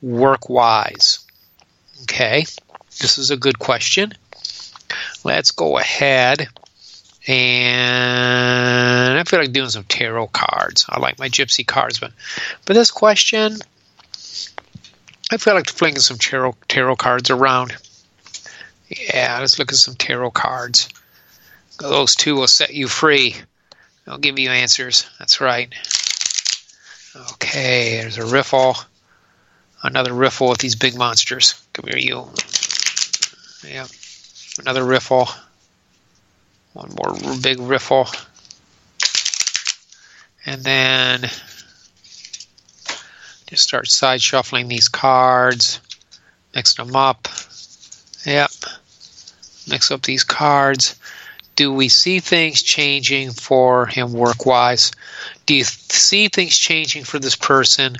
work 0.00 0.48
wise? 0.48 1.20
Okay, 2.02 2.44
this 2.98 3.18
is 3.18 3.30
a 3.30 3.36
good 3.36 3.60
question. 3.60 4.14
Let's 5.22 5.52
go 5.52 5.78
ahead 5.78 6.48
and 7.26 9.18
I 9.18 9.24
feel 9.24 9.38
like 9.38 9.52
doing 9.52 9.68
some 9.68 9.84
tarot 9.84 10.28
cards. 10.28 10.86
I 10.88 10.98
like 10.98 11.18
my 11.18 11.28
gypsy 11.28 11.66
cards, 11.66 11.98
but 12.00 12.12
but 12.64 12.74
this 12.74 12.90
question, 12.90 13.58
I 15.30 15.36
feel 15.36 15.54
like 15.54 15.70
flinging 15.70 16.00
some 16.00 16.18
tarot 16.18 16.56
tarot 16.68 16.96
cards 16.96 17.30
around. 17.30 17.76
Yeah, 18.88 19.38
let's 19.40 19.58
look 19.58 19.72
at 19.72 19.78
some 19.78 19.94
tarot 19.94 20.32
cards. 20.32 20.88
Those 21.78 22.14
two 22.14 22.34
will 22.34 22.48
set 22.48 22.74
you 22.74 22.88
free. 22.88 23.36
They'll 24.04 24.18
give 24.18 24.38
you 24.38 24.50
answers. 24.50 25.08
That's 25.18 25.40
right. 25.40 25.72
Okay, 27.32 28.00
there's 28.00 28.18
a 28.18 28.26
riffle. 28.26 28.76
Another 29.82 30.12
riffle 30.12 30.48
with 30.48 30.58
these 30.58 30.76
big 30.76 30.96
monsters. 30.96 31.54
Come 31.72 31.86
here, 31.88 31.98
you. 31.98 32.28
Yeah. 33.66 33.86
Another 34.58 34.84
riffle. 34.84 35.28
One 36.72 36.90
more 36.96 37.14
big 37.40 37.60
riffle. 37.60 38.08
And 40.46 40.62
then 40.62 41.20
just 43.46 43.64
start 43.64 43.88
side 43.88 44.22
shuffling 44.22 44.68
these 44.68 44.88
cards. 44.88 45.80
Mix 46.54 46.74
them 46.74 46.96
up. 46.96 47.28
Yep. 48.24 48.50
Mix 49.68 49.90
up 49.90 50.02
these 50.02 50.24
cards. 50.24 50.96
Do 51.54 51.72
we 51.72 51.88
see 51.88 52.20
things 52.20 52.62
changing 52.62 53.32
for 53.32 53.86
him 53.86 54.12
work 54.14 54.46
wise? 54.46 54.90
Do 55.44 55.54
you 55.54 55.64
see 55.64 56.28
things 56.28 56.56
changing 56.56 57.04
for 57.04 57.18
this 57.18 57.36
person 57.36 57.96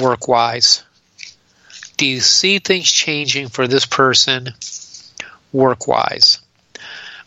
work 0.00 0.28
wise? 0.28 0.84
Do 1.96 2.06
you 2.06 2.20
see 2.20 2.60
things 2.60 2.90
changing 2.90 3.48
for 3.48 3.66
this 3.66 3.86
person 3.86 4.50
work 5.52 5.88
wise? 5.88 6.43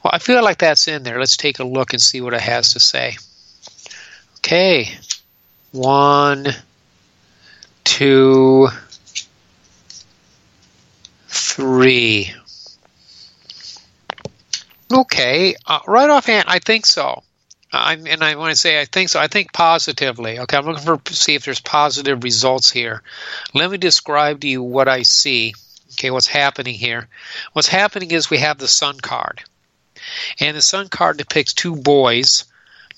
Well, 0.08 0.16
I 0.16 0.20
feel 0.20 0.42
like 0.42 0.60
that's 0.60 0.88
in 0.88 1.04
there. 1.04 1.20
Let's 1.20 1.36
take 1.36 1.60
a 1.60 1.66
look 1.66 1.92
and 1.92 2.02
see 2.02 2.22
what 2.22 2.34
it 2.34 2.40
has 2.40 2.76
to 2.76 2.80
say. 2.80 3.18
Okay. 4.38 4.90
One, 5.74 6.48
two, 7.84 8.70
three. 11.28 12.34
Okay, 14.94 15.56
uh, 15.66 15.80
right 15.86 16.10
offhand, 16.10 16.46
I 16.48 16.60
think 16.60 16.86
so. 16.86 17.24
I'm, 17.74 18.08
and 18.08 18.24
I 18.24 18.36
want 18.36 18.52
to 18.52 18.58
say 18.58 18.80
I 18.80 18.86
think 18.86 19.10
so. 19.10 19.20
I 19.20 19.28
think 19.28 19.52
positively. 19.52 20.40
Okay, 20.40 20.56
I'm 20.56 20.68
looking 20.68 20.86
for 20.86 21.02
see 21.12 21.36
if 21.36 21.44
there's 21.44 21.60
positive 21.60 22.24
results 22.24 22.72
here. 22.72 23.04
Let 23.54 23.70
me 23.70 23.78
describe 23.78 24.40
to 24.40 24.48
you 24.48 24.64
what 24.64 24.88
I 24.88 25.02
see. 25.02 25.54
Okay, 25.96 26.12
what's 26.12 26.28
happening 26.28 26.76
here? 26.76 27.10
What's 27.52 27.68
happening 27.68 28.12
is 28.12 28.30
we 28.30 28.38
have 28.38 28.58
the 28.58 28.70
Sun 28.70 29.02
card, 29.02 29.44
and 30.40 30.56
the 30.56 30.62
Sun 30.62 30.90
card 30.90 31.18
depicts 31.18 31.54
two 31.54 31.76
boys, 31.76 32.46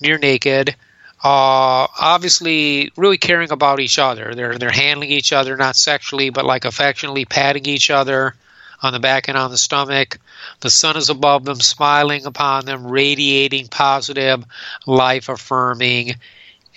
near 0.00 0.18
naked, 0.18 0.74
uh, 1.22 1.86
obviously 2.00 2.90
really 2.96 3.18
caring 3.18 3.52
about 3.52 3.80
each 3.80 3.98
other. 3.98 4.34
They're 4.34 4.58
they're 4.58 4.70
handling 4.70 5.10
each 5.10 5.32
other 5.32 5.56
not 5.56 5.76
sexually, 5.76 6.30
but 6.30 6.46
like 6.46 6.64
affectionately 6.64 7.26
patting 7.26 7.66
each 7.66 7.90
other 7.90 8.34
on 8.82 8.92
the 8.94 9.00
back 9.00 9.28
and 9.28 9.36
on 9.36 9.50
the 9.50 9.58
stomach. 9.58 10.18
The 10.60 10.70
sun 10.70 10.96
is 10.96 11.10
above 11.10 11.44
them, 11.44 11.60
smiling 11.60 12.24
upon 12.24 12.64
them, 12.64 12.86
radiating 12.86 13.68
positive, 13.68 14.44
life 14.86 15.28
affirming 15.28 16.14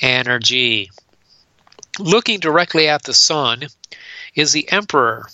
energy. 0.02 0.92
Looking 2.00 2.40
directly 2.40 2.90
at 2.90 3.04
the 3.04 3.14
sun 3.14 3.64
is 4.36 4.52
the 4.52 4.70
emperor. 4.72 5.28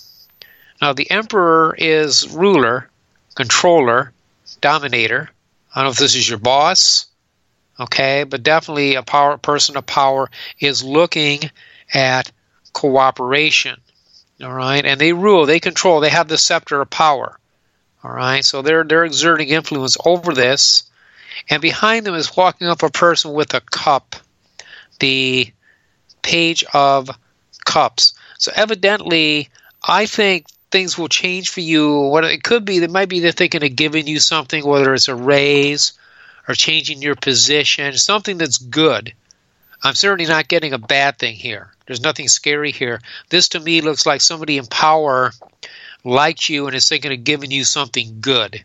Now, 0.80 0.92
the 0.92 1.10
emperor 1.10 1.74
is 1.76 2.28
ruler, 2.28 2.88
controller, 3.34 4.12
dominator. 4.60 5.30
I 5.74 5.80
don't 5.80 5.86
know 5.86 5.90
if 5.90 5.98
this 5.98 6.16
is 6.16 6.28
your 6.28 6.38
boss, 6.38 7.06
okay, 7.78 8.24
but 8.24 8.42
definitely 8.42 8.94
a 8.94 9.02
power 9.02 9.38
person 9.38 9.76
of 9.76 9.86
power 9.86 10.30
is 10.58 10.82
looking 10.82 11.50
at 11.92 12.30
cooperation. 12.72 13.80
All 14.42 14.52
right, 14.52 14.84
and 14.84 15.00
they 15.00 15.12
rule, 15.12 15.46
they 15.46 15.60
control, 15.60 16.00
they 16.00 16.08
have 16.08 16.28
the 16.28 16.38
scepter 16.38 16.80
of 16.80 16.88
power. 16.88 17.38
All 18.02 18.10
right, 18.10 18.44
so 18.44 18.62
they're 18.62 18.84
they're 18.84 19.04
exerting 19.04 19.48
influence 19.48 19.98
over 20.04 20.32
this, 20.32 20.84
and 21.50 21.60
behind 21.60 22.06
them 22.06 22.14
is 22.14 22.34
walking 22.34 22.66
up 22.66 22.82
a 22.82 22.90
person 22.90 23.32
with 23.32 23.52
a 23.52 23.60
cup, 23.60 24.16
the 24.98 25.52
page 26.22 26.64
of 26.72 27.10
cups. 27.64 28.14
So 28.38 28.52
evidently, 28.54 29.50
I 29.82 30.06
think 30.06 30.46
things 30.70 30.96
will 30.96 31.08
change 31.08 31.50
for 31.50 31.60
you. 31.60 32.00
What 32.00 32.24
it 32.24 32.42
could 32.42 32.64
be, 32.64 32.78
it 32.78 32.90
might 32.90 33.08
be 33.08 33.20
they're 33.20 33.32
thinking 33.32 33.64
of 33.64 33.76
giving 33.76 34.06
you 34.06 34.20
something, 34.20 34.64
whether 34.64 34.94
it's 34.94 35.08
a 35.08 35.14
raise 35.14 35.92
or 36.48 36.54
changing 36.54 37.02
your 37.02 37.16
position, 37.16 37.92
something 37.96 38.38
that's 38.38 38.58
good. 38.58 39.12
I'm 39.82 39.94
certainly 39.94 40.28
not 40.28 40.48
getting 40.48 40.72
a 40.72 40.78
bad 40.78 41.18
thing 41.18 41.34
here. 41.34 41.72
There's 41.86 42.02
nothing 42.02 42.28
scary 42.28 42.70
here. 42.70 43.00
This 43.30 43.48
to 43.50 43.60
me 43.60 43.80
looks 43.80 44.06
like 44.06 44.20
somebody 44.20 44.58
in 44.58 44.66
power 44.66 45.32
liked 46.04 46.48
you 46.48 46.66
and 46.66 46.76
is 46.76 46.88
thinking 46.88 47.12
of 47.12 47.24
giving 47.24 47.50
you 47.50 47.64
something 47.64 48.18
good. 48.20 48.62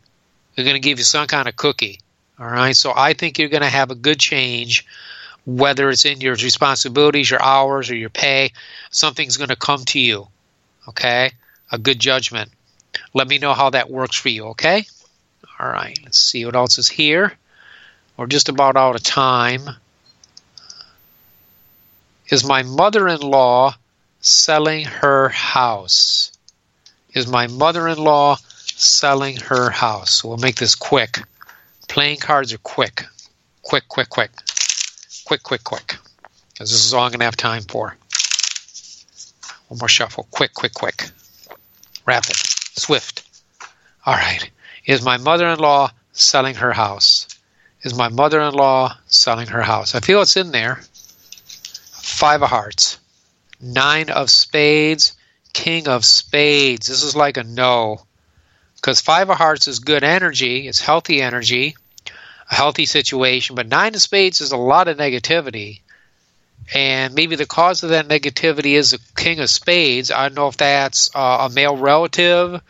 They're 0.56 0.66
going 0.66 0.76
to 0.76 0.82
give 0.82 0.98
you 0.98 1.04
some 1.04 1.28
kind 1.28 1.48
of 1.48 1.56
cookie. 1.56 2.00
All 2.40 2.48
right. 2.48 2.76
So 2.76 2.92
I 2.96 3.14
think 3.14 3.40
you're 3.40 3.50
going 3.50 3.64
to 3.64 3.70
have 3.70 3.92
a 3.92 3.96
good 3.96 4.20
change, 4.20 4.86
whether 5.46 5.90
it's 5.90 6.06
in 6.06 6.22
your 6.22 6.36
responsibilities, 6.36 7.30
your 7.30 7.42
hours, 7.42 7.90
or 7.90 7.96
your 7.96 8.10
pay. 8.10 8.52
Something's 8.90 9.38
going 9.38 9.50
to 9.50 9.56
come 9.56 9.86
to 9.86 10.00
you. 10.00 10.28
Okay. 10.88 11.32
A 11.72 11.78
good 11.78 12.00
judgment. 12.00 12.52
Let 13.14 13.28
me 13.28 13.38
know 13.38 13.54
how 13.54 13.72
that 13.72 13.90
works 13.90 14.16
for 14.16 14.30
you. 14.30 14.46
Okay. 14.48 14.86
All 15.60 15.70
right. 15.70 15.98
Let's 16.04 16.20
see 16.20 16.46
what 16.46 16.56
else 16.56 16.78
is 16.78 16.88
here. 16.88 17.34
We're 18.18 18.28
just 18.28 18.50
about 18.50 18.78
out 18.78 18.96
of 18.96 19.04
time. 19.04 19.62
Is 22.30 22.44
my 22.44 22.64
mother 22.64 23.08
in 23.08 23.22
law 23.22 23.76
selling 24.22 24.86
her 24.86 25.30
house? 25.30 26.32
Is 27.14 27.28
my 27.28 27.48
mother 27.48 27.88
in 27.88 27.98
law 27.98 28.38
selling 28.38 29.38
her 29.38 29.70
house? 29.70 30.24
We'll 30.24 30.38
make 30.38 30.56
this 30.56 30.76
quick. 30.76 31.20
Playing 31.88 32.18
cards 32.18 32.54
are 32.54 32.58
quick. 32.58 33.06
Quick, 33.62 33.88
quick, 33.88 34.10
quick. 34.10 34.32
Quick, 35.26 35.44
quick, 35.44 35.64
quick. 35.64 35.98
Because 36.54 36.72
this 36.72 36.86
is 36.86 36.94
all 36.94 37.04
I'm 37.04 37.12
going 37.12 37.20
to 37.20 37.26
have 37.26 37.38
time 37.38 37.64
for. 37.64 37.96
One 39.68 39.80
more 39.80 39.90
shuffle. 39.90 40.28
Quick, 40.32 40.54
quick, 40.54 40.74
quick. 40.74 41.10
Rapid. 42.06 42.36
Swift. 42.78 43.24
All 44.06 44.14
right. 44.14 44.50
Is 44.86 45.02
my 45.02 45.18
mother 45.18 45.48
in 45.48 45.60
law 45.60 45.92
selling 46.12 46.56
her 46.56 46.72
house? 46.72 47.28
Is 47.82 47.94
my 47.94 48.10
mother 48.10 48.42
in 48.42 48.54
law 48.54 48.98
selling 49.08 49.48
her 49.48 49.62
house? 49.62 49.96
I 49.96 50.00
feel 50.00 50.22
it's 50.22 50.38
in 50.38 50.52
there. 50.52 50.82
Five 51.92 52.42
of 52.44 52.50
hearts, 52.50 53.00
nine 53.60 54.10
of 54.10 54.30
spades, 54.30 55.14
king 55.54 55.88
of 55.88 56.06
spades. 56.06 56.88
This 56.88 57.04
is 57.04 57.16
like 57.16 57.38
a 57.38 57.44
no. 57.44 58.06
Because 58.76 59.02
five 59.02 59.30
of 59.30 59.38
hearts 59.38 59.68
is 59.68 59.80
good 59.80 60.04
energy, 60.04 60.68
it's 60.68 60.80
healthy 60.80 61.22
energy, 61.22 61.76
a 62.52 62.56
healthy 62.56 62.86
situation, 62.86 63.56
but 63.56 63.68
nine 63.68 63.96
of 63.96 64.02
spades 64.02 64.42
is 64.42 64.52
a 64.52 64.58
lot 64.58 64.88
of 64.88 64.98
negativity. 64.98 65.82
And 66.74 67.14
maybe 67.14 67.36
the 67.36 67.46
cause 67.46 67.84
of 67.84 67.92
that 67.92 68.08
negativity 68.08 68.74
is 68.74 68.92
the 68.92 69.00
king 69.16 69.40
of 69.40 69.50
spades. 69.50 70.12
I 70.12 70.24
don't 70.24 70.36
know 70.36 70.48
if 70.48 70.58
that's 70.58 71.10
uh, 71.14 71.48
a 71.50 71.54
male 71.54 71.78
relative, 71.78 72.62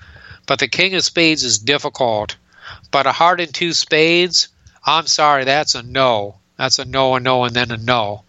but 0.48 0.60
the 0.60 0.68
king 0.68 0.96
of 0.96 1.04
spades 1.04 1.44
is 1.44 1.60
difficult. 1.60 2.36
But 2.92 3.08
a 3.08 3.12
heart 3.12 3.40
and 3.40 3.54
two 3.54 3.74
spades, 3.74 4.50
I'm 4.86 5.08
sorry, 5.08 5.46
that's 5.46 5.76
a 5.76 5.84
no. 5.84 6.36
That's 6.58 6.80
a 6.80 6.86
no, 6.86 7.16
a 7.16 7.20
no, 7.20 7.44
and 7.46 7.56
then 7.56 7.72
a 7.72 7.78
no. 7.78 8.24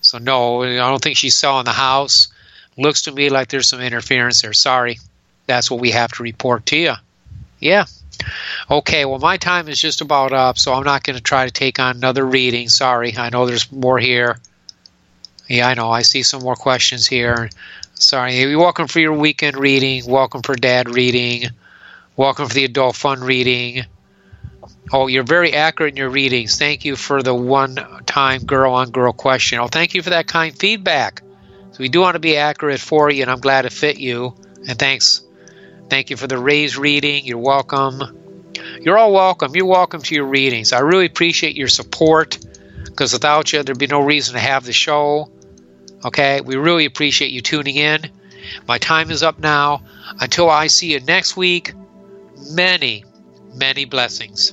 So 0.00 0.18
no, 0.18 0.62
I 0.62 0.76
don't 0.76 1.02
think 1.02 1.16
she's 1.16 1.36
selling 1.36 1.64
the 1.64 1.72
house. 1.72 2.28
Looks 2.76 3.02
to 3.02 3.12
me 3.12 3.28
like 3.28 3.48
there's 3.48 3.68
some 3.68 3.80
interference 3.80 4.42
there. 4.42 4.52
Sorry. 4.52 4.98
That's 5.46 5.70
what 5.70 5.80
we 5.80 5.90
have 5.90 6.12
to 6.12 6.22
report 6.22 6.66
to 6.66 6.76
you. 6.76 6.94
Yeah. 7.58 7.84
Okay, 8.70 9.04
well, 9.04 9.18
my 9.18 9.36
time 9.36 9.68
is 9.68 9.80
just 9.80 10.00
about 10.00 10.32
up, 10.32 10.58
so 10.58 10.72
I'm 10.72 10.84
not 10.84 11.02
going 11.02 11.16
to 11.16 11.22
try 11.22 11.46
to 11.46 11.50
take 11.50 11.78
on 11.78 11.96
another 11.96 12.24
reading. 12.24 12.68
Sorry. 12.68 13.16
I 13.16 13.30
know 13.30 13.46
there's 13.46 13.70
more 13.72 13.98
here. 13.98 14.38
Yeah, 15.50 15.66
I 15.66 15.74
know. 15.74 15.90
I 15.90 16.02
see 16.02 16.22
some 16.22 16.44
more 16.44 16.54
questions 16.54 17.08
here. 17.08 17.50
Sorry. 17.94 18.38
You're 18.38 18.56
welcome 18.56 18.86
for 18.86 19.00
your 19.00 19.14
weekend 19.14 19.56
reading. 19.56 20.06
Welcome 20.06 20.42
for 20.42 20.54
dad 20.54 20.88
reading. 20.88 21.50
Welcome 22.16 22.46
for 22.46 22.54
the 22.54 22.64
adult 22.64 22.94
fun 22.94 23.18
reading. 23.18 23.84
Oh, 24.92 25.08
you're 25.08 25.24
very 25.24 25.52
accurate 25.52 25.94
in 25.94 25.96
your 25.96 26.08
readings. 26.08 26.56
Thank 26.56 26.84
you 26.84 26.94
for 26.94 27.20
the 27.24 27.34
one 27.34 27.74
time 28.06 28.44
girl 28.44 28.74
on 28.74 28.92
girl 28.92 29.12
question. 29.12 29.58
Oh, 29.58 29.66
thank 29.66 29.92
you 29.94 30.02
for 30.02 30.10
that 30.10 30.28
kind 30.28 30.56
feedback. 30.56 31.20
So 31.72 31.78
we 31.80 31.88
do 31.88 32.00
want 32.00 32.14
to 32.14 32.20
be 32.20 32.36
accurate 32.36 32.78
for 32.78 33.10
you, 33.10 33.22
and 33.22 33.30
I'm 33.30 33.40
glad 33.40 33.66
it 33.66 33.72
fit 33.72 33.98
you. 33.98 34.36
And 34.68 34.78
thanks. 34.78 35.20
Thank 35.88 36.10
you 36.10 36.16
for 36.16 36.28
the 36.28 36.38
raised 36.38 36.76
reading. 36.76 37.24
You're 37.24 37.38
welcome. 37.38 38.52
You're 38.80 38.98
all 38.98 39.12
welcome. 39.12 39.56
You're 39.56 39.66
welcome 39.66 40.02
to 40.02 40.14
your 40.14 40.26
readings. 40.26 40.72
I 40.72 40.78
really 40.78 41.06
appreciate 41.06 41.56
your 41.56 41.66
support 41.66 42.38
because 42.84 43.12
without 43.12 43.52
you, 43.52 43.64
there'd 43.64 43.76
be 43.76 43.88
no 43.88 44.00
reason 44.00 44.34
to 44.34 44.40
have 44.40 44.64
the 44.64 44.72
show. 44.72 45.28
Okay? 46.04 46.40
We 46.40 46.56
really 46.56 46.84
appreciate 46.84 47.32
you 47.32 47.40
tuning 47.40 47.76
in. 47.76 48.10
My 48.66 48.78
time 48.78 49.10
is 49.10 49.22
up 49.22 49.38
now. 49.38 49.82
Until 50.20 50.50
I 50.50 50.66
see 50.66 50.92
you 50.92 51.00
next 51.00 51.36
week, 51.36 51.72
many, 52.50 53.04
many 53.54 53.84
blessings. 53.84 54.52